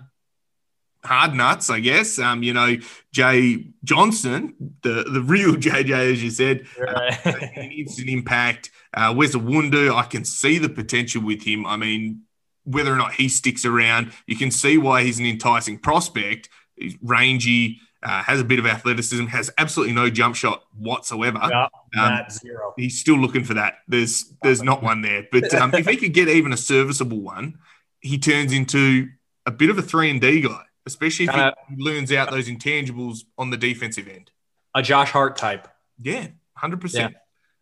hard 1.04 1.34
nuts, 1.34 1.70
I 1.70 1.80
guess. 1.80 2.18
Um, 2.18 2.42
you 2.42 2.52
know, 2.52 2.76
Jay 3.12 3.66
Johnson, 3.84 4.54
the 4.82 5.04
the 5.04 5.22
real 5.22 5.54
JJ, 5.54 6.12
as 6.12 6.22
you 6.22 6.30
said, 6.30 6.66
right. 6.78 7.26
uh, 7.26 7.60
instant 7.60 8.08
impact. 8.08 8.70
Uh, 8.92 9.12
Wes 9.16 9.34
Iwundu, 9.34 9.94
I 9.94 10.04
can 10.04 10.24
see 10.24 10.58
the 10.58 10.68
potential 10.68 11.22
with 11.22 11.42
him. 11.42 11.66
I 11.66 11.76
mean, 11.76 12.22
whether 12.64 12.92
or 12.92 12.96
not 12.96 13.14
he 13.14 13.28
sticks 13.28 13.64
around, 13.64 14.12
you 14.26 14.36
can 14.36 14.50
see 14.50 14.78
why 14.78 15.02
he's 15.02 15.18
an 15.18 15.26
enticing 15.26 15.78
prospect. 15.78 16.48
He's 16.76 16.96
rangy, 17.02 17.80
uh, 18.04 18.22
has 18.22 18.40
a 18.40 18.44
bit 18.44 18.58
of 18.58 18.66
athleticism, 18.66 19.26
has 19.26 19.50
absolutely 19.56 19.94
no 19.94 20.10
jump 20.10 20.36
shot 20.36 20.64
whatsoever. 20.76 21.40
Yep, 21.42 21.70
um, 21.98 22.20
zero. 22.30 22.74
He's 22.76 23.00
still 23.00 23.16
looking 23.16 23.44
for 23.44 23.54
that. 23.54 23.78
There's 23.88 24.32
there's 24.42 24.62
not 24.62 24.82
one 24.82 25.00
there, 25.00 25.26
but 25.32 25.54
um, 25.54 25.74
if 25.74 25.86
he 25.86 25.96
could 25.96 26.12
get 26.12 26.28
even 26.28 26.52
a 26.52 26.56
serviceable 26.56 27.20
one, 27.20 27.58
he 28.00 28.18
turns 28.18 28.52
into 28.52 29.08
a 29.46 29.50
bit 29.50 29.70
of 29.70 29.78
a 29.78 29.82
three 29.82 30.10
and 30.10 30.20
D 30.20 30.42
guy, 30.42 30.64
especially 30.86 31.26
if 31.26 31.34
he 31.34 31.82
learns 31.82 32.12
out 32.12 32.30
those 32.30 32.48
intangibles 32.48 33.20
on 33.38 33.50
the 33.50 33.56
defensive 33.56 34.06
end. 34.06 34.30
A 34.74 34.82
Josh 34.82 35.10
Hart 35.10 35.36
type. 35.36 35.68
Yeah, 36.00 36.28
hundred 36.54 36.76
yeah. 36.76 36.82
percent. 36.82 37.14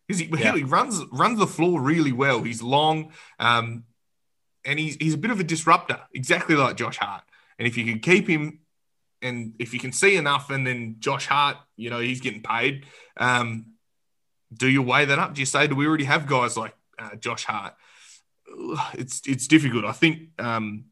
Because 0.07 0.19
he, 0.19 0.29
yeah. 0.37 0.55
he 0.55 0.63
runs 0.63 1.01
runs 1.13 1.39
the 1.39 1.47
floor 1.47 1.79
really 1.79 2.11
well. 2.11 2.43
He's 2.43 2.61
long, 2.61 3.13
um, 3.39 3.85
and 4.65 4.77
he's 4.77 4.95
he's 4.97 5.13
a 5.13 5.17
bit 5.17 5.31
of 5.31 5.39
a 5.39 5.45
disruptor, 5.45 6.01
exactly 6.13 6.55
like 6.55 6.75
Josh 6.75 6.97
Hart. 6.97 7.23
And 7.57 7.67
if 7.67 7.77
you 7.77 7.85
can 7.85 7.99
keep 7.99 8.27
him 8.27 8.59
and 9.23 9.53
if 9.59 9.73
you 9.73 9.79
can 9.79 9.91
see 9.91 10.15
enough, 10.15 10.49
and 10.49 10.65
then 10.65 10.97
Josh 10.99 11.27
Hart, 11.27 11.57
you 11.75 11.89
know, 11.89 11.99
he's 11.99 12.21
getting 12.21 12.41
paid. 12.41 12.85
Um, 13.17 13.73
do 14.53 14.67
you 14.69 14.81
weigh 14.81 15.05
that 15.05 15.19
up? 15.19 15.33
Do 15.33 15.41
you 15.41 15.45
say, 15.45 15.67
do 15.67 15.75
we 15.75 15.87
already 15.87 16.03
have 16.03 16.27
guys 16.27 16.55
like 16.57 16.75
uh, 16.99 17.15
Josh 17.15 17.45
Hart? 17.45 17.73
It's 18.93 19.21
it's 19.25 19.47
difficult. 19.47 19.85
I 19.85 19.93
think. 19.93 20.29
Um, 20.39 20.85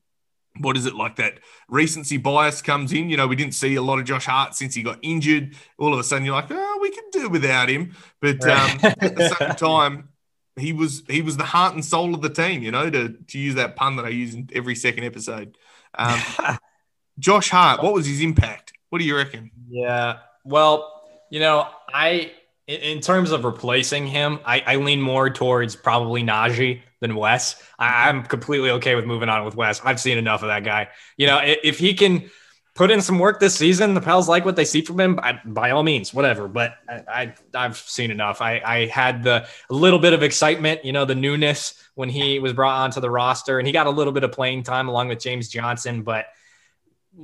what 0.60 0.76
is 0.76 0.86
it 0.86 0.96
like 0.96 1.16
that 1.16 1.40
recency 1.70 2.18
bias 2.18 2.62
comes 2.62 2.92
in? 2.92 3.10
You 3.10 3.18
know, 3.18 3.28
we 3.28 3.38
didn't 3.38 3.54
see 3.54 3.76
a 3.76 3.82
lot 3.82 4.00
of 4.00 4.06
Josh 4.06 4.26
Hart 4.26 4.54
since 4.54 4.76
he 4.76 4.84
got 4.84 5.00
injured. 5.02 5.56
All 5.78 5.94
of 5.94 6.00
a 6.00 6.04
sudden, 6.04 6.26
you're 6.26 6.36
like, 6.36 6.50
oh, 6.50 6.80
we 6.82 6.92
can 6.92 7.06
do 7.12 7.30
without 7.30 7.70
him. 7.70 7.96
But 8.20 8.44
um, 8.44 8.80
at 8.84 9.16
the 9.16 9.36
same 9.40 9.56
time, 9.56 10.10
he 10.58 10.74
was 10.74 11.04
he 11.08 11.22
was 11.22 11.38
the 11.38 11.46
heart 11.46 11.74
and 11.74 11.86
soul 11.86 12.14
of 12.14 12.22
the 12.22 12.30
team. 12.30 12.64
You 12.64 12.72
know, 12.72 12.90
to 12.90 13.10
to 13.10 13.40
use 13.40 13.56
that 13.56 13.76
pun 13.76 13.96
that 13.96 14.06
I 14.06 14.10
use 14.10 14.34
in 14.34 14.50
every 14.54 14.76
second 14.76 15.06
episode. 15.06 15.58
Um, 15.96 16.20
Josh 17.20 17.50
Hart, 17.50 17.84
what 17.84 17.94
was 17.94 18.06
his 18.06 18.22
impact? 18.22 18.74
What 18.90 19.00
do 19.00 19.06
you 19.06 19.16
reckon? 19.16 19.52
Yeah. 19.70 20.20
Well, 20.44 21.04
you 21.30 21.40
know, 21.40 21.68
I 21.94 22.32
in 22.68 23.02
terms 23.02 23.32
of 23.32 23.44
replacing 23.44 24.08
him, 24.08 24.40
I, 24.46 24.62
I 24.66 24.76
lean 24.78 25.02
more 25.02 25.30
towards 25.30 25.76
probably 25.76 26.24
Naji 26.24 26.82
than 27.00 27.16
Wes. 27.16 27.62
I, 27.80 28.10
am 28.10 28.24
completely 28.24 28.70
okay 28.72 28.96
with 28.96 29.06
moving 29.06 29.30
on 29.30 29.44
with 29.44 29.56
Wes. 29.56 29.82
I've 29.84 30.00
seen 30.00 30.18
enough 30.18 30.42
of 30.42 30.48
that 30.48 30.64
guy. 30.64 30.90
You 31.18 31.28
know, 31.28 31.40
if, 31.40 31.60
if 31.64 31.80
he 31.80 31.94
can 31.94 32.30
put 32.76 32.92
in 32.92 33.02
some 33.02 33.20
work 33.20 33.40
this 33.40 33.56
season, 33.56 33.94
the 33.94 34.02
Pels 34.02 34.30
like 34.30 34.46
what 34.46 34.56
they 34.56 34.64
see 34.64 34.82
from 34.82 35.00
him. 35.00 35.20
I, 35.22 35.40
by 35.44 35.72
all 35.72 35.84
means, 35.84 36.14
whatever. 36.14 36.48
But 36.48 36.76
I, 36.88 37.34
I 37.54 37.64
have 37.64 37.78
seen 37.78 38.12
enough. 38.12 38.42
I, 38.42 38.62
I 38.64 38.86
had 38.86 39.24
the 39.24 39.48
a 39.70 39.74
little 39.74 40.00
bit 40.00 40.14
of 40.14 40.24
excitement, 40.24 40.86
you 40.86 40.94
know, 40.94 41.04
the 41.04 41.16
newness 41.16 41.74
when 41.96 42.10
he 42.10 42.40
was 42.40 42.54
brought 42.54 42.84
onto 42.84 43.02
the 43.02 43.10
roster, 43.10 43.58
and 43.60 43.68
he 43.68 43.74
got 43.74 43.88
a 43.88 43.92
little 43.92 44.14
bit 44.14 44.24
of 44.24 44.32
playing 44.32 44.64
time 44.64 44.88
along 44.88 45.10
with 45.10 45.20
James 45.20 45.50
Johnson, 45.50 46.04
but 46.04 46.28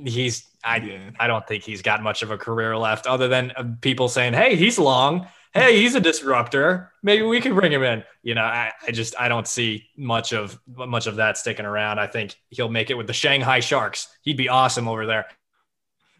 he's 0.04 0.46
I 0.64 0.76
yeah. 0.76 1.10
I 1.18 1.26
don't 1.26 1.46
think 1.46 1.64
he's 1.64 1.82
got 1.82 2.02
much 2.02 2.22
of 2.22 2.30
a 2.30 2.38
career 2.38 2.76
left 2.76 3.06
other 3.06 3.28
than 3.28 3.52
uh, 3.52 3.64
people 3.80 4.08
saying, 4.08 4.34
"Hey, 4.34 4.56
he's 4.56 4.78
long." 4.78 5.28
hey, 5.54 5.80
he's 5.80 5.94
a 5.94 6.00
disruptor. 6.00 6.92
Maybe 7.02 7.22
we 7.22 7.40
could 7.40 7.54
bring 7.54 7.72
him 7.72 7.82
in. 7.82 8.04
You 8.22 8.34
know, 8.34 8.42
I, 8.42 8.72
I 8.86 8.90
just 8.90 9.14
I 9.18 9.28
don't 9.28 9.46
see 9.46 9.88
much 9.96 10.32
of 10.32 10.58
much 10.76 11.06
of 11.06 11.16
that 11.16 11.38
sticking 11.38 11.66
around. 11.66 11.98
I 11.98 12.06
think 12.06 12.36
he'll 12.50 12.68
make 12.68 12.90
it 12.90 12.94
with 12.94 13.06
the 13.06 13.12
Shanghai 13.12 13.60
Sharks. 13.60 14.08
He'd 14.22 14.36
be 14.36 14.48
awesome 14.48 14.88
over 14.88 15.06
there. 15.06 15.26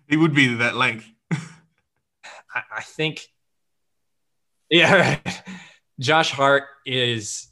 He 0.09 0.16
would 0.16 0.35
be 0.35 0.55
that 0.55 0.75
length. 0.75 1.07
I, 1.33 2.62
I 2.77 2.83
think, 2.83 3.27
yeah, 4.71 4.95
right. 4.95 5.43
Josh 6.01 6.31
Hart 6.31 6.64
is. 6.87 7.47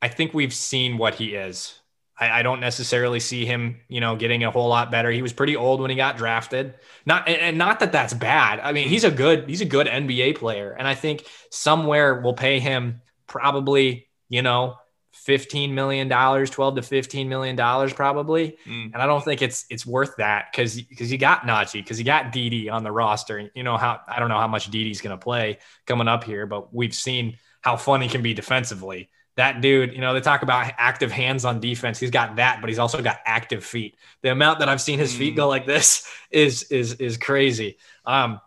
I 0.00 0.08
think 0.08 0.34
we've 0.34 0.52
seen 0.52 0.98
what 0.98 1.14
he 1.14 1.34
is. 1.34 1.80
I, 2.18 2.40
I, 2.40 2.42
don't 2.42 2.60
necessarily 2.60 3.18
see 3.18 3.44
him, 3.44 3.80
you 3.88 4.00
know, 4.00 4.14
getting 4.16 4.44
a 4.44 4.50
whole 4.50 4.68
lot 4.68 4.90
better. 4.90 5.10
He 5.10 5.22
was 5.22 5.32
pretty 5.32 5.56
old 5.56 5.80
when 5.80 5.90
he 5.90 5.96
got 5.96 6.16
drafted. 6.16 6.74
Not 7.06 7.28
and 7.28 7.58
not 7.58 7.80
that 7.80 7.92
that's 7.92 8.14
bad. 8.14 8.60
I 8.60 8.72
mean, 8.72 8.88
he's 8.88 9.04
a 9.04 9.10
good 9.10 9.48
he's 9.48 9.60
a 9.60 9.66
good 9.66 9.86
NBA 9.86 10.36
player, 10.36 10.72
and 10.72 10.86
I 10.86 10.94
think 10.94 11.26
somewhere 11.50 12.20
we'll 12.20 12.34
pay 12.34 12.60
him 12.60 13.02
probably, 13.26 14.08
you 14.28 14.42
know, 14.42 14.76
fifteen 15.12 15.74
million 15.74 16.06
dollars, 16.06 16.50
twelve 16.50 16.76
to 16.76 16.82
fifteen 16.82 17.28
million 17.28 17.56
dollars 17.56 17.92
probably. 17.92 18.58
Mm. 18.66 18.92
And 18.92 18.96
I 18.96 19.06
don't 19.06 19.24
think 19.24 19.42
it's 19.42 19.66
it's 19.68 19.84
worth 19.84 20.16
that 20.18 20.46
because 20.52 20.80
because 20.80 21.10
you 21.10 21.18
got 21.18 21.42
Naji, 21.42 21.74
because 21.74 21.98
you 21.98 22.04
got 22.04 22.30
Didi 22.30 22.70
on 22.70 22.84
the 22.84 22.92
roster. 22.92 23.50
You 23.54 23.64
know 23.64 23.76
how 23.76 24.00
I 24.06 24.20
don't 24.20 24.28
know 24.28 24.38
how 24.38 24.48
much 24.48 24.70
Didi's 24.70 25.00
going 25.00 25.18
to 25.18 25.22
play 25.22 25.58
coming 25.86 26.08
up 26.08 26.22
here, 26.22 26.46
but 26.46 26.72
we've 26.72 26.94
seen 26.94 27.38
how 27.60 27.76
fun 27.76 28.02
he 28.02 28.08
can 28.08 28.22
be 28.22 28.34
defensively 28.34 29.08
that 29.36 29.60
dude, 29.60 29.92
you 29.92 30.00
know, 30.00 30.14
they 30.14 30.20
talk 30.20 30.42
about 30.42 30.72
active 30.78 31.10
hands 31.10 31.44
on 31.44 31.60
defense. 31.60 31.98
He's 31.98 32.10
got 32.10 32.36
that, 32.36 32.60
but 32.60 32.68
he's 32.68 32.78
also 32.78 33.02
got 33.02 33.18
active 33.26 33.64
feet. 33.64 33.96
The 34.22 34.30
amount 34.30 34.60
that 34.60 34.68
I've 34.68 34.80
seen 34.80 34.98
his 34.98 35.14
feet 35.14 35.34
go 35.34 35.46
mm. 35.46 35.50
like 35.50 35.66
this 35.66 36.08
is 36.30 36.64
is 36.64 36.94
is 36.94 37.16
crazy. 37.16 37.78
Um, 38.04 38.40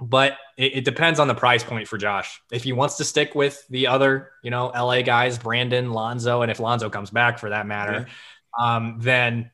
but 0.00 0.36
it, 0.56 0.76
it, 0.76 0.84
depends 0.84 1.18
on 1.18 1.26
the 1.26 1.34
price 1.34 1.64
point 1.64 1.88
for 1.88 1.98
Josh. 1.98 2.40
If 2.52 2.62
he 2.62 2.72
wants 2.72 2.98
to 2.98 3.04
stick 3.04 3.34
with 3.34 3.66
the 3.68 3.88
other, 3.88 4.30
you 4.44 4.50
know, 4.52 4.66
LA 4.66 5.02
guys, 5.02 5.38
Brandon, 5.38 5.90
Lonzo, 5.90 6.42
and 6.42 6.52
if 6.52 6.60
Lonzo 6.60 6.88
comes 6.88 7.10
back 7.10 7.40
for 7.40 7.50
that 7.50 7.66
matter, 7.66 8.06
yeah. 8.06 8.76
um, 8.76 8.98
then 9.00 9.50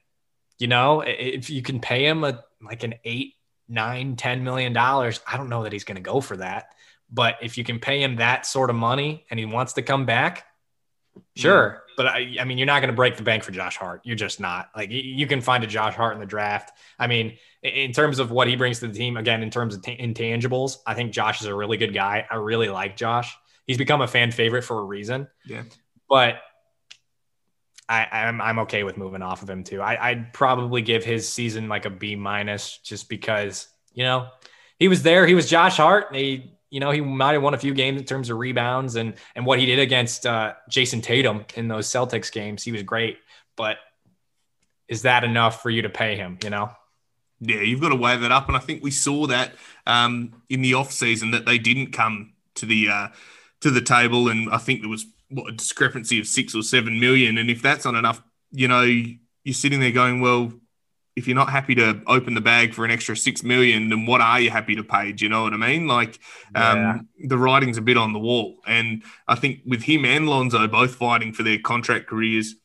you 0.59 0.67
know, 0.67 1.01
if 1.01 1.51
you 1.51 1.63
can 1.63 1.81
pay 1.81 2.05
him 2.07 2.25
a 2.25 2.45
like 2.63 2.83
an 2.85 2.95
eight, 3.05 3.35
nine, 3.69 4.17
ten 4.17 4.45
million 4.45 4.73
dollars, 4.73 5.21
I 5.27 5.37
don't 5.37 5.49
know 5.49 5.63
that 5.65 5.73
he's 5.73 5.85
going 5.85 5.97
to 5.97 6.03
go 6.03 6.21
for 6.21 6.37
that. 6.37 6.75
But 7.15 7.37
if 7.41 7.57
you 7.57 7.63
can 7.63 7.79
pay 7.79 8.03
him 8.03 8.17
that 8.17 8.45
sort 8.45 8.71
of 8.71 8.77
money 8.77 9.25
and 9.31 9.39
he 9.39 9.47
wants 9.47 9.75
to 9.75 9.83
come 9.83 10.05
back, 10.05 10.47
sure. 11.37 11.85
But 11.97 12.07
I, 12.07 12.37
I 12.41 12.45
mean, 12.45 12.59
you're 12.59 12.67
not 12.67 12.81
going 12.81 12.89
to 12.89 12.97
break 12.97 13.17
the 13.17 13.23
bank 13.23 13.45
for 13.45 13.53
Josh 13.53 13.77
Hart. 13.77 14.01
You're 14.05 14.17
just 14.17 14.41
not. 14.41 14.69
Like 14.77 14.91
you 14.91 15.27
can 15.29 15.41
find 15.41 15.63
a 15.63 15.67
Josh 15.69 15.95
Hart 15.95 16.15
in 16.15 16.21
the 16.21 16.27
draft. 16.27 16.77
I 16.99 17.07
mean, 17.07 17.37
in 17.63 17.93
terms 17.93 18.19
of 18.19 18.33
what 18.33 18.49
he 18.49 18.57
brings 18.57 18.81
to 18.81 18.89
the 18.89 18.95
team, 18.95 19.17
again, 19.17 19.45
in 19.45 19.51
terms 19.51 19.77
of 19.77 19.83
t- 19.83 19.97
intangibles, 19.97 20.79
I 20.87 20.95
think 20.95 21.13
Josh 21.13 21.41
is 21.41 21.47
a 21.47 21.55
really 21.55 21.77
good 21.77 21.95
guy. 21.95 22.27
I 22.29 22.37
really 22.37 22.69
like 22.69 22.97
Josh. 22.97 23.37
He's 23.65 23.79
become 23.79 24.01
a 24.01 24.09
fan 24.09 24.33
favorite 24.33 24.63
for 24.63 24.81
a 24.81 24.85
reason. 24.85 25.29
Yeah. 25.47 25.63
But 26.09 26.41
I, 27.89 28.07
I'm 28.11 28.41
I'm 28.41 28.59
okay 28.61 28.83
with 28.83 28.97
moving 28.97 29.23
off 29.23 29.43
of 29.43 29.49
him 29.49 29.63
too. 29.63 29.81
I, 29.81 30.11
I'd 30.11 30.33
probably 30.33 30.83
give 30.83 31.05
his 31.05 31.29
season 31.29 31.69
like 31.69 31.85
a 31.85 31.91
B 31.91 32.17
minus 32.17 32.79
just 32.79 33.09
because 33.09 33.69
you 33.93 34.03
know 34.05 34.29
he 34.79 34.89
was 34.89 35.03
there. 35.03 35.27
He 35.27 35.35
was 35.35 35.49
Josh 35.49 35.77
Hart. 35.77 36.15
He 36.15 36.54
you 36.75 36.81
know, 36.81 36.91
he 36.91 37.01
might 37.01 37.35
have 37.35 37.43
won 37.43 37.55
a 37.55 37.59
few 37.59 37.73
games 37.73 38.01
in 38.01 38.05
terms 38.05 38.31
of 38.31 38.37
rebounds 38.37 38.97
and 38.97 39.15
and 39.37 39.47
what 39.47 39.61
he 39.61 39.67
did 39.67 39.79
against 39.79 40.27
uh, 40.27 40.55
Jayson 40.69 41.01
Tatum 41.01 41.45
in 41.55 41.69
those 41.69 41.87
Celtics 41.87 42.33
games. 42.33 42.65
He 42.65 42.73
was 42.73 42.83
great, 42.83 43.19
but 43.55 43.77
is 44.89 45.03
that 45.03 45.23
enough 45.23 45.63
for 45.63 45.71
you 45.71 45.83
to 45.83 45.89
pay 45.89 46.17
him? 46.17 46.37
You 46.43 46.51
know. 46.51 46.71
Yeah, 47.39 47.61
you've 47.61 47.81
got 47.81 47.91
to 47.91 47.95
weigh 47.95 48.17
that 48.17 48.33
up, 48.33 48.49
and 48.49 48.57
I 48.57 48.61
think 48.61 48.83
we 48.83 48.91
saw 48.91 49.29
that 49.29 49.53
um, 49.87 50.43
in 50.49 50.63
the 50.63 50.75
off 50.75 50.91
season 50.91 51.31
that 51.31 51.47
they 51.47 51.59
didn't 51.59 51.93
come 51.93 52.33
to 52.57 52.67
the 52.67 52.89
uh, 52.89 53.09
to 53.61 53.71
the 53.71 53.81
table, 53.81 54.29
and 54.29 54.51
I 54.51 54.59
think 54.59 54.81
there 54.81 54.91
was 54.91 55.07
what, 55.29 55.51
a 55.51 55.53
discrepancy 55.53 56.19
of 56.19 56.27
six 56.27 56.57
or 56.57 56.63
seven 56.63 56.99
million, 56.99 57.39
and 57.39 57.51
if 57.51 57.63
that's 57.63 57.85
not 57.85 57.95
enough, 57.95 58.21
you 58.51 58.67
know, 58.67 58.83
you're 58.83 59.55
sitting 59.55 59.79
there 59.79 59.93
going, 59.93 60.21
well, 60.21 60.53
if 61.17 61.29
you're 61.29 61.37
not 61.37 61.51
happy 61.51 61.75
to 61.77 62.03
open 62.07 62.35
the 62.35 62.41
bag 62.41 62.75
for 62.75 62.85
an 62.85 62.91
extra 62.91 63.17
six 63.17 63.43
million, 63.43 63.89
then 63.89 64.05
what 64.07 64.21
are 64.21 64.41
you 64.41 64.51
happy 64.51 64.75
to 64.75 64.83
pay? 64.83 65.13
Do 65.13 65.25
you 65.25 65.29
know 65.29 65.45
what 65.45 65.53
I 65.53 65.57
mean? 65.57 65.87
Like 65.87 66.19
um, 66.55 66.79
yeah. 66.79 66.99
the 67.29 67.39
writing's 67.39 67.79
a 67.79 67.83
bit 67.83 67.97
on 67.97 68.13
the 68.13 68.19
wall, 68.19 68.57
and 68.67 69.03
I 69.29 69.37
think 69.37 69.61
with 69.65 69.83
him 69.83 70.05
and 70.05 70.29
Lonzo 70.29 70.67
both 70.67 70.97
fighting 70.97 71.33
for 71.33 71.45
their 71.45 71.59
contract 71.59 72.09
careers, 72.09 72.57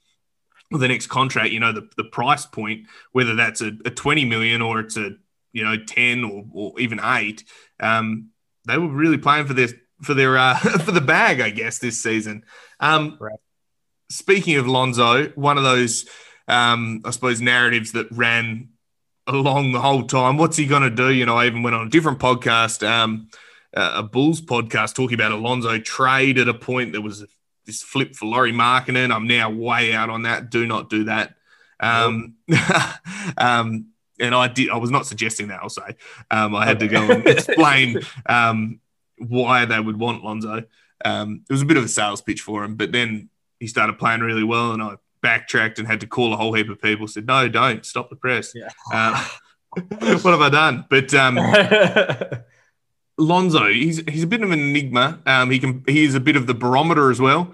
the 0.72 0.88
next 0.88 1.08
contract, 1.08 1.52
you 1.52 1.60
know, 1.60 1.72
the, 1.72 1.90
the 1.98 2.04
price 2.04 2.46
point, 2.46 2.88
whether 3.12 3.36
that's 3.36 3.62
a, 3.62 3.72
a 3.86 3.92
twenty 3.92 4.26
million 4.26 4.62
or 4.62 4.80
it's 4.80 4.98
a 4.98 5.12
you 5.54 5.64
know 5.64 5.78
ten 5.78 6.24
or, 6.24 6.46
or 6.52 6.80
even 6.80 7.00
eight, 7.04 7.44
um, 7.80 8.30
they 8.68 8.78
were 8.78 8.88
really 8.88 9.18
playing 9.18 9.46
for 9.46 9.54
their 9.54 9.70
for 10.02 10.16
their 10.16 10.38
uh, 10.38 10.56
for 10.80 10.92
the 10.92 11.02
bag, 11.02 11.40
I 11.40 11.52
guess, 11.52 11.78
this 11.78 12.02
season. 12.02 12.44
Um, 12.80 13.18
right. 13.20 13.40
Speaking 14.10 14.56
of 14.56 14.68
Lonzo, 14.68 15.28
one 15.30 15.60
of 15.60 15.64
those 15.64 16.10
um, 16.50 17.02
I 17.06 17.12
suppose, 17.12 17.40
narratives 17.40 17.94
that 17.94 18.08
ran 18.12 18.70
along 19.28 19.72
the 19.72 19.80
whole 19.80 20.04
time. 20.04 20.38
What's 20.38 20.58
he 20.58 20.66
going 20.66 20.82
to 20.82 20.90
do? 20.90 21.12
You 21.14 21.26
know, 21.26 21.38
I 21.38 21.46
even 21.46 21.64
went 21.64 21.76
on 21.76 21.88
a 21.88 21.90
different 21.90 22.20
podcast, 22.20 22.86
um, 22.88 23.30
a 23.74 24.02
Bulls 24.04 24.42
podcast, 24.42 24.96
talking 24.96 25.14
about 25.14 25.32
Alonzo 25.32 25.78
trade 25.78 26.40
at 26.40 26.50
a 26.50 26.54
point. 26.54 26.92
There 26.92 27.02
was 27.02 27.24
this 27.66 27.84
flip 27.84 28.16
for 28.16 28.26
Lauri 28.26 28.52
Markkanen. 28.52 29.14
I'm 29.14 29.28
now 29.28 29.52
way 29.52 29.94
out 29.94 30.10
on 30.10 30.24
that. 30.24 30.50
Do 30.50 30.66
not 30.66 30.90
do 30.90 31.04
that. 31.06 31.36
Um, 31.80 32.36
um, 33.38 33.90
and 34.20 34.34
I 34.34 34.48
did. 34.48 34.72
I 34.72 34.78
was 34.78 34.90
not 34.90 35.06
suggesting 35.06 35.50
that. 35.50 35.62
I'll 35.62 35.70
say. 35.70 35.96
Um, 36.32 36.56
I 36.56 36.66
had 36.66 36.80
to 36.80 36.88
go 36.88 37.10
and 37.10 37.26
explain 37.28 38.02
um, 38.26 38.80
why 39.18 39.66
they 39.66 39.80
would 39.80 39.98
want 39.98 40.24
Lonzo. 40.24 40.64
Um, 41.06 41.44
it 41.48 41.54
was 41.54 41.62
a 41.62 41.66
bit 41.66 41.78
of 41.78 41.84
a 41.84 41.88
sales 41.88 42.22
pitch 42.22 42.42
for 42.42 42.64
him, 42.64 42.76
but 42.76 42.92
then 42.92 43.30
he 43.60 43.68
started 43.68 44.00
playing 44.00 44.22
really 44.22 44.44
well, 44.44 44.72
and 44.72 44.82
I 44.82 44.96
backtracked 45.22 45.80
and 45.80 45.88
had 45.88 46.02
to 46.02 46.08
call 46.08 46.34
a 46.34 46.38
whole 46.38 46.54
heap 46.54 46.70
of 46.70 46.82
people. 46.82 47.08
Said, 47.08 47.28
"No, 47.28 47.48
don't 47.48 47.86
stop 47.86 48.10
the 48.10 48.16
press." 48.16 48.54
Yeah. 48.56 48.70
Uh, 48.92 49.28
what 49.76 50.26
have 50.26 50.42
I 50.42 50.50
done? 50.50 50.86
But 50.90 51.14
um, 51.14 51.38
Lonzo, 53.18 53.68
he's 53.68 54.02
he's 54.08 54.24
a 54.24 54.28
bit 54.28 54.42
of 54.42 54.52
an 54.52 54.60
enigma. 54.60 55.20
Um, 55.26 55.52
he 55.52 55.60
can 55.60 55.84
he's 55.88 56.16
a 56.16 56.20
bit 56.20 56.36
of 56.36 56.48
the 56.48 56.54
barometer 56.54 57.12
as 57.12 57.20
well. 57.20 57.54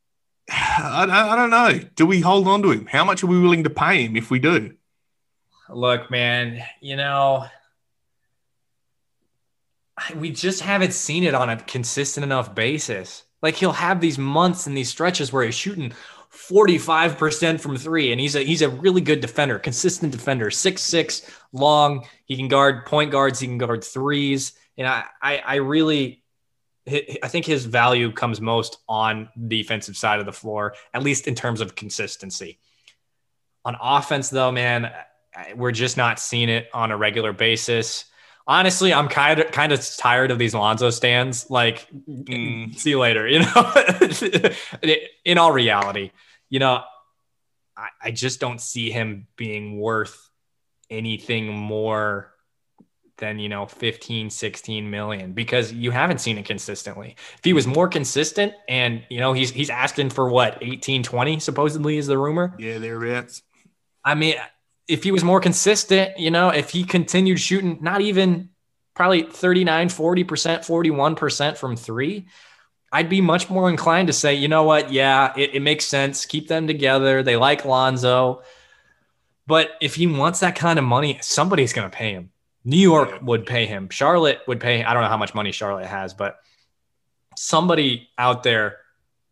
I, 0.50 1.06
I 1.08 1.36
don't 1.36 1.50
know. 1.50 1.80
Do 1.94 2.06
we 2.06 2.20
hold 2.20 2.48
on 2.48 2.62
to 2.62 2.70
him? 2.70 2.86
How 2.86 3.04
much 3.04 3.22
are 3.22 3.28
we 3.28 3.40
willing 3.40 3.64
to 3.64 3.70
pay 3.70 4.04
him 4.04 4.16
if 4.16 4.30
we 4.30 4.38
do? 4.38 4.74
Look, 5.68 6.10
man, 6.10 6.64
you 6.80 6.96
know, 6.96 7.46
we 10.16 10.30
just 10.30 10.62
haven't 10.62 10.92
seen 10.92 11.24
it 11.24 11.34
on 11.34 11.48
a 11.48 11.56
consistent 11.56 12.24
enough 12.24 12.54
basis. 12.54 13.24
Like 13.42 13.54
he'll 13.56 13.72
have 13.72 14.00
these 14.00 14.18
months 14.18 14.66
and 14.66 14.76
these 14.76 14.88
stretches 14.88 15.32
where 15.32 15.44
he's 15.44 15.54
shooting 15.54 15.92
45% 16.50 17.60
from 17.60 17.76
three. 17.76 18.12
And 18.12 18.20
he's 18.20 18.34
a 18.34 18.42
he's 18.42 18.62
a 18.62 18.68
really 18.68 19.00
good 19.00 19.20
defender, 19.20 19.58
consistent 19.58 20.12
defender, 20.12 20.50
six 20.50 20.82
six 20.82 21.30
long. 21.52 22.06
He 22.24 22.36
can 22.36 22.48
guard 22.48 22.86
point 22.86 23.10
guards, 23.10 23.38
he 23.38 23.46
can 23.46 23.58
guard 23.58 23.84
threes. 23.84 24.52
And 24.76 24.86
I 24.86 25.04
I, 25.22 25.38
I 25.38 25.54
really 25.56 26.22
I 27.22 27.28
think 27.28 27.46
his 27.46 27.64
value 27.66 28.10
comes 28.10 28.40
most 28.40 28.78
on 28.88 29.28
the 29.36 29.62
defensive 29.62 29.96
side 29.96 30.18
of 30.18 30.26
the 30.26 30.32
floor, 30.32 30.74
at 30.92 31.02
least 31.02 31.28
in 31.28 31.34
terms 31.34 31.60
of 31.60 31.76
consistency. 31.76 32.58
On 33.64 33.76
offense, 33.80 34.30
though, 34.30 34.50
man, 34.50 34.90
we're 35.54 35.70
just 35.70 35.96
not 35.96 36.18
seeing 36.18 36.48
it 36.48 36.68
on 36.72 36.90
a 36.90 36.96
regular 36.96 37.32
basis 37.32 38.06
honestly, 38.50 38.92
I'm 38.92 39.08
kind 39.08 39.40
of 39.40 39.52
kind 39.52 39.72
of 39.72 39.96
tired 39.96 40.30
of 40.30 40.38
these 40.38 40.54
Lonzo 40.54 40.90
stands. 40.90 41.48
Like, 41.48 41.86
mm. 42.08 42.74
see 42.78 42.90
you 42.90 42.98
later. 42.98 43.26
You 43.26 43.40
know, 43.40 44.94
in 45.24 45.38
all 45.38 45.52
reality, 45.52 46.10
you 46.50 46.58
know, 46.58 46.82
I, 47.76 47.88
I 48.02 48.10
just 48.10 48.40
don't 48.40 48.60
see 48.60 48.90
him 48.90 49.26
being 49.36 49.80
worth 49.80 50.28
anything 50.90 51.48
more 51.48 52.32
than 53.18 53.38
you 53.38 53.50
know 53.50 53.66
15 53.66 54.30
16 54.30 54.90
million 54.90 55.32
because 55.32 55.72
you 55.72 55.90
haven't 55.90 56.20
seen 56.20 56.36
it 56.36 56.44
consistently. 56.44 57.16
If 57.38 57.44
he 57.44 57.52
was 57.52 57.66
more 57.66 57.88
consistent 57.88 58.52
and 58.68 59.02
you 59.08 59.20
know 59.20 59.32
he's 59.32 59.50
he's 59.50 59.70
asking 59.70 60.10
for 60.10 60.28
what 60.28 60.58
18 60.60 61.02
20 61.02 61.38
supposedly 61.38 61.96
is 61.96 62.06
the 62.06 62.18
rumor? 62.18 62.54
Yeah 62.58 62.78
thereabouts 62.78 63.42
i 64.02 64.14
mean 64.14 64.36
if 64.90 65.04
he 65.04 65.12
was 65.12 65.22
more 65.22 65.40
consistent, 65.40 66.18
you 66.18 66.32
know, 66.32 66.48
if 66.48 66.70
he 66.70 66.82
continued 66.82 67.38
shooting 67.38 67.78
not 67.80 68.00
even 68.00 68.50
probably 68.92 69.22
39, 69.22 69.88
40%, 69.88 70.26
41% 70.26 71.56
from 71.56 71.76
three, 71.76 72.26
I'd 72.92 73.08
be 73.08 73.20
much 73.20 73.48
more 73.48 73.70
inclined 73.70 74.08
to 74.08 74.12
say, 74.12 74.34
you 74.34 74.48
know 74.48 74.64
what? 74.64 74.92
Yeah, 74.92 75.32
it, 75.36 75.54
it 75.54 75.60
makes 75.60 75.86
sense. 75.86 76.26
Keep 76.26 76.48
them 76.48 76.66
together. 76.66 77.22
They 77.22 77.36
like 77.36 77.64
Lonzo. 77.64 78.42
But 79.46 79.70
if 79.80 79.94
he 79.94 80.06
wants 80.06 80.40
that 80.40 80.56
kind 80.56 80.78
of 80.78 80.84
money, 80.84 81.18
somebody's 81.22 81.72
going 81.72 81.90
to 81.90 81.96
pay 81.96 82.12
him. 82.12 82.30
New 82.64 82.76
York 82.76 83.20
would 83.22 83.46
pay 83.46 83.66
him. 83.66 83.88
Charlotte 83.90 84.40
would 84.46 84.60
pay. 84.60 84.84
I 84.84 84.92
don't 84.92 85.02
know 85.02 85.08
how 85.08 85.16
much 85.16 85.34
money 85.34 85.52
Charlotte 85.52 85.86
has, 85.86 86.14
but 86.14 86.38
somebody 87.36 88.08
out 88.18 88.42
there 88.42 88.78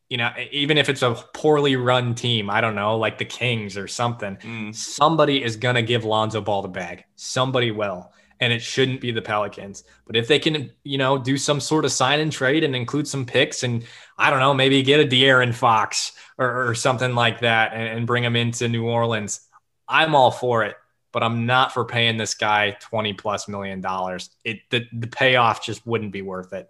you 0.09 0.16
know, 0.16 0.30
even 0.50 0.78
if 0.78 0.88
it's 0.88 1.02
a 1.02 1.14
poorly 1.34 1.76
run 1.76 2.14
team, 2.14 2.48
I 2.48 2.61
don't 2.61 2.74
know, 2.74 2.96
like 2.96 3.18
the 3.18 3.26
Kings 3.26 3.76
or 3.76 3.86
something, 3.86 4.36
mm. 4.36 4.74
somebody 4.74 5.42
is 5.42 5.56
going 5.56 5.74
to 5.74 5.82
give 5.82 6.04
Lonzo 6.04 6.40
Ball 6.40 6.62
the 6.62 6.68
bag. 6.68 7.04
Somebody 7.16 7.70
will. 7.70 8.11
And 8.41 8.53
it 8.53 8.62
shouldn't 8.62 9.01
be 9.01 9.11
the 9.11 9.22
Pelicans. 9.22 9.84
But 10.07 10.16
if 10.16 10.28
they 10.28 10.39
can, 10.39 10.70
you 10.84 10.99
know, 10.99 11.18
do 11.18 11.36
some 11.36 11.61
sort 11.61 11.84
of 11.84 11.93
sign 11.93 12.20
and 12.20 12.30
trade 12.30 12.64
and 12.64 12.74
include 12.74 13.09
some 13.09 13.26
picks 13.26 13.62
and 13.62 13.84
I 14.16 14.30
don't 14.30 14.41
know, 14.41 14.55
maybe 14.55 14.82
get 14.82 15.01
a 15.01 15.05
De'Aaron 15.05 15.55
Fox 15.55 16.12
or, 16.36 16.68
or 16.68 16.74
something 16.74 17.14
like 17.14 17.41
that 17.41 17.72
and, 17.72 17.99
and 17.99 18.07
bring 18.07 18.24
him 18.24 18.36
into 18.36 18.68
New 18.68 18.86
Orleans, 18.86 19.41
I'm 19.89 20.14
all 20.14 20.30
for 20.30 20.64
it. 20.64 20.76
But 21.11 21.22
I'm 21.22 21.47
not 21.47 21.72
for 21.72 21.84
paying 21.84 22.18
this 22.18 22.34
guy 22.34 22.72
20 22.80 23.14
plus 23.14 23.49
million 23.49 23.80
dollars. 23.80 24.28
It 24.45 24.59
the, 24.70 24.86
the 24.93 25.07
payoff 25.07 25.64
just 25.64 25.86
wouldn't 25.86 26.12
be 26.12 26.20
worth 26.20 26.53
it. 26.53 26.68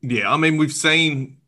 Yeah, 0.00 0.32
I 0.32 0.36
mean, 0.36 0.56
we've 0.56 0.72
seen 0.72 1.38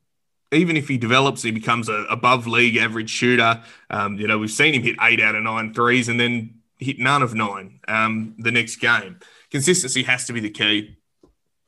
even 0.53 0.77
if 0.77 0.89
he 0.89 0.99
develops, 0.99 1.43
he 1.43 1.51
becomes 1.51 1.89
a 1.89 2.05
above 2.11 2.47
league 2.47 2.77
average 2.77 3.11
shooter. 3.11 3.63
Um, 3.91 4.19
you 4.19 4.27
know, 4.27 4.39
we've 4.39 4.51
seen 4.51 4.75
him 4.75 4.83
hit 4.83 4.97
eight 5.01 5.21
out 5.21 5.35
of 5.35 5.43
nine 5.43 5.73
threes 5.73 6.09
and 6.09 6.19
then 6.19 6.61
hit 6.79 6.99
none 6.99 7.23
of 7.23 7.35
nine 7.35 7.81
um, 7.89 8.35
the 8.39 8.51
next 8.51 8.77
game. 8.77 9.19
Consistency 9.51 10.03
has 10.05 10.27
to 10.27 10.33
be 10.33 10.41
the 10.41 10.51
key. 10.51 10.97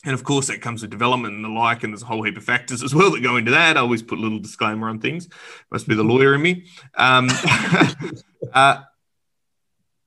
And 0.04 0.14
of 0.14 0.22
course, 0.22 0.46
that 0.46 0.60
comes 0.60 0.82
with 0.82 0.90
development 0.90 1.34
and 1.34 1.44
the 1.44 1.48
like, 1.48 1.82
and 1.82 1.92
there's 1.92 2.02
a 2.02 2.06
whole 2.06 2.22
heap 2.22 2.36
of 2.36 2.44
factors 2.44 2.82
as 2.82 2.94
well 2.94 3.10
that 3.10 3.22
go 3.22 3.36
into 3.36 3.50
that. 3.50 3.76
I 3.76 3.80
always 3.80 4.02
put 4.02 4.18
a 4.18 4.22
little 4.22 4.38
disclaimer 4.38 4.88
on 4.88 5.00
things. 5.00 5.28
Must 5.72 5.88
be 5.88 5.96
the 5.96 6.04
lawyer 6.04 6.34
in 6.34 6.42
me. 6.42 6.66
Um, 6.96 7.28
uh, 8.52 8.82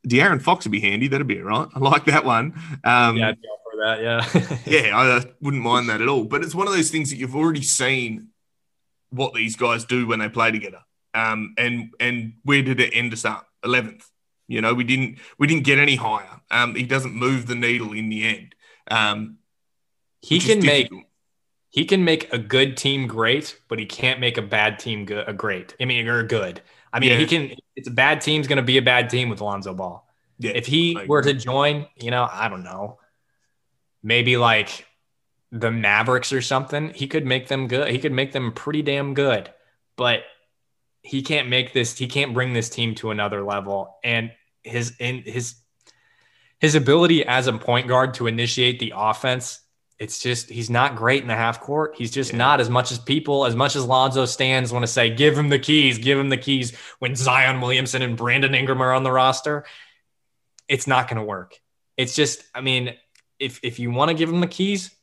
De'Aaron 0.07 0.41
Fox 0.41 0.65
would 0.65 0.71
be 0.71 0.79
handy. 0.79 1.07
That'd 1.07 1.27
be 1.27 1.39
all 1.41 1.47
right. 1.47 1.67
I 1.75 1.79
like 1.79 2.05
that 2.05 2.23
one. 2.23 2.53
Um, 2.85 3.17
yeah, 3.17 3.33
for 3.33 3.77
that. 3.83 4.01
Yeah, 4.01 4.57
yeah, 4.65 4.97
I 4.97 5.25
wouldn't 5.41 5.63
mind 5.63 5.89
that 5.89 6.01
at 6.01 6.07
all. 6.07 6.23
But 6.23 6.43
it's 6.43 6.55
one 6.55 6.67
of 6.67 6.73
those 6.73 6.89
things 6.89 7.09
that 7.09 7.17
you've 7.17 7.35
already 7.35 7.61
seen 7.61 8.29
what 9.09 9.33
these 9.33 9.55
guys 9.55 9.85
do 9.85 10.07
when 10.07 10.19
they 10.19 10.29
play 10.29 10.51
together. 10.51 10.79
Um, 11.13 11.55
and 11.57 11.93
and 11.99 12.33
where 12.43 12.61
did 12.61 12.79
it 12.79 12.91
end 12.93 13.13
us 13.13 13.25
up? 13.25 13.47
Eleventh. 13.63 14.09
You 14.49 14.61
know, 14.61 14.73
we 14.73 14.83
didn't 14.83 15.19
we 15.37 15.45
didn't 15.45 15.63
get 15.63 15.77
any 15.77 15.95
higher. 15.95 16.41
Um, 16.49 16.73
he 16.73 16.83
doesn't 16.83 17.13
move 17.13 17.45
the 17.45 17.53
needle 17.53 17.93
in 17.93 18.09
the 18.09 18.25
end. 18.25 18.55
Um, 18.89 19.37
he 20.21 20.39
can 20.39 20.59
make 20.65 20.89
he 21.69 21.85
can 21.85 22.03
make 22.03 22.33
a 22.33 22.39
good 22.39 22.75
team 22.75 23.05
great, 23.05 23.61
but 23.67 23.77
he 23.77 23.85
can't 23.85 24.19
make 24.19 24.39
a 24.39 24.41
bad 24.41 24.79
team 24.79 25.05
good 25.05 25.29
a 25.29 25.33
great. 25.33 25.75
I 25.79 25.85
mean, 25.85 26.07
or 26.07 26.23
good. 26.23 26.61
I 26.91 26.99
mean, 26.99 27.11
yeah. 27.11 27.17
he 27.17 27.27
can. 27.27 27.51
It's 27.75 27.87
a 27.87 27.91
bad 27.91 28.21
team's 28.21 28.47
going 28.47 28.57
to 28.57 28.63
be 28.63 28.77
a 28.77 28.81
bad 28.81 29.11
team 29.11 29.29
with 29.29 29.39
Lonzo 29.39 29.75
Ball. 29.75 30.05
Yeah, 30.39 30.53
if 30.55 30.65
he 30.65 30.97
were 31.07 31.21
to 31.21 31.33
join, 31.33 31.85
you 31.95 32.09
know, 32.09 32.27
I 32.29 32.49
don't 32.49 32.63
know, 32.63 32.97
maybe 34.01 34.35
like 34.35 34.87
the 35.51 35.69
Mavericks 35.69 36.33
or 36.33 36.41
something, 36.41 36.91
he 36.95 37.07
could 37.07 37.25
make 37.25 37.49
them 37.49 37.67
good. 37.67 37.89
He 37.89 37.99
could 37.99 38.13
make 38.13 38.31
them 38.31 38.51
pretty 38.51 38.81
damn 38.81 39.13
good, 39.13 39.51
but 39.95 40.23
he 41.03 41.21
can't 41.21 41.49
make 41.49 41.73
this. 41.73 41.95
He 41.95 42.07
can't 42.07 42.33
bring 42.33 42.53
this 42.53 42.69
team 42.69 42.95
to 42.95 43.11
another 43.11 43.43
level. 43.43 43.95
And 44.03 44.31
his 44.69 44.93
in 44.99 45.23
his 45.23 45.55
his 46.59 46.75
ability 46.75 47.25
as 47.25 47.47
a 47.47 47.53
point 47.53 47.87
guard 47.87 48.13
to 48.15 48.27
initiate 48.27 48.79
the 48.79 48.93
offense 48.95 49.61
it's 49.99 50.19
just 50.19 50.49
he's 50.49 50.69
not 50.69 50.95
great 50.95 51.21
in 51.21 51.27
the 51.27 51.35
half 51.35 51.59
court. 51.59 51.95
He's 51.97 52.09
just 52.09 52.31
yeah. 52.31 52.37
not 52.37 52.61
as 52.61 52.69
much 52.69 52.91
as 52.91 52.97
people, 52.97 53.45
as 53.45 53.53
much 53.53 53.75
as 53.75 53.85
Lonzo 53.85 54.25
stands 54.25 54.71
want 54.71 54.83
to 54.83 54.87
say, 54.87 55.09
give 55.13 55.37
him 55.37 55.49
the 55.49 55.59
keys, 55.59 55.97
give 55.97 56.17
him 56.17 56.29
the 56.29 56.37
keys 56.37 56.73
when 56.99 57.15
Zion 57.15 57.59
Williamson 57.59 58.01
and 58.01 58.15
Brandon 58.15 58.55
Ingram 58.55 58.81
are 58.81 58.93
on 58.93 59.03
the 59.03 59.11
roster. 59.11 59.65
It's 60.69 60.87
not 60.87 61.09
going 61.09 61.17
to 61.17 61.23
work. 61.23 61.59
It's 61.97 62.15
just, 62.15 62.45
I 62.55 62.61
mean, 62.61 62.95
if 63.39 63.59
if 63.61 63.77
you 63.77 63.91
want 63.91 64.07
to 64.07 64.15
give 64.15 64.29
him 64.29 64.39
the 64.39 64.47
keys, 64.47 64.95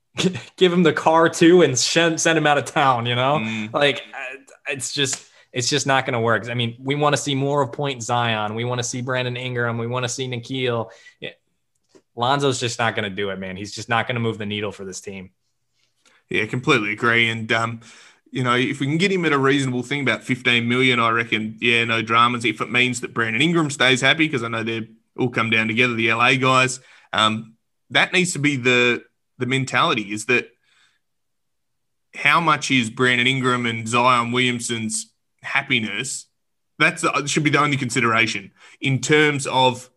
give 0.56 0.72
him 0.72 0.82
the 0.82 0.94
car 0.94 1.28
too 1.28 1.60
and 1.60 1.78
send, 1.78 2.18
send 2.18 2.38
him 2.38 2.46
out 2.46 2.56
of 2.56 2.64
town, 2.64 3.04
you 3.04 3.16
know? 3.16 3.38
Mm. 3.40 3.74
Like 3.74 4.02
it's 4.66 4.94
just 4.94 5.28
it's 5.52 5.68
just 5.68 5.86
not 5.86 6.04
going 6.04 6.14
to 6.14 6.20
work. 6.20 6.48
I 6.48 6.54
mean, 6.54 6.76
we 6.78 6.94
want 6.94 7.14
to 7.14 7.20
see 7.20 7.34
more 7.34 7.62
of 7.62 7.72
Point 7.72 8.02
Zion. 8.02 8.54
We 8.54 8.64
want 8.64 8.78
to 8.80 8.84
see 8.84 9.00
Brandon 9.00 9.36
Ingram. 9.36 9.78
We 9.78 9.86
want 9.86 10.04
to 10.04 10.08
see 10.08 10.28
Nickeil. 10.28 10.90
Lonzo's 12.14 12.60
just 12.60 12.78
not 12.78 12.94
going 12.94 13.08
to 13.08 13.14
do 13.14 13.30
it, 13.30 13.38
man. 13.38 13.56
He's 13.56 13.74
just 13.74 13.88
not 13.88 14.06
going 14.06 14.16
to 14.16 14.20
move 14.20 14.38
the 14.38 14.46
needle 14.46 14.72
for 14.72 14.84
this 14.84 15.00
team. 15.00 15.30
Yeah, 16.28 16.44
completely 16.46 16.92
agree. 16.92 17.30
And 17.30 17.50
um, 17.52 17.80
you 18.30 18.44
know, 18.44 18.54
if 18.54 18.80
we 18.80 18.86
can 18.86 18.98
get 18.98 19.12
him 19.12 19.24
at 19.24 19.32
a 19.32 19.38
reasonable 19.38 19.82
thing, 19.82 20.02
about 20.02 20.22
15 20.22 20.68
million, 20.68 21.00
I 21.00 21.10
reckon, 21.10 21.56
yeah, 21.60 21.84
no 21.84 22.02
dramas. 22.02 22.44
If 22.44 22.60
it 22.60 22.70
means 22.70 23.00
that 23.00 23.14
Brandon 23.14 23.40
Ingram 23.40 23.70
stays 23.70 24.00
happy, 24.00 24.26
because 24.26 24.42
I 24.42 24.48
know 24.48 24.62
they're 24.62 24.86
all 25.18 25.30
come 25.30 25.50
down 25.50 25.68
together, 25.68 25.94
the 25.94 26.12
LA 26.12 26.34
guys, 26.34 26.80
um, 27.12 27.54
that 27.90 28.12
needs 28.12 28.32
to 28.34 28.38
be 28.38 28.56
the 28.56 29.02
the 29.38 29.46
mentality 29.46 30.12
is 30.12 30.26
that 30.26 30.50
how 32.14 32.40
much 32.40 32.70
is 32.70 32.90
Brandon 32.90 33.26
Ingram 33.26 33.64
and 33.66 33.86
Zion 33.86 34.32
Williamson's 34.32 35.12
happiness? 35.42 36.26
That's 36.78 37.02
that 37.02 37.28
should 37.28 37.44
be 37.44 37.50
the 37.50 37.60
only 37.60 37.76
consideration 37.76 38.52
in 38.80 39.00
terms 39.00 39.46
of 39.46 39.90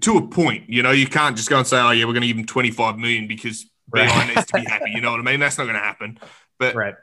to 0.00 0.18
a 0.18 0.26
point. 0.26 0.68
You 0.68 0.82
know, 0.82 0.90
you 0.90 1.06
can't 1.06 1.36
just 1.36 1.48
go 1.48 1.58
and 1.58 1.66
say, 1.66 1.80
"Oh 1.80 1.90
yeah, 1.90 2.04
we're 2.04 2.12
going 2.12 2.22
to 2.22 2.28
give 2.28 2.36
him 2.36 2.46
25 2.46 2.98
million 2.98 3.28
because 3.28 3.66
right. 3.90 4.08
BI 4.08 4.34
needs 4.34 4.46
to 4.46 4.52
be 4.54 4.64
happy." 4.64 4.90
You 4.90 5.00
know 5.00 5.12
what 5.12 5.20
I 5.20 5.22
mean? 5.22 5.40
That's 5.40 5.58
not 5.58 5.64
going 5.64 5.76
to 5.76 5.82
happen. 5.82 6.18
But 6.58 6.74
right. 6.74 6.94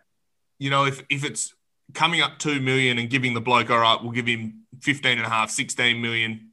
you 0.60 0.70
know, 0.70 0.86
if 0.86 1.02
if 1.10 1.24
it's 1.24 1.54
coming 1.94 2.22
up 2.22 2.40
2 2.40 2.60
million 2.60 2.98
and 2.98 3.10
giving 3.10 3.34
the 3.34 3.42
bloke, 3.42 3.70
all 3.70 3.80
right, 3.80 4.02
we'll 4.02 4.12
give 4.12 4.28
him 4.28 4.66
15 4.82 5.18
and 5.18 5.26
a 5.26 5.30
half, 5.30 5.52
16 5.52 6.02
million, 6.02 6.52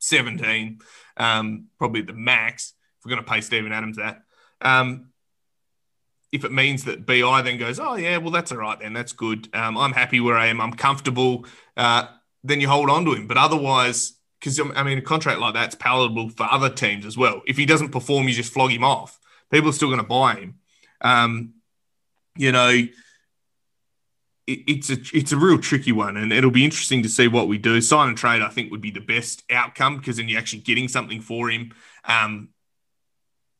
17, 0.00 0.80
um, 1.18 1.66
probably 1.78 2.02
the 2.02 2.12
max. 2.12 2.74
If 2.98 3.04
we're 3.04 3.10
going 3.10 3.24
to 3.24 3.30
pay 3.30 3.40
Steven 3.40 3.72
Adams 3.72 3.98
that. 3.98 4.22
Um, 4.60 5.10
if 6.32 6.44
it 6.44 6.52
means 6.52 6.84
that 6.84 7.06
BI 7.06 7.42
then 7.42 7.58
goes, 7.58 7.78
oh 7.78 7.96
yeah, 7.96 8.18
well 8.18 8.30
that's 8.30 8.52
all 8.52 8.58
right 8.58 8.78
then, 8.78 8.92
that's 8.92 9.12
good. 9.12 9.48
Um, 9.54 9.78
I'm 9.78 9.92
happy 9.92 10.20
where 10.20 10.36
I 10.36 10.46
am, 10.46 10.60
I'm 10.60 10.72
comfortable. 10.72 11.46
Uh, 11.76 12.06
then 12.44 12.60
you 12.60 12.68
hold 12.68 12.90
on 12.90 13.04
to 13.04 13.12
him. 13.12 13.26
But 13.26 13.36
otherwise, 13.36 14.14
because 14.40 14.60
I 14.60 14.82
mean, 14.82 14.98
a 14.98 15.02
contract 15.02 15.40
like 15.40 15.54
that's 15.54 15.74
palatable 15.74 16.30
for 16.30 16.46
other 16.50 16.70
teams 16.70 17.06
as 17.06 17.16
well. 17.16 17.42
If 17.46 17.56
he 17.56 17.66
doesn't 17.66 17.90
perform, 17.90 18.28
you 18.28 18.34
just 18.34 18.52
flog 18.52 18.70
him 18.70 18.84
off. 18.84 19.18
People 19.50 19.70
are 19.70 19.72
still 19.72 19.88
going 19.88 20.00
to 20.00 20.06
buy 20.06 20.34
him. 20.34 20.54
Um, 21.00 21.54
you 22.36 22.52
know, 22.52 22.68
it, 22.68 22.90
it's 24.46 24.90
a 24.90 24.96
it's 25.12 25.32
a 25.32 25.36
real 25.36 25.58
tricky 25.58 25.92
one, 25.92 26.16
and 26.16 26.32
it'll 26.32 26.50
be 26.50 26.64
interesting 26.64 27.02
to 27.02 27.08
see 27.08 27.28
what 27.28 27.48
we 27.48 27.58
do. 27.58 27.80
Sign 27.80 28.08
and 28.08 28.18
trade, 28.18 28.42
I 28.42 28.48
think, 28.48 28.70
would 28.70 28.80
be 28.80 28.90
the 28.90 29.00
best 29.00 29.42
outcome 29.50 29.98
because 29.98 30.16
then 30.18 30.28
you're 30.28 30.38
actually 30.38 30.62
getting 30.62 30.88
something 30.88 31.20
for 31.20 31.50
him. 31.50 31.72
Um, 32.04 32.50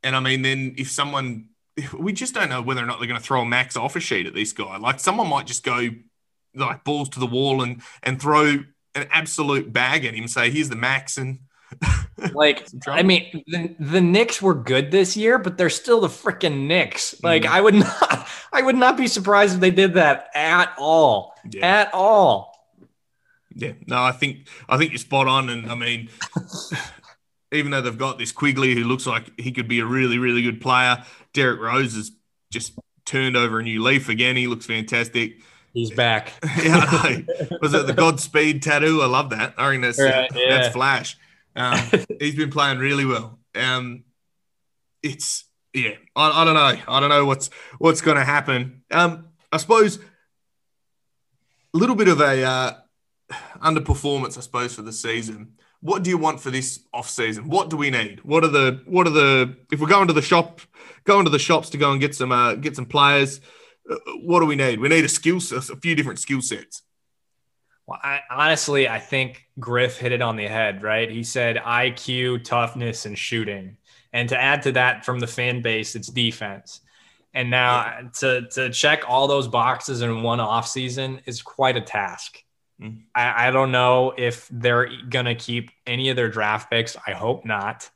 and 0.03 0.15
I 0.15 0.21
mean, 0.21 0.43
then 0.43 0.75
if 0.79 0.91
someone, 0.91 1.49
we 1.99 2.13
just 2.13 2.35
don't 2.35 2.49
know 2.49 2.63
whether 2.63 2.83
or 2.83 2.87
not 2.87 2.99
they're 2.99 3.09
going 3.09 3.21
to 3.21 3.25
throw 3.25 3.43
a 3.43 3.47
max 3.47 3.77
offer 3.77 4.01
sheet 4.01 4.27
at 4.27 4.35
this 4.35 4.53
guy. 4.53 4.77
Like 4.79 5.01
someone 5.01 5.29
might 5.29 5.47
just 5.47 5.63
go 5.63 5.91
like 6.55 6.85
balls 6.85 7.11
to 7.11 7.21
the 7.21 7.27
wall 7.27 7.63
and 7.63 7.83
and 8.03 8.21
throw 8.21 8.65
an 8.95 9.09
absolute 9.11 9.73
bag 9.73 10.05
at 10.05 10.15
him, 10.15 10.27
say, 10.27 10.51
here's 10.51 10.69
the 10.69 10.77
max 10.77 11.19
and 11.19 11.41
like 12.33 12.67
I 12.87 13.03
mean 13.03 13.43
the, 13.47 13.75
the 13.79 14.01
Knicks 14.01 14.41
were 14.41 14.55
good 14.55 14.91
this 14.91 15.17
year, 15.17 15.39
but 15.39 15.59
they're 15.59 15.69
still 15.69 16.01
the 16.01 16.09
freaking 16.09 16.67
Knicks. 16.67 17.23
Like 17.23 17.43
mm. 17.43 17.49
I 17.49 17.61
would 17.61 17.75
not 17.75 18.29
I 18.53 18.63
would 18.63 18.77
not 18.77 18.97
be 18.97 19.09
surprised 19.09 19.55
if 19.55 19.61
they 19.61 19.71
did 19.71 19.95
that 19.95 20.29
at 20.35 20.75
all. 20.79 21.35
Yeah. 21.51 21.67
At 21.67 21.95
all. 21.95 22.57
Yeah, 23.55 23.73
no, 23.87 24.03
I 24.03 24.13
think 24.13 24.49
I 24.69 24.77
think 24.77 24.93
you're 24.93 24.99
spot 24.99 25.27
on. 25.27 25.49
And 25.49 25.71
I 25.71 25.75
mean, 25.75 26.11
even 27.57 27.71
though 27.71 27.81
they've 27.81 27.97
got 27.97 28.19
this 28.19 28.33
Quickley 28.33 28.75
who 28.75 28.85
looks 28.85 29.07
like 29.07 29.39
he 29.39 29.53
could 29.53 29.69
be 29.69 29.81
a 29.81 29.87
really, 29.87 30.19
really 30.19 30.43
good 30.43 30.61
player, 30.61 31.05
Derrick 31.33 31.61
Rose 31.61 31.95
has 31.95 32.13
just 32.53 32.79
turned 33.05 33.37
over 33.37 33.61
a 33.61 33.63
new 33.63 33.83
leaf 33.83 34.09
again. 34.09 34.37
He 34.37 34.47
looks 34.47 34.67
fantastic. 34.67 35.41
He's 35.73 35.91
back. 35.91 36.33
yeah, 36.63 37.21
was 37.61 37.75
it 37.75 37.87
the 37.87 37.93
Godspeed 37.97 38.63
tattoo? 38.63 39.03
I 39.03 39.07
love 39.07 39.31
that. 39.31 39.55
I 39.59 39.71
think 39.71 39.83
that's 39.83 40.01
right, 40.01 40.31
yeah. 40.35 40.49
that's 40.51 40.75
Flash. 40.75 41.19
Um, 41.55 41.79
he's 42.19 42.35
been 42.35 42.51
playing 42.51 42.79
really 42.79 43.05
well. 43.05 43.39
Um, 43.55 44.05
it's 45.03 45.45
yeah. 45.75 45.97
I, 46.15 46.43
I 46.43 46.45
don't 46.45 46.55
know. 46.55 46.83
I 46.89 47.01
don't 47.01 47.11
know 47.11 47.27
what's 47.27 47.51
what's 47.79 48.01
going 48.01 48.17
to 48.17 48.25
happen. 48.25 48.83
Um, 48.91 49.29
I 49.53 49.59
suppose 49.59 49.99
a 51.77 51.79
little 51.79 51.97
bit 51.97 52.09
of 52.09 52.21
a 52.21 52.43
uh, 52.43 52.73
underperformance, 53.59 54.39
I 54.39 54.41
suppose, 54.41 54.75
for 54.75 54.83
the 54.83 54.93
season. 54.93 55.59
What 55.81 56.03
do 56.03 56.11
you 56.11 56.19
want 56.19 56.41
for 56.41 56.51
this 56.51 56.81
off 56.93 57.09
season? 57.09 57.49
What 57.49 57.71
do 57.71 57.77
we 57.77 57.91
need? 57.91 58.25
What 58.25 58.45
are 58.45 58.49
the 58.49 58.83
what 58.87 59.07
are 59.07 59.11
the 59.11 59.57
if 59.71 59.81
we're 59.81 59.87
going 59.87 60.09
to 60.09 60.15
the 60.15 60.23
shop, 60.23 60.61
going 61.05 61.25
to 61.25 61.31
the 61.31 61.39
shops 61.39 61.71
to 61.71 61.79
go 61.79 61.93
and 61.93 62.01
get 62.01 62.15
some 62.15 62.33
uh, 62.33 62.55
get 62.55 62.77
some 62.77 62.87
players? 62.87 63.41
what 64.23 64.41
do 64.41 64.47
we 64.47 64.57
need? 64.57 64.81
We 64.81 64.89
need 64.89 65.05
a 65.05 65.09
skill, 65.09 65.41
set 65.41 65.69
a 65.71 65.77
few 65.77 65.95
different 65.95 66.19
skill 66.19 66.43
sets. 66.43 66.83
Well, 67.87 68.01
I, 68.03 68.21
honestly, 68.31 68.89
I 68.89 68.99
think 68.99 69.47
Griff 69.61 69.97
hit 69.97 70.13
it 70.13 70.23
on 70.23 70.37
the 70.37 70.49
head, 70.49 70.83
right? 70.83 71.09
He 71.11 71.23
said 71.23 71.57
IQ, 71.57 72.43
toughness, 72.45 73.07
and 73.07 73.17
shooting. 73.17 73.77
And 74.13 74.29
to 74.31 74.41
add 74.41 74.63
to 74.63 74.73
that 74.73 75.05
from 75.05 75.21
the 75.21 75.27
fan 75.27 75.63
base, 75.63 75.95
it's 75.95 76.09
defense. 76.09 76.81
And 77.33 77.51
now 77.51 77.85
yeah. 77.85 78.09
to, 78.21 78.49
to 78.53 78.71
check 78.71 79.05
all 79.07 79.29
those 79.29 79.47
boxes 79.47 80.03
in 80.03 80.23
one 80.23 80.41
off 80.41 80.67
season 80.67 81.21
is 81.27 81.43
quite 81.43 81.77
a 81.77 81.81
task. 81.81 82.43
Mm-hmm. 82.81 82.99
I, 83.15 83.49
I 83.49 83.51
don't 83.51 83.73
know 83.73 84.13
if 84.17 84.49
they're 84.51 84.89
going 85.09 85.27
to 85.27 85.35
keep 85.35 85.71
any 85.87 86.11
of 86.11 86.17
their 86.17 86.29
draft 86.29 86.71
picks. 86.71 86.97
I 87.07 87.13
hope 87.13 87.45
not. 87.45 87.91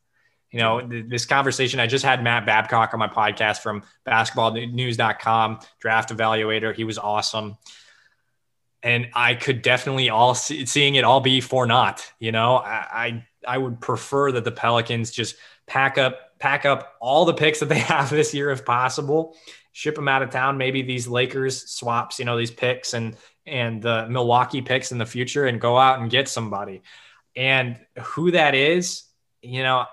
You 0.51 0.59
know, 0.61 0.81
this 1.09 1.27
conversation, 1.27 1.79
I 1.81 1.87
just 1.87 2.05
had 2.05 2.25
Matt 2.25 2.47
Babcock 2.47 2.93
on 2.93 2.99
my 2.99 3.09
podcast 3.09 3.59
from 3.61 3.83
basketballnews.com, 4.07 5.61
draft 5.81 6.11
evaluator. 6.11 6.75
He 6.75 6.85
was 6.85 6.99
awesome. 6.99 7.57
and 8.83 9.09
I 9.15 9.35
could 9.35 9.63
definitely 9.63 10.11
all 10.11 10.35
see, 10.35 10.67
seeing 10.67 10.95
it 10.95 11.05
all 11.05 11.21
be 11.21 11.41
for 11.41 11.67
naught. 11.67 12.07
You 12.19 12.33
know, 12.33 12.57
I, 12.57 12.87
I 12.93 13.55
I 13.55 13.59
would 13.59 13.81
prefer 13.81 14.33
that 14.33 14.45
the 14.45 14.53
Pelicans 14.53 15.11
just 15.11 15.37
pack 15.67 15.99
up 15.99 16.39
pack 16.39 16.65
up 16.65 16.95
all 17.01 17.25
the 17.25 17.35
picks 17.35 17.61
that 17.61 17.69
they 17.69 17.79
have 17.95 18.11
this 18.11 18.33
year 18.35 18.51
if 18.51 18.65
possible, 18.65 19.37
ship 19.73 19.95
them 19.95 20.09
out 20.09 20.23
of 20.23 20.31
town. 20.31 20.59
Maybe 20.59 20.83
these 20.83 21.07
Lakers 21.07 21.71
swaps, 21.71 22.19
you 22.19 22.25
know, 22.25 22.39
these 22.39 22.51
picks 22.51 22.95
and 22.95 23.17
and 23.51 23.83
the 23.83 24.07
Milwaukee 24.09 24.63
picks 24.63 24.93
in 24.93 24.99
the 24.99 25.07
future, 25.07 25.47
and 25.47 25.61
go 25.61 25.77
out 25.77 26.01
and 26.01 26.11
get 26.11 26.29
somebody. 26.29 26.83
And 27.37 27.79
who 27.99 28.31
that 28.31 28.55
is, 28.55 29.05
you 29.43 29.63
know, 29.63 29.87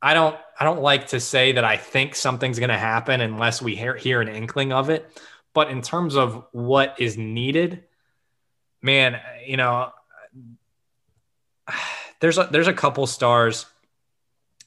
I 0.00 0.14
don't 0.14 0.36
I 0.58 0.64
don't 0.64 0.82
like 0.82 1.08
to 1.08 1.18
say 1.18 1.52
that 1.52 1.64
I 1.64 1.76
think 1.76 2.14
something's 2.14 2.58
going 2.58 2.70
to 2.70 2.78
happen 2.78 3.20
unless 3.20 3.60
we 3.60 3.74
hear, 3.74 3.96
hear 3.96 4.20
an 4.20 4.28
inkling 4.28 4.72
of 4.72 4.90
it. 4.90 5.20
But 5.54 5.70
in 5.70 5.82
terms 5.82 6.14
of 6.14 6.44
what 6.52 6.96
is 7.00 7.18
needed, 7.18 7.82
man, 8.80 9.20
you 9.44 9.56
know, 9.56 9.92
there's 12.20 12.38
a, 12.38 12.48
there's 12.50 12.68
a 12.68 12.72
couple 12.72 13.06
stars 13.06 13.66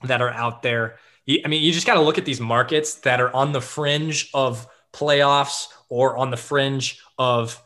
that 0.03 0.21
are 0.21 0.29
out 0.29 0.61
there. 0.61 0.97
I 1.29 1.47
mean, 1.47 1.63
you 1.63 1.71
just 1.71 1.87
got 1.87 1.95
to 1.95 2.01
look 2.01 2.17
at 2.17 2.25
these 2.25 2.41
markets 2.41 2.95
that 2.95 3.21
are 3.21 3.33
on 3.33 3.51
the 3.51 3.61
fringe 3.61 4.29
of 4.33 4.67
playoffs 4.93 5.67
or 5.89 6.17
on 6.17 6.31
the 6.31 6.37
fringe 6.37 6.99
of 7.17 7.61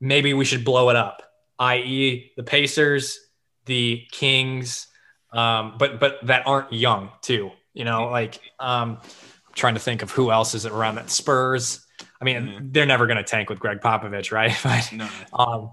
maybe 0.00 0.34
we 0.34 0.44
should 0.44 0.64
blow 0.64 0.90
it 0.90 0.96
up, 0.96 1.22
i.e., 1.58 2.32
the 2.36 2.42
Pacers, 2.42 3.18
the 3.66 4.06
Kings, 4.10 4.86
um, 5.32 5.74
but 5.78 5.98
but 5.98 6.18
that 6.26 6.46
aren't 6.46 6.72
young 6.72 7.10
too. 7.22 7.50
You 7.72 7.84
know, 7.84 8.08
like 8.08 8.40
um, 8.60 8.98
I'm 9.02 9.54
trying 9.54 9.74
to 9.74 9.80
think 9.80 10.02
of 10.02 10.10
who 10.10 10.30
else 10.30 10.54
is 10.54 10.66
around 10.66 10.96
that 10.96 11.10
Spurs. 11.10 11.84
I 12.20 12.24
mean, 12.24 12.36
mm-hmm. 12.36 12.66
they're 12.70 12.86
never 12.86 13.06
going 13.06 13.16
to 13.16 13.24
tank 13.24 13.50
with 13.50 13.58
Gregg 13.58 13.80
Popovich, 13.80 14.32
right? 14.32 14.56
but, 14.62 14.92
no. 14.92 15.08
um, 15.32 15.72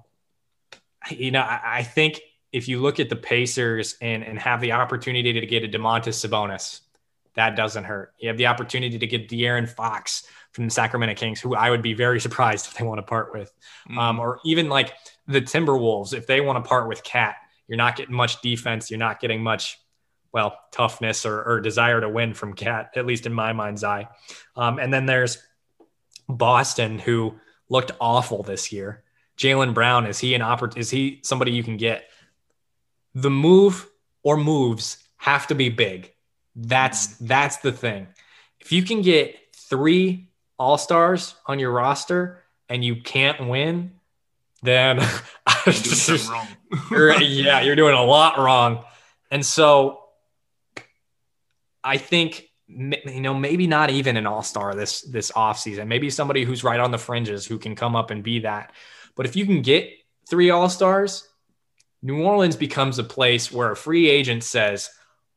you 1.10 1.32
know, 1.32 1.42
I, 1.42 1.62
I, 1.64 1.84
think 1.84 2.20
if 2.52 2.68
you 2.68 2.82
look 2.82 3.00
at 3.00 3.10
the 3.10 3.16
Pacers 3.16 3.96
and, 4.02 4.24
and 4.24 4.38
have 4.38 4.60
the 4.60 4.74
opportunity 4.74 5.34
to 5.34 5.46
get 5.46 5.64
a 5.64 5.68
Domantas 5.68 6.28
Sabonis, 6.28 6.82
that 7.36 7.56
doesn't 7.56 7.86
hurt. 7.86 8.14
You 8.20 8.28
have 8.28 8.38
the 8.38 8.48
opportunity 8.48 9.00
to 9.00 9.08
get 9.08 9.30
De'Aaron 9.30 9.70
Fox 9.70 10.24
from 10.52 10.66
the 10.66 10.72
Sacramento 10.72 11.16
Kings, 11.16 11.40
who 11.40 11.56
I 11.56 11.70
would 11.70 11.82
be 11.82 11.94
very 11.94 12.20
surprised 12.20 12.68
if 12.68 12.74
they 12.74 12.86
want 12.86 13.00
to 13.00 13.04
part 13.04 13.34
with, 13.34 13.54
mm-hmm. 13.90 13.98
um, 13.98 14.20
or 14.20 14.40
even 14.44 14.70
like 14.70 14.94
the 15.28 15.42
Timberwolves 15.42 16.14
if 16.14 16.28
they 16.28 16.42
want 16.42 16.64
to 16.64 16.68
part 16.68 16.88
with 16.88 17.04
KAT. 17.04 17.36
You're 17.68 17.78
not 17.78 17.96
getting 17.96 18.16
much 18.16 18.42
defense. 18.42 18.92
You're 18.92 19.00
not 19.00 19.22
getting 19.22 19.42
much, 19.42 19.80
well, 20.34 20.58
toughness 20.72 21.26
or, 21.26 21.42
or 21.44 21.62
desire 21.62 22.02
to 22.02 22.10
win 22.10 22.34
from 22.34 22.54
KAT, 22.54 22.92
at 22.96 23.06
least 23.06 23.26
in 23.26 23.34
my 23.34 23.54
mind's 23.54 23.84
eye. 23.84 24.10
Um, 24.56 24.78
and 24.78 24.94
then 24.94 25.06
there's 25.06 25.42
Boston, 26.28 27.00
who 27.00 27.36
looked 27.70 27.92
awful 28.00 28.44
this 28.44 28.72
year. 28.72 29.04
Jaylen 29.38 29.74
Brown, 29.74 30.06
is 30.06 30.20
he 30.20 30.36
an 30.36 30.42
oppor- 30.42 30.78
Is 30.78 30.90
he 30.90 31.22
somebody 31.24 31.52
you 31.52 31.64
can 31.64 31.78
get? 31.78 32.10
The 33.16 33.30
move 33.30 33.90
or 34.24 34.38
moves 34.38 34.98
have 35.18 35.48
to 35.48 35.56
be 35.56 35.70
big. 35.70 36.14
That's 36.56 37.18
that's 37.18 37.58
the 37.58 37.72
thing. 37.72 38.08
If 38.60 38.72
you 38.72 38.84
can 38.84 39.02
get 39.02 39.38
three 39.56 40.31
all 40.62 40.78
stars 40.78 41.34
on 41.48 41.58
your 41.58 41.72
roster 41.72 42.44
and 42.70 42.86
you 42.86 42.96
can't 43.02 43.50
win, 43.50 43.94
then 44.62 44.98
you're 45.66 45.74
just, 45.74 46.30
wrong. 46.30 46.48
you're, 46.92 47.20
yeah, 47.20 47.62
you're 47.62 47.76
doing 47.76 47.96
a 47.96 48.04
lot 48.04 48.38
wrong. 48.38 48.86
And 49.32 49.44
so 49.44 50.04
I 51.84 51.98
think 51.98 52.48
you 52.68 53.22
know, 53.22 53.34
maybe 53.34 53.68
not 53.68 53.90
even 53.90 54.16
an 54.16 54.28
all-star 54.28 54.76
this 54.76 55.02
this 55.02 55.32
offseason. 55.32 55.88
Maybe 55.88 56.10
somebody 56.10 56.46
who's 56.46 56.64
right 56.64 56.80
on 56.80 56.92
the 56.92 56.98
fringes 56.98 57.46
who 57.46 57.58
can 57.58 57.76
come 57.76 57.96
up 57.96 58.12
and 58.12 58.24
be 58.24 58.40
that. 58.40 58.72
But 59.16 59.26
if 59.26 59.36
you 59.36 59.46
can 59.46 59.62
get 59.62 59.90
three 60.30 60.52
all-stars, 60.52 61.28
New 62.02 62.24
Orleans 62.24 62.56
becomes 62.56 62.98
a 62.98 63.04
place 63.04 63.52
where 63.52 63.72
a 63.72 63.76
free 63.76 64.08
agent 64.08 64.44
says, 64.44 64.90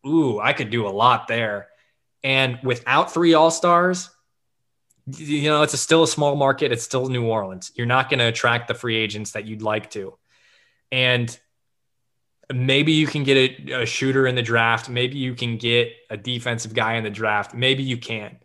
"Ooh, 0.06 0.38
I 0.38 0.52
could 0.52 0.70
do 0.70 0.86
a 0.86 0.90
lot 0.90 1.26
there." 1.26 1.68
And 2.22 2.58
without 2.62 3.12
three 3.12 3.34
all-stars, 3.34 4.10
you 5.06 5.50
know, 5.50 5.62
it's 5.62 5.74
a, 5.74 5.78
still 5.78 6.02
a 6.02 6.08
small 6.08 6.36
market. 6.36 6.72
It's 6.72 6.82
still 6.82 7.08
New 7.08 7.26
Orleans. 7.26 7.72
You're 7.74 7.86
not 7.86 8.08
going 8.08 8.20
to 8.20 8.26
attract 8.26 8.68
the 8.68 8.74
free 8.74 8.96
agents 8.96 9.32
that 9.32 9.46
you'd 9.46 9.62
like 9.62 9.90
to. 9.90 10.16
And 10.90 11.38
maybe 12.52 12.92
you 12.92 13.06
can 13.06 13.24
get 13.24 13.36
a, 13.36 13.82
a, 13.82 13.86
shooter 13.86 14.26
in 14.26 14.34
the 14.34 14.42
draft. 14.42 14.88
Maybe 14.88 15.18
you 15.18 15.34
can 15.34 15.58
get 15.58 15.92
a 16.10 16.16
defensive 16.16 16.74
guy 16.74 16.94
in 16.94 17.04
the 17.04 17.10
draft. 17.10 17.54
Maybe 17.54 17.82
you 17.82 17.96
can. 17.96 18.38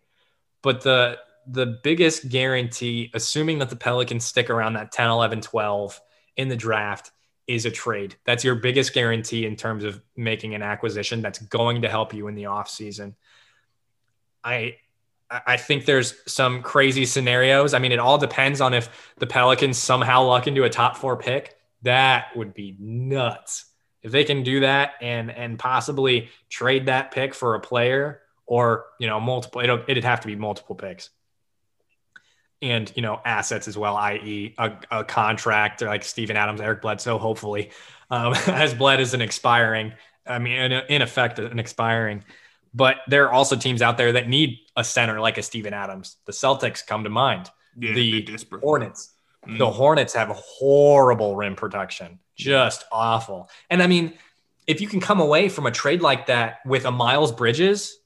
But 0.61 0.81
the 0.81 1.19
the 1.47 1.79
biggest 1.83 2.29
guarantee, 2.29 3.09
assuming 3.13 3.59
that 3.59 3.69
the 3.69 3.75
Pelicans 3.75 4.23
stick 4.23 4.51
around 4.51 4.73
that 4.73 4.91
10, 4.91 5.09
11, 5.09 5.41
12 5.41 5.99
in 6.37 6.47
the 6.47 6.55
draft, 6.55 7.11
is 7.47 7.65
a 7.65 7.71
trade. 7.71 8.15
That's 8.23 8.43
your 8.43 8.55
biggest 8.55 8.93
guarantee 8.93 9.47
in 9.47 9.55
terms 9.55 9.83
of 9.83 9.99
making 10.15 10.53
an 10.53 10.61
acquisition 10.61 11.23
that's 11.23 11.39
going 11.39 11.81
to 11.81 11.89
help 11.89 12.13
you 12.13 12.27
in 12.27 12.35
the 12.35 12.43
offseason. 12.43 13.15
I 14.43 14.75
I 15.31 15.57
think 15.57 15.85
there's 15.85 16.15
some 16.25 16.63
crazy 16.63 17.05
scenarios. 17.05 17.73
I 17.73 17.79
mean, 17.79 17.91
it 17.91 17.99
all 17.99 18.17
depends 18.17 18.61
on 18.61 18.73
if 18.73 19.13
the 19.17 19.27
Pelicans 19.27 19.77
somehow 19.77 20.23
luck 20.23 20.47
into 20.47 20.63
a 20.63 20.69
top 20.69 20.97
four 20.97 21.17
pick. 21.17 21.55
That 21.83 22.35
would 22.35 22.53
be 22.53 22.75
nuts 22.79 23.65
if 24.01 24.11
they 24.11 24.23
can 24.23 24.43
do 24.43 24.61
that 24.61 24.93
and 25.01 25.31
and 25.31 25.59
possibly 25.59 26.29
trade 26.49 26.85
that 26.85 27.11
pick 27.11 27.33
for 27.33 27.55
a 27.55 27.59
player 27.59 28.21
or 28.45 28.85
you 28.99 29.07
know 29.07 29.19
multiple 29.19 29.61
it'll, 29.61 29.83
it'd 29.87 30.03
have 30.03 30.21
to 30.21 30.27
be 30.27 30.35
multiple 30.35 30.75
picks 30.75 31.09
and 32.61 32.91
you 32.95 33.01
know 33.01 33.19
assets 33.25 33.67
as 33.67 33.77
well 33.77 33.95
i.e 33.95 34.53
a, 34.57 34.71
a 34.91 35.03
contract 35.03 35.81
like 35.81 36.03
Steven 36.03 36.37
Adams 36.37 36.61
Eric 36.61 36.81
Bledsoe 36.81 37.17
hopefully 37.17 37.71
um, 38.09 38.33
as 38.47 38.73
Bled 38.73 38.99
is 38.99 39.13
an 39.13 39.21
expiring 39.21 39.93
I 40.25 40.39
mean 40.39 40.53
in, 40.59 40.71
in 40.89 41.01
effect 41.01 41.39
an 41.39 41.59
expiring 41.59 42.23
but 42.79 42.97
there 43.07 43.25
are 43.25 43.31
also 43.31 43.55
teams 43.55 43.83
out 43.83 43.97
there 43.97 44.13
that 44.13 44.27
need 44.27 44.57
a 44.75 44.83
center 44.83 45.19
like 45.19 45.37
a 45.37 45.43
Steven 45.43 45.73
Adams 45.73 46.15
the 46.25 46.31
Celtics 46.31 46.85
come 46.85 47.03
to 47.03 47.11
mind 47.11 47.51
yeah, 47.77 47.93
the 47.93 48.27
Hornets 48.63 49.13
mm. 49.47 49.59
the 49.59 49.69
Hornets 49.69 50.15
have 50.15 50.29
horrible 50.29 51.35
rim 51.35 51.55
protection 51.55 52.17
just 52.39 52.85
awful. 52.91 53.49
And 53.69 53.83
I 53.83 53.87
mean, 53.87 54.13
if 54.65 54.81
you 54.81 54.87
can 54.87 55.01
come 55.01 55.19
away 55.19 55.49
from 55.49 55.65
a 55.65 55.71
trade 55.71 56.01
like 56.01 56.27
that 56.27 56.59
with 56.65 56.85
a 56.85 56.91
Miles 56.91 57.31
Bridges, 57.31 57.97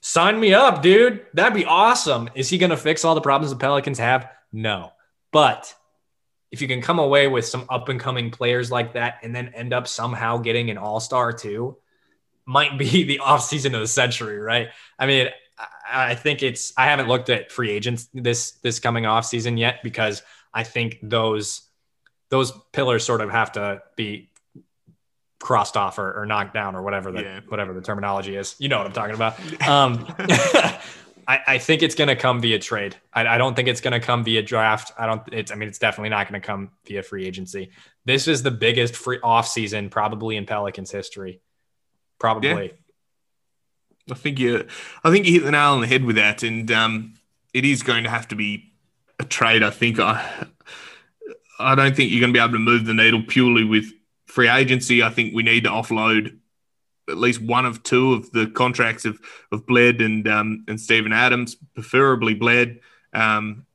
sign 0.00 0.38
me 0.38 0.54
up, 0.54 0.82
dude. 0.82 1.24
That'd 1.32 1.54
be 1.54 1.64
awesome. 1.64 2.28
Is 2.34 2.50
he 2.50 2.58
going 2.58 2.70
to 2.70 2.76
fix 2.76 3.04
all 3.04 3.14
the 3.14 3.20
problems 3.20 3.50
the 3.50 3.58
Pelicans 3.58 3.98
have? 3.98 4.28
No. 4.52 4.92
But 5.32 5.74
if 6.50 6.60
you 6.60 6.68
can 6.68 6.82
come 6.82 6.98
away 6.98 7.26
with 7.26 7.46
some 7.46 7.64
up 7.70 7.88
and 7.88 7.98
coming 7.98 8.30
players 8.30 8.70
like 8.70 8.92
that 8.92 9.20
and 9.22 9.34
then 9.34 9.48
end 9.54 9.72
up 9.72 9.88
somehow 9.88 10.36
getting 10.36 10.70
an 10.70 10.76
all 10.76 11.00
star 11.00 11.32
too, 11.32 11.78
might 12.46 12.78
be 12.78 13.04
the 13.04 13.20
offseason 13.22 13.74
of 13.74 13.80
the 13.80 13.86
century, 13.86 14.38
right? 14.38 14.68
I 14.98 15.06
mean, 15.06 15.28
I 15.90 16.14
think 16.14 16.42
it's 16.42 16.72
I 16.76 16.86
haven't 16.86 17.08
looked 17.08 17.28
at 17.30 17.52
free 17.52 17.70
agents 17.70 18.08
this 18.14 18.52
this 18.62 18.80
coming 18.80 19.06
off 19.06 19.26
season 19.26 19.56
yet 19.56 19.82
because 19.82 20.22
I 20.52 20.64
think 20.64 20.98
those 21.02 21.62
those 22.30 22.52
pillars 22.72 23.04
sort 23.04 23.20
of 23.20 23.30
have 23.30 23.52
to 23.52 23.82
be 23.96 24.30
crossed 25.38 25.76
off 25.76 25.98
or, 25.98 26.20
or 26.20 26.24
knocked 26.24 26.54
down 26.54 26.74
or 26.74 26.82
whatever 26.82 27.12
the 27.12 27.22
yeah. 27.22 27.40
whatever 27.48 27.74
the 27.74 27.82
terminology 27.82 28.36
is. 28.36 28.56
You 28.58 28.68
know 28.68 28.78
what 28.78 28.86
I'm 28.86 28.92
talking 28.92 29.14
about. 29.14 29.38
Um, 29.68 30.06
I, 31.28 31.40
I, 31.46 31.58
think 31.58 31.82
it's 31.82 31.94
going 31.94 32.08
to 32.08 32.16
come 32.16 32.40
via 32.40 32.58
trade. 32.58 32.96
I, 33.12 33.26
I 33.26 33.38
don't 33.38 33.54
think 33.54 33.68
it's 33.68 33.80
going 33.80 33.92
to 33.92 34.00
come 34.00 34.24
via 34.24 34.42
draft. 34.42 34.92
I 34.98 35.06
don't. 35.06 35.22
It's. 35.32 35.52
I 35.52 35.54
mean, 35.54 35.68
it's 35.68 35.78
definitely 35.78 36.08
not 36.08 36.28
going 36.28 36.40
to 36.40 36.46
come 36.46 36.70
via 36.86 37.02
free 37.02 37.26
agency. 37.26 37.70
This 38.04 38.26
is 38.26 38.42
the 38.42 38.50
biggest 38.50 38.96
free 38.96 39.18
off 39.22 39.46
season 39.46 39.90
probably 39.90 40.36
in 40.36 40.46
Pelicans 40.46 40.90
history. 40.90 41.40
Probably. 42.22 42.66
Yeah. 44.06 44.12
I 44.12 44.14
think 44.14 44.38
you. 44.38 44.64
I 45.02 45.10
think 45.10 45.26
you 45.26 45.32
hit 45.32 45.44
the 45.44 45.50
nail 45.50 45.72
on 45.72 45.80
the 45.80 45.88
head 45.88 46.04
with 46.04 46.14
that, 46.14 46.44
and 46.44 46.70
um, 46.70 47.14
it 47.52 47.64
is 47.64 47.82
going 47.82 48.04
to 48.04 48.10
have 48.10 48.28
to 48.28 48.36
be 48.36 48.72
a 49.18 49.24
trade. 49.24 49.64
I 49.64 49.70
think. 49.70 49.98
I 49.98 50.46
I 51.58 51.74
don't 51.74 51.96
think 51.96 52.12
you're 52.12 52.20
going 52.20 52.32
to 52.32 52.38
be 52.38 52.40
able 52.40 52.52
to 52.52 52.60
move 52.60 52.86
the 52.86 52.94
needle 52.94 53.24
purely 53.26 53.64
with 53.64 53.86
free 54.26 54.48
agency. 54.48 55.02
I 55.02 55.10
think 55.10 55.34
we 55.34 55.42
need 55.42 55.64
to 55.64 55.70
offload 55.70 56.38
at 57.08 57.16
least 57.16 57.42
one 57.42 57.66
of 57.66 57.82
two 57.82 58.12
of 58.12 58.30
the 58.30 58.46
contracts 58.46 59.04
of 59.04 59.18
of 59.50 59.66
Bled 59.66 60.00
and 60.00 60.28
um, 60.28 60.64
and 60.68 60.80
Steven 60.80 61.12
Adams, 61.12 61.56
preferably 61.74 62.34
Bled. 62.34 62.78
Um, 63.12 63.66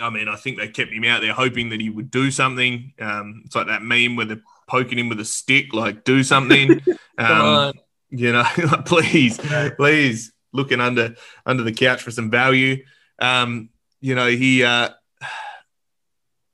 I 0.00 0.10
mean, 0.10 0.28
I 0.28 0.36
think 0.36 0.58
they 0.58 0.68
kept 0.68 0.92
him 0.92 1.02
out 1.02 1.22
there 1.22 1.32
hoping 1.32 1.70
that 1.70 1.80
he 1.80 1.90
would 1.90 2.12
do 2.12 2.30
something. 2.30 2.92
Um, 3.00 3.42
it's 3.44 3.56
like 3.56 3.66
that 3.66 3.82
meme 3.82 4.14
where 4.14 4.26
they're 4.26 4.42
poking 4.68 4.96
him 4.96 5.08
with 5.08 5.18
a 5.18 5.24
stick, 5.24 5.74
like 5.74 6.04
do 6.04 6.22
something. 6.22 6.80
um, 7.18 7.72
you 8.10 8.32
know, 8.32 8.44
please, 8.86 9.38
please, 9.76 10.32
looking 10.52 10.80
under 10.80 11.16
under 11.46 11.62
the 11.62 11.72
couch 11.72 12.02
for 12.02 12.10
some 12.10 12.30
value. 12.30 12.84
Um, 13.18 13.70
you 14.00 14.14
know, 14.14 14.28
he 14.28 14.64
uh, 14.64 14.90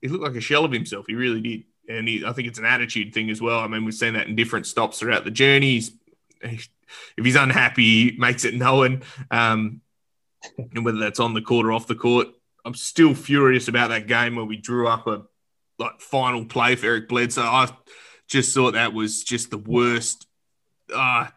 he 0.00 0.08
looked 0.08 0.24
like 0.24 0.36
a 0.36 0.40
shell 0.40 0.64
of 0.64 0.72
himself. 0.72 1.06
He 1.06 1.14
really 1.14 1.40
did. 1.40 1.64
And 1.88 2.06
he, 2.06 2.24
I 2.24 2.32
think 2.32 2.46
it's 2.46 2.58
an 2.58 2.64
attitude 2.64 3.12
thing 3.12 3.30
as 3.30 3.40
well. 3.40 3.58
I 3.58 3.66
mean, 3.66 3.84
we've 3.84 3.94
seen 3.94 4.14
that 4.14 4.28
in 4.28 4.36
different 4.36 4.66
stops 4.66 5.00
throughout 5.00 5.24
the 5.24 5.30
journey. 5.30 5.72
He's, 5.72 5.92
if 6.40 6.68
he's 7.16 7.34
unhappy, 7.34 8.11
he 8.11 8.16
makes 8.16 8.44
it 8.44 8.54
known. 8.54 9.02
Um, 9.30 9.80
and 10.56 10.84
whether 10.84 10.98
that's 10.98 11.20
on 11.20 11.34
the 11.34 11.42
court 11.42 11.66
or 11.66 11.72
off 11.72 11.86
the 11.86 11.96
court, 11.96 12.28
I'm 12.64 12.74
still 12.74 13.14
furious 13.14 13.68
about 13.68 13.88
that 13.88 14.06
game 14.06 14.36
where 14.36 14.44
we 14.44 14.56
drew 14.56 14.86
up 14.86 15.06
a 15.06 15.22
like 15.78 16.00
final 16.00 16.44
play 16.44 16.76
for 16.76 16.86
Eric 16.86 17.08
Bledsoe. 17.08 17.42
I 17.42 17.68
just 18.28 18.54
thought 18.54 18.74
that 18.74 18.92
was 18.92 19.24
just 19.24 19.50
the 19.50 19.58
worst. 19.58 20.26
Ah, 20.95 21.32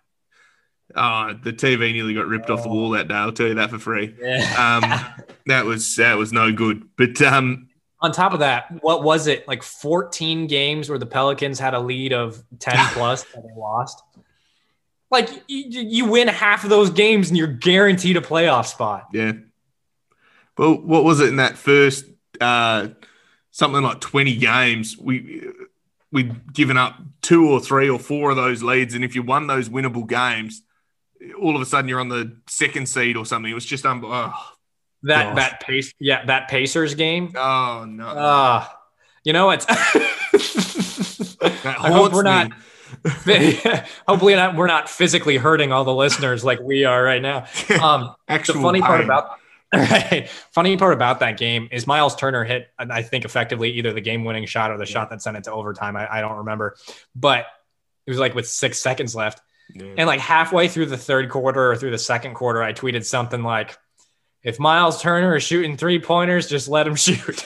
uh, 0.95 1.33
the 1.43 1.53
TV 1.53 1.93
nearly 1.93 2.13
got 2.13 2.27
ripped 2.27 2.49
off 2.49 2.63
the 2.63 2.69
wall 2.69 2.91
that 2.91 3.07
day. 3.07 3.15
I'll 3.15 3.31
tell 3.31 3.47
you 3.47 3.55
that 3.55 3.69
for 3.69 3.79
free. 3.79 4.15
Yeah. 4.19 4.43
Um, 4.83 5.25
that 5.47 5.65
was 5.65 5.95
that 5.95 6.17
was 6.17 6.31
no 6.31 6.51
good. 6.51 6.87
But 6.97 7.21
um, 7.21 7.69
On 7.99 8.11
top 8.11 8.33
of 8.33 8.39
that, 8.39 8.83
what 8.83 9.03
was 9.03 9.27
it 9.27 9.47
like 9.47 9.63
14 9.63 10.47
games 10.47 10.89
where 10.89 10.99
the 10.99 11.05
Pelicans 11.05 11.59
had 11.59 11.73
a 11.73 11.79
lead 11.79 12.13
of 12.13 12.43
10 12.59 12.75
plus 12.93 13.25
and 13.33 13.43
they 13.43 13.59
lost? 13.59 14.03
Like 15.09 15.29
you, 15.47 15.81
you 15.81 16.05
win 16.05 16.27
half 16.27 16.63
of 16.63 16.69
those 16.69 16.89
games 16.89 17.29
and 17.29 17.37
you're 17.37 17.47
guaranteed 17.47 18.17
a 18.17 18.21
playoff 18.21 18.65
spot. 18.67 19.07
yeah. 19.13 19.33
Well, 20.57 20.75
what 20.75 21.03
was 21.03 21.19
it 21.19 21.29
in 21.29 21.37
that 21.37 21.57
first 21.57 22.05
uh, 22.39 22.89
something 23.49 23.81
like 23.81 23.99
20 24.01 24.35
games? 24.37 24.95
We 24.97 25.51
we'd 26.13 26.53
given 26.53 26.77
up 26.77 26.95
two 27.21 27.49
or 27.49 27.59
three 27.59 27.89
or 27.89 27.99
four 27.99 28.29
of 28.29 28.37
those 28.37 28.63
leads, 28.63 28.93
and 28.93 29.03
if 29.03 29.15
you 29.15 29.23
won 29.23 29.47
those 29.47 29.67
winnable 29.67 30.07
games, 30.07 30.61
all 31.41 31.55
of 31.55 31.61
a 31.61 31.65
sudden 31.65 31.89
you're 31.89 31.99
on 31.99 32.09
the 32.09 32.37
second 32.47 32.87
seed 32.87 33.17
or 33.17 33.25
something. 33.25 33.51
It 33.51 33.55
was 33.55 33.65
just 33.65 33.85
um, 33.85 34.05
oh, 34.05 34.33
That 35.03 35.25
Gosh. 35.25 35.35
that 35.35 35.59
pace, 35.61 35.93
yeah, 35.99 36.23
that 36.25 36.47
Pacers 36.47 36.95
game. 36.95 37.33
oh 37.35 37.85
no, 37.89 38.07
Uh, 38.07 38.65
you 39.25 39.33
know 39.33 39.49
it's. 39.49 39.65
that 41.43 41.75
I 41.79 41.91
hope 41.91 42.13
we're 42.13 42.23
not. 42.23 42.51
hopefully, 44.07 44.35
not, 44.35 44.55
we're 44.55 44.67
not 44.67 44.87
physically 44.87 45.35
hurting 45.37 45.71
all 45.71 45.83
the 45.83 45.93
listeners 45.93 46.45
like 46.45 46.59
we 46.61 46.85
are 46.85 47.03
right 47.03 47.21
now. 47.21 47.45
Um, 47.81 48.15
the 48.27 48.33
Actual 48.33 48.61
funny 48.61 48.81
part 48.81 49.03
about 49.03 49.39
right, 49.79 50.29
funny 50.51 50.77
part 50.77 50.93
about 50.93 51.19
that 51.21 51.37
game 51.37 51.67
is 51.71 51.87
Miles 51.87 52.15
Turner 52.15 52.43
hit, 52.43 52.67
I 52.77 53.01
think, 53.01 53.25
effectively 53.25 53.71
either 53.71 53.91
the 53.93 54.01
game-winning 54.01 54.45
shot 54.45 54.71
or 54.71 54.77
the 54.77 54.85
shot 54.85 55.09
that 55.09 55.21
sent 55.21 55.37
it 55.37 55.45
to 55.45 55.51
overtime. 55.51 55.95
I, 55.95 56.17
I 56.17 56.21
don't 56.21 56.37
remember, 56.37 56.75
but 57.15 57.45
it 58.05 58.11
was 58.11 58.19
like 58.19 58.35
with 58.35 58.47
six 58.47 58.79
seconds 58.79 59.15
left, 59.15 59.41
Yeah. 59.73 59.93
and 59.97 60.07
like 60.07 60.19
halfway 60.19 60.67
through 60.67 60.87
the 60.87 60.97
third 60.97 61.29
quarter 61.29 61.71
or 61.71 61.75
through 61.75 61.91
the 61.91 61.97
second 61.97 62.33
quarter, 62.35 62.61
I 62.61 62.73
tweeted 62.73 63.03
something 63.05 63.41
like, 63.43 63.77
"If 64.43 64.59
Miles 64.59 65.01
Turner 65.01 65.35
is 65.37 65.43
shooting 65.43 65.77
three 65.77 65.99
pointers, 65.99 66.47
just 66.47 66.67
let 66.67 66.85
him 66.87 66.95
shoot." 66.97 67.45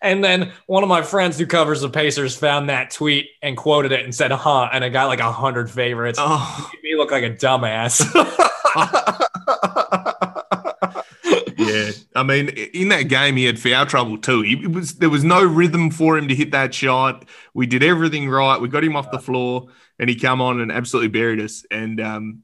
And 0.00 0.22
then 0.22 0.52
one 0.66 0.84
of 0.84 0.88
my 0.88 1.02
friends 1.02 1.36
who 1.38 1.46
covers 1.46 1.80
the 1.80 1.90
Pacers 1.90 2.36
found 2.36 2.68
that 2.70 2.92
tweet 2.92 3.30
and 3.42 3.56
quoted 3.56 3.90
it 3.90 4.04
and 4.04 4.14
said, 4.14 4.30
"Huh," 4.30 4.68
and 4.72 4.84
it 4.84 4.90
got 4.90 5.08
like 5.08 5.18
a 5.20 5.32
hundred 5.32 5.68
favorites. 5.70 6.18
Oh. 6.22 6.70
Made 6.82 6.92
me 6.92 6.96
look 6.96 7.10
like 7.10 7.24
a 7.24 7.30
dumbass. 7.30 8.04
yeah, 11.58 11.90
I 12.14 12.22
mean, 12.22 12.50
in 12.50 12.88
that 12.90 13.04
game, 13.04 13.36
he 13.36 13.44
had 13.44 13.58
foul 13.58 13.84
trouble 13.84 14.16
too. 14.16 14.42
He 14.42 14.66
was 14.66 14.94
there 14.94 15.10
was 15.10 15.24
no 15.24 15.44
rhythm 15.44 15.90
for 15.90 16.16
him 16.16 16.28
to 16.28 16.34
hit 16.34 16.52
that 16.52 16.72
shot. 16.72 17.24
We 17.52 17.66
did 17.66 17.82
everything 17.82 18.30
right. 18.30 18.60
We 18.60 18.68
got 18.68 18.84
him 18.84 18.94
off 18.94 19.10
the 19.10 19.18
floor, 19.18 19.66
and 19.98 20.08
he 20.08 20.14
come 20.14 20.40
on 20.40 20.60
and 20.60 20.70
absolutely 20.70 21.08
buried 21.08 21.40
us. 21.40 21.64
And 21.70 22.00
um, 22.00 22.42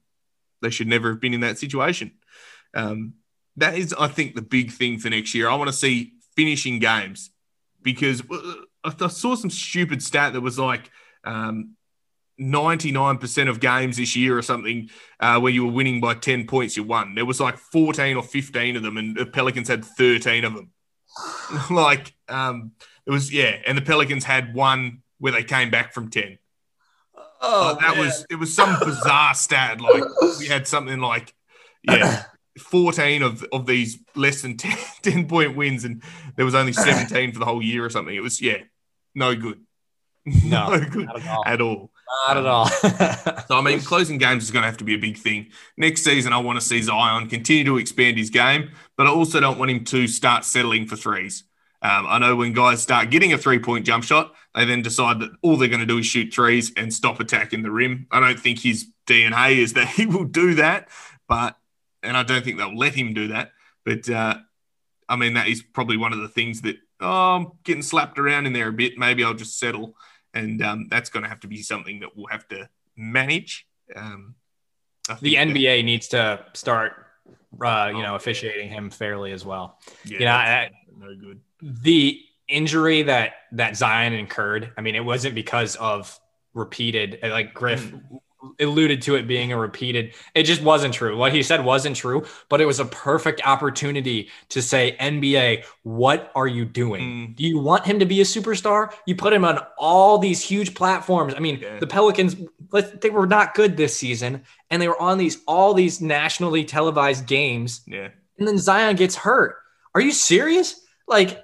they 0.63 0.71
should 0.71 0.89
never 0.89 1.11
have 1.11 1.21
been 1.21 1.33
in 1.33 1.41
that 1.41 1.59
situation. 1.59 2.13
Um, 2.75 3.15
that 3.57 3.79
is, 3.79 3.95
I 3.97 4.09
think, 4.09 4.35
the 4.35 4.43
big 4.43 4.73
thing 4.73 4.99
for 4.99 5.11
next 5.11 5.33
year. 5.33 5.49
I 5.49 5.55
want 5.55 5.69
to 5.69 5.77
see 5.77 6.15
finishing 6.35 6.81
games 6.81 7.31
because 7.83 8.21
uh, 8.29 8.55
I 8.83 8.93
I 9.01 9.07
saw 9.07 9.37
some 9.37 9.51
stupid 9.51 10.03
stat 10.03 10.33
that 10.33 10.41
was 10.41 10.59
like. 10.59 10.91
Um, 11.23 11.77
99% 12.41 13.49
of 13.49 13.61
games 13.61 13.97
this 13.97 14.17
year 14.17 14.37
or 14.37 14.43
something 14.43 14.91
uh, 15.21 15.39
where 15.39 15.53
you 15.53 15.65
were 15.65 15.73
winning 15.73 16.01
by 16.01 16.15
10 16.15 16.47
points, 16.47 16.77
you 16.77 16.83
won. 16.83 17.15
There 17.15 17.25
was 17.25 17.41
like 17.41 17.59
14 17.59 18.17
or 18.17 18.23
15 18.23 18.77
of 18.77 18.83
them, 18.83 18.97
and 18.97 19.17
the 19.17 19.27
Pelicans 19.27 19.69
had 19.69 19.85
13 19.85 20.45
of 20.45 20.55
them. 20.55 20.71
like, 21.71 22.15
um, 22.29 22.73
it 23.07 23.11
was, 23.11 23.33
yeah. 23.33 23.57
And 23.67 23.79
the 23.79 23.83
Pelicans 23.83 24.25
had 24.25 24.55
one 24.55 25.03
where 25.19 25.33
they 25.33 25.45
came 25.45 25.71
back 25.71 25.95
from 25.95 26.11
10. 26.11 26.39
oh, 27.17 27.71
Uh, 27.71 27.75
that 27.75 27.97
was, 27.99 28.27
it 28.31 28.37
was 28.37 28.55
some 28.55 28.77
bizarre 28.81 29.35
stat. 29.35 29.81
Like, 29.81 30.03
we 30.39 30.47
had 30.47 30.67
something 30.67 31.01
like, 31.01 31.33
yeah. 31.85 32.25
14 32.59 33.23
of, 33.23 33.45
of 33.53 33.67
these 33.67 33.99
less 34.15 34.43
than 34.43 34.57
10, 34.59 34.77
10 35.03 35.29
point 35.29 35.57
wins, 35.57 35.85
and 35.85 36.03
there 36.37 36.45
was 36.45 36.55
only 36.55 36.73
17 36.73 37.33
for 37.33 37.39
the 37.39 37.45
whole 37.45 37.63
year 37.63 37.85
or 37.85 37.91
something. 37.91 38.15
It 38.15 38.23
was, 38.23 38.41
yeah, 38.41 38.59
no 39.15 39.35
good. 39.35 39.61
No, 40.43 40.81
good 40.91 41.05
not 41.05 41.21
at 41.21 41.29
all. 41.29 41.45
at 41.47 41.61
all. 41.61 41.91
Not 42.27 42.37
at 42.37 42.47
all. 42.47 42.69
So 43.47 43.59
I 43.59 43.61
mean, 43.61 43.81
closing 43.81 44.17
games 44.17 44.45
is 44.45 44.51
going 44.51 44.63
to 44.63 44.67
have 44.67 44.79
to 44.79 44.85
be 44.85 44.95
a 44.95 44.99
big 44.99 45.19
thing 45.19 45.49
next 45.77 46.03
season. 46.03 46.33
I 46.33 46.39
want 46.39 46.59
to 46.59 46.65
see 46.65 46.81
Zion 46.81 47.29
continue 47.29 47.65
to 47.65 47.77
expand 47.77 48.17
his 48.17 48.31
game, 48.31 48.71
but 48.97 49.07
I 49.07 49.11
also 49.11 49.39
don't 49.39 49.59
want 49.59 49.71
him 49.71 49.85
to 49.85 50.09
start 50.09 50.45
settling 50.45 50.87
for 50.87 50.97
threes. 50.97 51.45
Um, 51.83 52.07
I 52.09 52.19
know 52.19 52.35
when 52.37 52.55
guys 52.55 52.81
start 52.81 53.11
getting 53.11 53.35
a 53.35 53.39
three-point 53.39 53.85
jump 53.85 54.05
shot, 54.05 54.33
they 54.55 54.65
then 54.65 54.81
decide 54.81 55.21
that 55.21 55.31
all 55.43 55.59
they're 55.59 55.69
going 55.69 55.81
to 55.81 55.87
do 55.87 55.99
is 55.99 56.07
shoot 56.07 56.33
threes 56.33 56.73
and 56.79 56.93
stop 56.93 57.21
attacking 57.21 57.63
the 57.63 57.71
rim. 57.71 58.07
I 58.11 58.21
don't 58.21 58.41
think 58.41 58.61
his 58.61 58.87
DNA 59.07 59.59
is 59.59 59.75
that 59.75 59.89
he 59.97 60.07
will 60.07 60.25
do 60.25 60.55
that, 60.55 60.89
but 61.29 61.59
and 62.03 62.17
I 62.17 62.23
don't 62.23 62.43
think 62.45 62.57
they'll 62.57 62.77
let 62.77 62.95
him 62.95 63.13
do 63.13 63.29
that. 63.29 63.53
But 63.85 64.09
uh, 64.09 64.39
I 65.09 65.17
mean, 65.17 65.35
that 65.35 65.49
is 65.49 65.63
probably 65.63 65.99
one 65.99 66.15
of 66.15 66.21
the 66.21 66.29
things 66.29 66.63
that 66.63 66.77
oh, 67.01 67.37
I'm 67.37 67.53
getting 67.65 67.83
slapped 67.83 68.19
around 68.19 68.47
in 68.47 68.55
there 68.55 68.69
a 68.69 68.73
bit. 68.73 68.97
Maybe 68.97 69.23
I'll 69.23 69.35
just 69.35 69.59
settle 69.59 69.95
and 70.35 70.63
um, 70.63 70.89
that's 70.91 71.11
going 71.11 71.23
to 71.23 71.29
have 71.29 71.41
to 71.41 71.47
be 71.49 71.63
something 71.63 72.01
that 72.01 72.17
we'll 72.17 72.27
have 72.27 72.47
to 72.49 72.69
manage. 72.97 73.67
Um, 73.95 74.35
the 75.09 75.15
think 75.15 75.55
that- 75.55 75.59
NBA 75.59 75.85
needs 75.85 76.09
to 76.09 76.45
start, 76.55 76.93
uh, 77.65 77.91
you 77.95 78.03
know, 78.03 78.15
officiating 78.15 78.69
him 78.71 78.91
fairly 78.91 79.33
as 79.33 79.45
well. 79.45 79.79
yeah, 80.05 80.19
you 80.19 80.25
know, 80.25 80.33
I- 80.33 80.71
no 80.99 81.15
good. 81.15 81.41
The 81.63 82.21
injury 82.49 83.03
that 83.03 83.33
that 83.53 83.77
Zion 83.77 84.13
incurred, 84.13 84.73
I 84.77 84.81
mean, 84.81 84.95
it 84.95 85.05
wasn't 85.05 85.35
because 85.35 85.77
of 85.77 86.19
repeated, 86.53 87.19
like 87.23 87.55
Griff 87.55 87.93
alluded 88.61 89.03
to 89.03 89.15
it 89.17 89.27
being 89.27 89.53
a 89.53 89.59
repeated. 89.59 90.15
It 90.35 90.45
just 90.45 90.63
wasn't 90.63 90.95
true. 90.95 91.17
What 91.17 91.33
he 91.33 91.43
said 91.43 91.65
wasn't 91.65 91.97
true, 91.97 92.25
but 92.49 92.61
it 92.61 92.67
was 92.67 92.81
a 92.81 92.85
perfect 92.85 93.41
opportunity 93.47 94.31
to 94.51 94.63
say, 94.63 94.97
NBA, 95.01 95.65
what 95.83 96.31
are 96.35 96.47
you 96.47 96.65
doing? 96.65 97.03
Mm. 97.03 97.37
Do 97.37 97.45
you 97.45 97.59
want 97.59 97.87
him 97.87 97.99
to 97.99 98.07
be 98.07 98.21
a 98.21 98.25
superstar? 98.25 98.93
You 99.07 99.15
put 99.17 99.33
him 99.33 99.45
on 99.45 99.59
all 99.79 100.19
these 100.19 100.43
huge 100.43 100.75
platforms. 100.75 101.35
I 101.35 101.41
mean, 101.41 101.59
Yeah. 101.61 101.79
the 101.79 101.87
Pelicans, 101.87 102.37
they 103.01 103.11
were 103.11 103.27
not 103.27 103.55
good 103.55 103.77
this 103.77 103.97
season, 103.97 104.43
and 104.71 104.81
they 104.81 104.89
were 104.89 105.01
on 105.01 105.19
these 105.19 105.39
all 105.47 105.75
these 105.75 106.01
nationally 106.01 106.65
televised 106.65 107.27
games 107.27 107.83
Yeah, 107.87 108.09
and 108.39 108.49
then 108.49 108.59
Zion 108.59 108.97
gets 108.97 109.15
hurt. 109.17 109.57
Are 109.95 110.01
you 110.01 110.13
serious? 110.13 110.81
Like, 111.07 111.43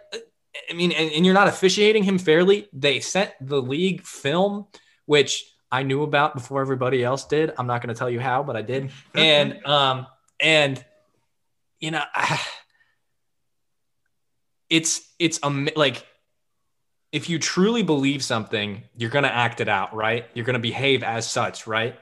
I 0.69 0.73
mean, 0.75 0.91
and, 0.93 1.13
and 1.13 1.25
you're 1.25 1.35
not 1.35 1.49
officiating 1.49 2.03
him 2.03 2.19
fairly. 2.19 2.69
They 2.73 3.01
sent 3.01 3.33
the 3.41 3.61
league 3.63 4.03
film, 4.03 4.67
which 5.07 5.45
I 5.73 5.83
knew 5.83 6.03
about 6.03 6.35
before 6.35 6.61
everybody 6.61 7.05
else 7.05 7.25
did. 7.25 7.53
I'm 7.57 7.67
not 7.67 7.83
going 7.83 7.95
to 7.95 7.99
tell 7.99 8.11
you 8.11 8.21
how, 8.21 8.43
but 8.43 8.57
I 8.57 8.63
did. 8.63 8.91
And 9.15 9.65
um, 9.67 10.07
and 10.39 10.85
you 11.79 11.91
know, 11.91 12.03
it's 14.71 15.01
it's 15.19 15.39
um 15.43 15.69
like 15.77 16.07
if 17.13 17.29
you 17.29 17.39
truly 17.39 17.83
believe 17.83 18.23
something, 18.23 18.83
you're 18.97 19.11
going 19.11 19.25
to 19.25 19.35
act 19.35 19.61
it 19.61 19.69
out, 19.69 19.95
right? 19.95 20.27
You're 20.35 20.45
going 20.45 20.55
to 20.55 20.61
behave 20.61 21.03
as 21.03 21.29
such, 21.29 21.67
right? 21.67 21.99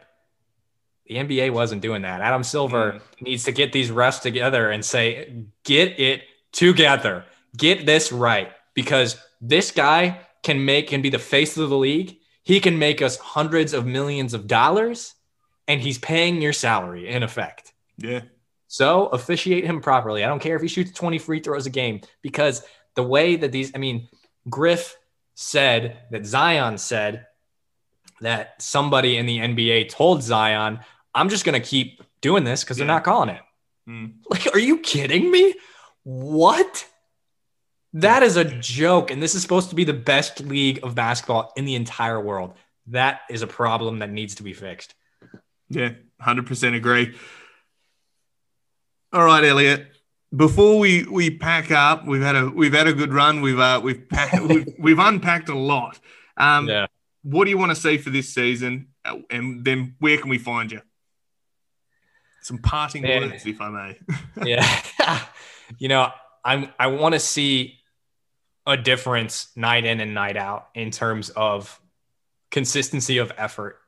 The 1.07 1.17
NBA 1.17 1.53
wasn't 1.53 1.81
doing 1.81 2.03
that. 2.03 2.21
Adam 2.21 2.43
Silver 2.45 3.01
needs 3.21 3.45
to 3.45 3.53
get 3.53 3.73
these 3.73 3.91
refs 3.91 4.21
together 4.21 4.71
and 4.71 4.85
say, 4.85 5.45
get 5.65 5.99
it 5.99 6.25
together, 6.53 7.25
get 7.57 7.87
this 7.87 8.13
right, 8.13 8.53
because 8.75 9.17
this 9.41 9.71
guy 9.71 10.21
can 10.43 10.65
make 10.65 10.89
can 10.89 11.01
be 11.01 11.09
the 11.09 11.19
face 11.19 11.57
of 11.57 11.71
the 11.71 11.79
league. 11.79 12.19
He 12.49 12.61
can 12.61 12.79
make 12.79 13.03
us 13.03 13.19
hundreds 13.19 13.75
of 13.75 13.85
millions 13.85 14.33
of 14.33 14.47
dollars, 14.47 15.15
and 15.67 15.83
he's 15.83 15.99
paying 15.99 16.41
your 16.41 16.55
salary 16.55 17.07
in 17.07 17.23
effect. 17.23 17.75
yeah, 17.99 18.23
So 18.69 19.09
officiate 19.09 19.67
him 19.67 19.83
properly. 19.83 20.25
I 20.25 20.29
don't 20.29 20.41
care 20.41 20.57
if 20.57 20.63
he 20.63 20.69
shoots 20.69 20.93
20 20.93 21.19
free 21.19 21.41
throws 21.41 21.67
a 21.67 21.71
game 21.71 22.01
because 22.23 22.63
the 22.95 23.03
way 23.03 23.37
that 23.37 23.53
these, 23.53 23.73
I 23.75 23.79
mean, 23.79 24.09
Griff 24.49 24.97
said 25.35 25.99
that 26.11 26.25
Zion 26.25 26.79
said 26.79 27.27
that 28.23 28.63
somebody 28.63 29.19
in 29.19 29.27
the 29.27 29.41
NBA 29.41 29.91
told 29.91 30.23
Zion, 30.23 30.81
I'm 31.15 31.29
just 31.29 31.45
going 31.45 31.61
to 31.61 31.69
keep 31.69 32.03
doing 32.23 32.45
this 32.45 32.65
because 32.65 32.79
they're 32.79 32.87
not 32.87 33.05
calling 33.05 33.29
it. 33.29 33.43
Mm. 33.87 34.15
Like, 34.31 34.55
are 34.55 34.59
you 34.59 34.79
kidding 34.79 35.31
me? 35.31 35.55
What? 36.03 36.87
That 37.95 38.23
is 38.23 38.37
a 38.37 38.45
joke. 38.45 39.11
And 39.11 39.23
this 39.23 39.35
is 39.35 39.43
supposed 39.43 39.71
to 39.71 39.75
be 39.77 39.85
the 39.85 39.95
best 39.95 40.41
league 40.41 40.81
of 40.83 40.95
basketball 40.95 41.53
in 41.57 41.65
the 41.65 41.75
entire 41.75 42.21
world. 42.21 42.55
That 42.89 43.21
is 43.31 43.43
a 43.43 43.47
problem 43.47 43.99
that 44.01 44.11
needs 44.11 44.35
to 44.37 44.43
be 44.43 44.53
fixed. 44.53 44.95
yeah. 45.69 45.91
Hundred 46.21 46.47
percent 46.47 46.75
agree. 46.75 47.15
All 49.13 49.25
right, 49.25 49.45
Eliot. 49.45 49.87
Before 50.35 50.79
we 50.79 51.05
we 51.05 51.31
pack 51.31 51.71
up, 51.71 52.05
we've 52.07 52.21
had 52.23 52.37
a 52.37 52.49
we've 52.51 52.75
had 52.75 52.87
a 52.89 52.93
good 52.93 53.13
run. 53.15 53.41
We've 53.41 53.59
uh 53.59 53.81
we've 53.83 54.09
packed, 54.09 54.43
we've, 54.49 54.67
we've 54.79 54.99
unpacked 54.99 55.49
a 55.49 55.57
lot. 55.57 55.99
Um, 56.37 56.69
Yeah. 56.69 56.87
What 57.23 57.45
do 57.45 57.51
you 57.51 57.59
want 57.59 57.71
to 57.71 57.77
see 57.77 57.99
for 57.99 58.11
this 58.11 58.33
season, 58.35 58.89
Uh, 59.05 59.19
and 59.31 59.65
then 59.65 59.95
where 59.99 60.19
can 60.19 60.29
we 60.29 60.39
find 60.39 60.71
you? 60.73 60.83
Some 62.43 62.59
parting 62.59 63.03
Man. 63.03 63.31
words, 63.31 63.47
if 63.47 63.61
I 63.61 63.69
may. 63.71 63.99
yeah. 64.45 64.81
you 65.79 65.89
know, 65.89 66.11
I'm 66.45 66.69
I 66.79 66.89
want 66.89 67.15
to 67.15 67.21
see 67.21 67.78
a 68.69 68.77
difference 68.77 69.49
night 69.57 69.87
in 69.87 69.99
and 69.99 70.13
night 70.13 70.37
out 70.37 70.69
in 70.75 70.91
terms 70.91 71.31
of 71.31 71.81
consistency 72.51 73.17
of 73.17 73.33
effort. 73.39 73.79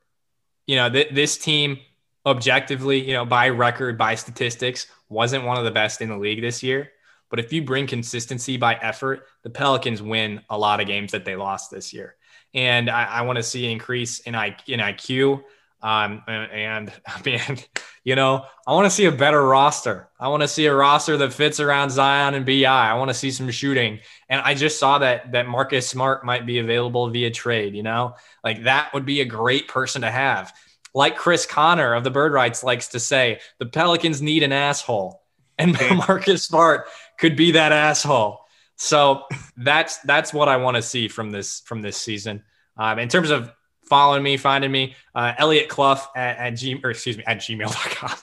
You 0.67 0.77
know, 0.77 0.89
th- 0.89 1.15
this 1.15 1.37
team 1.37 1.79
objectively, 2.25 3.07
you 3.07 3.13
know, 3.13 3.27
by 3.27 3.51
record, 3.51 3.99
by 3.99 4.15
statistics, 4.15 4.87
wasn't 5.11 5.45
one 5.45 5.59
of 5.59 5.65
the 5.65 5.71
best 5.71 6.01
in 6.01 6.09
the 6.09 6.17
league 6.17 6.41
this 6.41 6.63
year. 6.63 6.91
But 7.29 7.41
if 7.41 7.53
you 7.53 7.63
bring 7.63 7.87
consistency 7.87 8.57
by 8.57 8.75
effort, 8.77 9.27
the 9.43 9.51
Pelicans 9.51 10.01
win 10.01 10.41
a 10.49 10.57
lot 10.57 10.81
of 10.81 10.87
games 10.87 11.13
that 11.13 11.27
they 11.27 11.37
lost 11.37 11.71
this 11.71 11.93
year. 11.93 12.17
And 12.55 12.89
I, 12.89 13.05
I 13.05 13.23
want 13.23 13.37
to 13.37 13.43
see 13.43 13.67
an 13.67 13.73
increase 13.73 14.21
in, 14.21 14.35
I, 14.35 14.57
in 14.67 14.81
IQ. 14.81 15.43
Um, 15.83 16.23
and, 16.27 16.51
and 16.51 16.93
man, 17.27 17.59
you 18.03 18.17
know, 18.17 18.47
I 18.67 18.73
want 18.73 18.87
to 18.87 18.91
see 18.91 19.05
a 19.05 19.13
better 19.13 19.43
roster. 19.43 20.09
I 20.19 20.29
want 20.29 20.43
to 20.43 20.49
see 20.49 20.67
a 20.67 20.75
roster 20.75 21.17
that 21.19 21.35
fits 21.35 21.61
around 21.61 21.91
Zion 21.91 22.35
and 22.35 22.47
Bi. 22.47 22.65
I 22.65 22.95
want 22.95 23.11
to 23.11 23.15
see 23.15 23.31
some 23.31 23.51
shooting. 23.51 24.01
And 24.29 24.41
I 24.41 24.55
just 24.55 24.79
saw 24.79 24.99
that 24.99 25.33
that 25.33 25.47
Marcus 25.47 25.89
Smart 25.89 26.25
might 26.25 26.47
be 26.47 26.59
available 26.59 27.11
via 27.11 27.31
trade. 27.31 27.75
You 27.75 27.83
know, 27.83 28.15
like 28.43 28.65
that 28.65 28.95
would 28.95 29.05
be 29.05 29.21
a 29.21 29.27
great 29.27 29.69
person 29.69 30.03
to 30.03 30.11
have. 30.11 30.53
Like 30.95 31.17
Chris 31.17 31.47
Connor 31.47 31.95
of 31.95 32.03
the 32.05 32.11
Bird 32.11 32.33
Writes 32.33 32.65
likes 32.65 32.89
to 32.89 33.01
say, 33.01 33.41
the 33.59 33.67
Pelicans 33.67 34.21
need 34.21 34.43
an 34.43 34.53
asshole, 34.53 35.23
and 35.59 35.77
Marcus 36.09 36.45
Smart 36.45 36.87
could 37.19 37.37
be 37.37 37.53
that 37.53 37.73
asshole. 37.73 38.41
So 38.77 39.25
that's 39.59 39.99
that's 39.99 40.33
what 40.33 40.49
I 40.49 40.57
want 40.57 40.77
to 40.77 40.83
see 40.83 41.07
from 41.07 41.31
this 41.31 41.61
from 41.61 41.83
this 41.83 41.99
season. 41.99 42.45
Um, 42.79 42.99
in 42.99 43.11
terms 43.11 43.29
of 43.29 43.53
following 43.91 44.23
me, 44.23 44.39
finding 44.39 44.73
me, 44.73 44.95
uh, 45.15 45.35
Eliot 45.37 45.69
Clough 45.69 46.01
at, 46.17 46.39
at 46.39 46.51
G 46.51 46.81
or 46.83 46.91
excuse 46.91 47.19
me 47.19 47.25
at 47.27 47.39
gmail.com. 47.39 48.17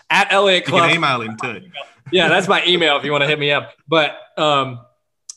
at 0.10 0.32
Eliot 0.32 0.66
Clough. 0.66 0.84
You 0.84 0.88
can 0.88 0.96
email 0.96 1.22
him 1.22 1.36
too. 1.42 1.70
yeah, 2.12 2.28
that's 2.28 2.46
my 2.46 2.64
email 2.66 2.96
if 2.96 3.04
you 3.04 3.10
want 3.10 3.22
to 3.22 3.28
hit 3.28 3.40
me 3.40 3.50
up. 3.50 3.72
But 3.88 4.16
um, 4.36 4.80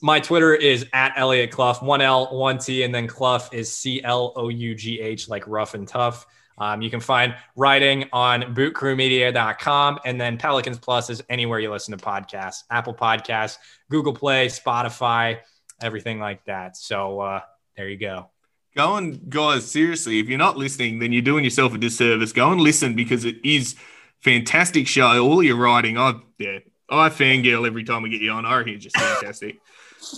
my 0.01 0.19
Twitter 0.19 0.53
is 0.53 0.85
at 0.93 1.13
Eliot 1.15 1.49
Clough, 1.49 1.75
one 1.75 2.01
L, 2.01 2.37
one 2.37 2.59
T, 2.59 2.83
and 2.83 2.93
then 2.93 3.07
Clough 3.07 3.47
is 3.51 3.75
C 3.75 4.03
L 4.03 4.33
O 4.35 4.49
U 4.49 4.75
G 4.75 4.99
H, 4.99 5.29
like 5.29 5.47
rough 5.47 5.73
and 5.73 5.87
tough. 5.87 6.27
Um, 6.57 6.81
you 6.81 6.89
can 6.89 6.99
find 6.99 7.35
writing 7.55 8.05
on 8.13 8.53
bootcrewmedia.com 8.53 9.99
and 10.05 10.21
then 10.21 10.37
Pelicans 10.37 10.77
Plus 10.77 11.09
is 11.09 11.23
anywhere 11.27 11.59
you 11.59 11.71
listen 11.71 11.97
to 11.97 12.03
podcasts, 12.03 12.63
Apple 12.69 12.93
Podcasts, 12.93 13.57
Google 13.89 14.13
Play, 14.13 14.47
Spotify, 14.47 15.39
everything 15.81 16.19
like 16.19 16.45
that. 16.45 16.77
So 16.77 17.19
uh, 17.21 17.41
there 17.75 17.89
you 17.89 17.97
go. 17.97 18.29
Go 18.75 18.95
and 18.95 19.29
guys, 19.29 19.69
seriously, 19.69 20.19
if 20.19 20.27
you're 20.27 20.39
not 20.39 20.57
listening, 20.57 20.99
then 20.99 21.11
you're 21.11 21.21
doing 21.21 21.43
yourself 21.43 21.75
a 21.75 21.77
disservice. 21.77 22.31
Go 22.31 22.51
and 22.51 22.59
listen 22.59 22.95
because 22.95 23.23
it 23.23 23.37
is 23.43 23.75
fantastic 24.21 24.87
show. 24.87 25.23
All 25.23 25.43
your 25.43 25.57
writing, 25.57 25.97
I 25.97 26.15
yeah, 26.39 26.59
I 26.89 27.09
fangirl 27.09 27.67
every 27.67 27.83
time 27.83 28.01
we 28.01 28.09
get 28.09 28.21
you 28.21 28.31
on. 28.31 28.45
I 28.45 28.57
reckon 28.57 28.73
it's 28.73 28.83
just 28.83 28.97
fantastic. 28.97 29.59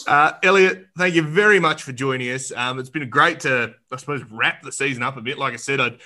Uh, 0.07 0.31
Eliot, 0.41 0.87
thank 0.97 1.13
you 1.13 1.21
very 1.21 1.59
much 1.59 1.83
for 1.83 1.91
joining 1.91 2.31
us. 2.31 2.51
Um, 2.51 2.79
it's 2.79 2.89
been 2.89 3.07
great 3.07 3.41
to, 3.41 3.75
I 3.91 3.97
suppose, 3.97 4.23
wrap 4.31 4.63
the 4.63 4.71
season 4.71 5.03
up 5.03 5.15
a 5.15 5.21
bit. 5.21 5.37
Like 5.37 5.53
I 5.53 5.57
said, 5.57 5.79
I'd 5.79 5.99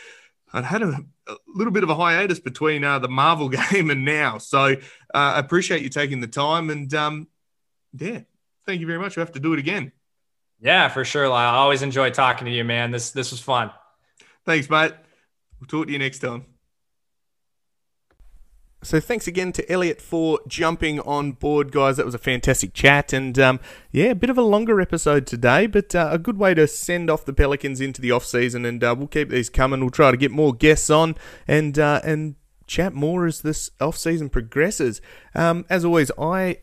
I'd 0.51 0.65
had 0.65 0.81
a, 0.81 0.99
a, 1.27 1.35
little 1.47 1.71
bit 1.71 1.83
of 1.83 1.89
a 1.89 1.95
hiatus 1.95 2.39
between 2.39 2.83
uh, 2.83 2.99
the 2.99 3.07
Marvel 3.07 3.49
game 3.71 3.89
and 3.89 4.03
now. 4.03 4.37
So 4.37 4.59
uh, 4.59 4.75
I 5.13 5.39
appreciate 5.39 5.81
you 5.81 5.89
taking 5.89 6.21
the 6.21 6.27
time. 6.27 6.69
And 6.69 6.93
um, 6.93 7.27
yeah, 7.93 8.21
thank 8.65 8.81
you 8.81 8.87
very 8.87 8.99
much. 8.99 9.15
We 9.15 9.21
have 9.21 9.31
to 9.33 9.39
do 9.39 9.53
it 9.53 9.59
again. 9.59 9.91
Yeah, 10.61 10.89
for 10.89 11.05
sure. 11.05 11.31
I 11.31 11.45
always 11.45 11.81
enjoy 11.81 12.09
talking 12.09 12.45
to 12.45 12.51
you, 12.51 12.63
man. 12.63 12.91
This 12.91 13.11
this 13.11 13.31
was 13.31 13.39
fun. 13.39 13.71
Thanks, 14.45 14.69
mate. 14.69 14.93
We'll 15.59 15.67
talk 15.67 15.87
to 15.87 15.93
you 15.93 15.99
next 15.99 16.19
time. 16.19 16.45
So 18.81 19.01
thanks 19.01 19.27
again 19.27 19.51
to 19.53 19.69
Eliot 19.69 20.01
for 20.01 20.39
jumping 20.47 21.01
on 21.01 21.33
board, 21.33 21.73
guys. 21.73 21.97
That 21.97 22.05
was 22.05 22.15
a 22.15 22.19
fantastic 22.19 22.73
chat, 22.73 23.11
and 23.11 23.37
um, 23.37 23.59
yeah, 23.91 24.05
a 24.05 24.15
bit 24.15 24.29
of 24.29 24.37
a 24.37 24.41
longer 24.41 24.79
episode 24.79 25.27
today, 25.27 25.67
but 25.67 25.93
uh, 25.93 26.09
a 26.11 26.17
good 26.17 26.37
way 26.37 26.53
to 26.53 26.65
send 26.65 27.09
off 27.09 27.25
the 27.25 27.33
Pelicans 27.33 27.81
into 27.81 28.01
the 28.01 28.11
off 28.11 28.25
season. 28.25 28.65
And 28.65 28.81
uh, 28.81 28.95
we'll 28.97 29.07
keep 29.07 29.29
these 29.29 29.49
coming. 29.49 29.81
We'll 29.81 29.89
try 29.89 30.11
to 30.11 30.17
get 30.17 30.31
more 30.31 30.53
guests 30.53 30.89
on 30.89 31.15
and 31.45 31.77
uh, 31.77 31.99
and 32.05 32.35
chat 32.67 32.93
more 32.93 33.25
as 33.25 33.41
this 33.41 33.69
off 33.81 33.97
season 33.97 34.29
progresses. 34.29 35.01
Um, 35.35 35.65
as 35.69 35.83
always, 35.83 36.09
I 36.17 36.59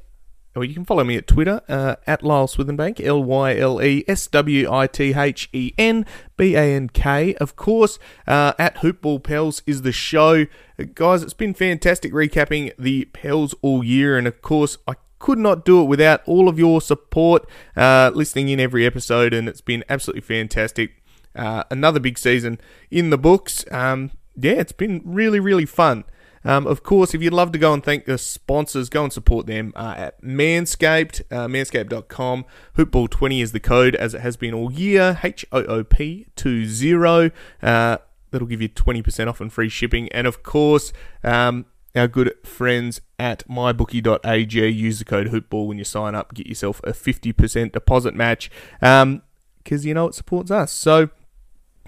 or 0.57 0.65
you 0.65 0.75
can 0.75 0.85
follow 0.85 1.05
me 1.05 1.17
at 1.17 1.27
Twitter 1.27 1.61
uh, 1.69 1.97
at 2.07 2.23
Lyle 2.23 2.49
Swithenbank, 2.49 3.05
L 3.05 3.23
Y 3.23 3.57
L 3.57 3.83
E 3.83 4.05
S 4.09 4.27
W 4.29 4.73
I 4.73 4.87
T 4.87 5.15
H 5.15 5.49
E 5.53 5.73
N 5.77 6.07
B 6.37 6.55
A 6.55 6.63
N 6.63 6.89
K. 6.89 7.35
Of 7.35 7.57
course, 7.57 7.99
uh, 8.27 8.55
at 8.59 8.77
Hoopball 8.77 9.23
Pels 9.23 9.63
is 9.67 9.83
the 9.83 9.93
show. 9.93 10.47
Uh, 10.79 10.85
guys, 10.95 11.23
it's 11.23 11.35
been 11.35 11.55
fantastic 11.55 12.13
recapping 12.13 12.73
the 12.79 13.05
Pels 13.07 13.55
all 13.63 13.85
year, 13.85 14.17
and 14.17 14.27
of 14.27 14.41
course, 14.41 14.79
I 14.89 14.95
could 15.19 15.39
not 15.39 15.65
do 15.65 15.83
it 15.83 15.87
without 15.87 16.23
all 16.27 16.49
of 16.49 16.59
your 16.59 16.81
support, 16.81 17.49
uh, 17.77 18.11
listening 18.15 18.49
in 18.49 18.61
every 18.61 18.87
episode, 18.87 19.35
and 19.35 19.49
it's 19.49 19.61
been 19.61 19.85
absolutely 19.89 20.23
fantastic. 20.23 21.03
Uh, 21.35 21.65
another 21.71 22.01
big 22.01 22.17
season 22.17 22.59
in 22.91 23.11
the 23.11 23.19
books. 23.19 23.65
Um, 23.71 24.11
yeah, 24.37 24.53
it's 24.53 24.73
been 24.73 25.03
really, 25.05 25.39
really 25.39 25.67
fun. 25.67 26.05
Um, 26.47 26.67
of 26.67 26.85
course, 26.85 27.13
if 27.13 27.21
you'd 27.23 27.33
love 27.33 27.51
to 27.53 27.59
go 27.59 27.73
and 27.73 27.83
thank 27.83 28.05
the 28.05 28.17
sponsors, 28.17 28.89
go 28.89 29.03
and 29.03 29.13
support 29.13 29.47
them 29.47 29.73
uh, 29.75 29.95
at 29.97 30.23
Manscaped, 30.23 31.23
uh, 31.33 31.49
manscaped.com. 31.49 32.45
Hoopball20 32.79 33.43
is 33.43 33.51
the 33.53 33.61
code, 33.61 33.97
as 33.97 34.15
it 34.15 34.21
has 34.21 34.37
been 34.37 34.55
all 34.55 34.73
year. 34.73 35.19
H 35.25 35.45
O 35.51 35.65
O 35.65 35.83
P 35.83 36.27
20. 36.37 37.33
Uh, 37.63 37.99
that'll 38.31 38.47
give 38.47 38.63
you 38.63 38.69
20% 38.69 39.29
off 39.29 39.41
and 39.41 39.53
free 39.53 39.69
shipping. 39.69 40.09
And 40.13 40.27
of 40.27 40.45
course, 40.45 40.93
um, 41.25 41.67
our 41.97 42.07
good 42.07 42.33
friends 42.45 43.01
at 43.19 43.47
mybookie.ag. 43.49 44.69
Use 44.69 44.99
the 45.01 45.05
code 45.05 45.29
Hoopball 45.29 45.67
when 45.67 45.79
you 45.79 45.85
sign 45.85 46.15
up. 46.15 46.33
Get 46.35 46.47
yourself 46.47 46.81
a 46.85 46.93
50% 46.93 47.73
deposit 47.73 48.15
match 48.15 48.51
because 48.79 49.03
um, 49.03 49.23
you 49.69 49.95
know 49.95 50.07
it 50.07 50.15
supports 50.15 50.51
us. 50.51 50.71
So, 50.71 51.11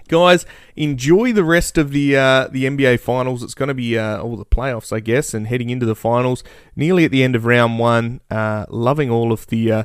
guys, 0.09 0.45
enjoy 0.75 1.31
the 1.31 1.43
rest 1.43 1.77
of 1.77 1.91
the 1.91 2.17
uh, 2.17 2.47
the 2.47 2.65
NBA 2.65 2.99
finals. 2.99 3.41
It's 3.41 3.53
going 3.53 3.69
to 3.69 3.73
be 3.73 3.97
uh, 3.97 4.21
all 4.21 4.35
the 4.35 4.45
playoffs, 4.45 4.91
I 4.91 4.99
guess, 4.99 5.33
and 5.33 5.47
heading 5.47 5.69
into 5.69 5.85
the 5.85 5.95
finals. 5.95 6.43
Nearly 6.75 7.05
at 7.05 7.11
the 7.11 7.23
end 7.23 7.35
of 7.35 7.45
round 7.45 7.79
one. 7.79 8.19
Uh, 8.29 8.65
loving 8.67 9.09
all 9.09 9.31
of 9.31 9.47
the 9.47 9.71
uh, 9.71 9.83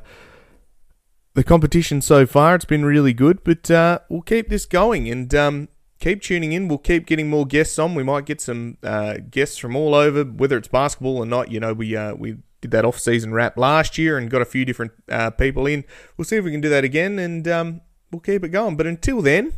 the 1.35 1.45
competition 1.45 2.01
so 2.01 2.27
far. 2.27 2.57
It's 2.57 2.65
been 2.65 2.85
really 2.85 3.13
good, 3.13 3.45
but 3.45 3.71
uh, 3.71 4.01
we'll 4.09 4.23
keep 4.23 4.49
this 4.49 4.67
going 4.67 5.09
and 5.09 5.33
um, 5.35 5.69
keep 6.01 6.23
tuning 6.23 6.53
in. 6.53 6.67
We'll 6.67 6.79
keep 6.79 7.07
getting 7.07 7.31
more 7.31 7.47
guests 7.47 7.79
on. 7.79 7.95
We 7.95 8.03
might 8.03 8.27
get 8.27 8.41
some 8.41 8.79
uh, 8.83 9.19
guests 9.31 9.59
from 9.59 9.77
all 9.77 9.95
over, 9.95 10.25
whether 10.25 10.57
it's 10.57 10.69
basketball 10.69 11.19
or 11.19 11.27
not. 11.27 11.53
You 11.53 11.61
know, 11.61 11.73
we 11.73 11.97
we 12.17 12.39
did 12.61 12.71
that 12.71 12.85
off 12.85 12.99
season 12.99 13.33
wrap 13.33 13.57
last 13.59 13.99
year 13.99 14.17
and 14.19 14.31
got 14.31 14.43
a 14.43 14.47
few 14.47 14.65
different 14.65 14.93
people 15.39 15.67
in. 15.67 15.85
We'll 16.17 16.25
see 16.25 16.37
if 16.37 16.45
we 16.45 16.51
can 16.51 16.63
do 16.63 16.71
that 16.71 16.83
again, 16.83 17.19
and 17.19 17.47
um, 17.47 17.81
we'll 18.11 18.21
keep 18.21 18.43
it 18.43 18.49
going. 18.49 18.77
But 18.77 18.87
until 18.87 19.23
then. 19.23 19.53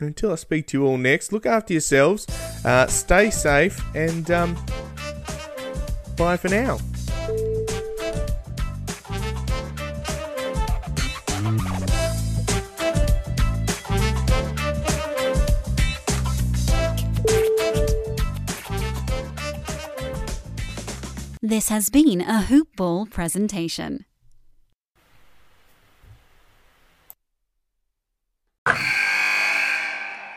And 0.00 0.08
until 0.08 0.32
I 0.32 0.36
speak 0.36 0.66
to 0.68 0.78
you 0.78 0.86
all 0.86 0.96
next, 0.96 1.30
look 1.30 1.44
after 1.44 1.74
yourselves, 1.74 2.26
uh, 2.64 2.86
stay 2.86 3.30
safe, 3.30 3.78
and 3.94 4.30
um, 4.30 4.56
bye 6.16 6.38
for 6.38 6.48
now. 6.48 6.78
This 21.42 21.68
has 21.68 21.90
been 21.90 22.20
a 22.20 22.42
Hoop 22.42 22.68
Ball 22.76 23.06
presentation. 23.06 24.06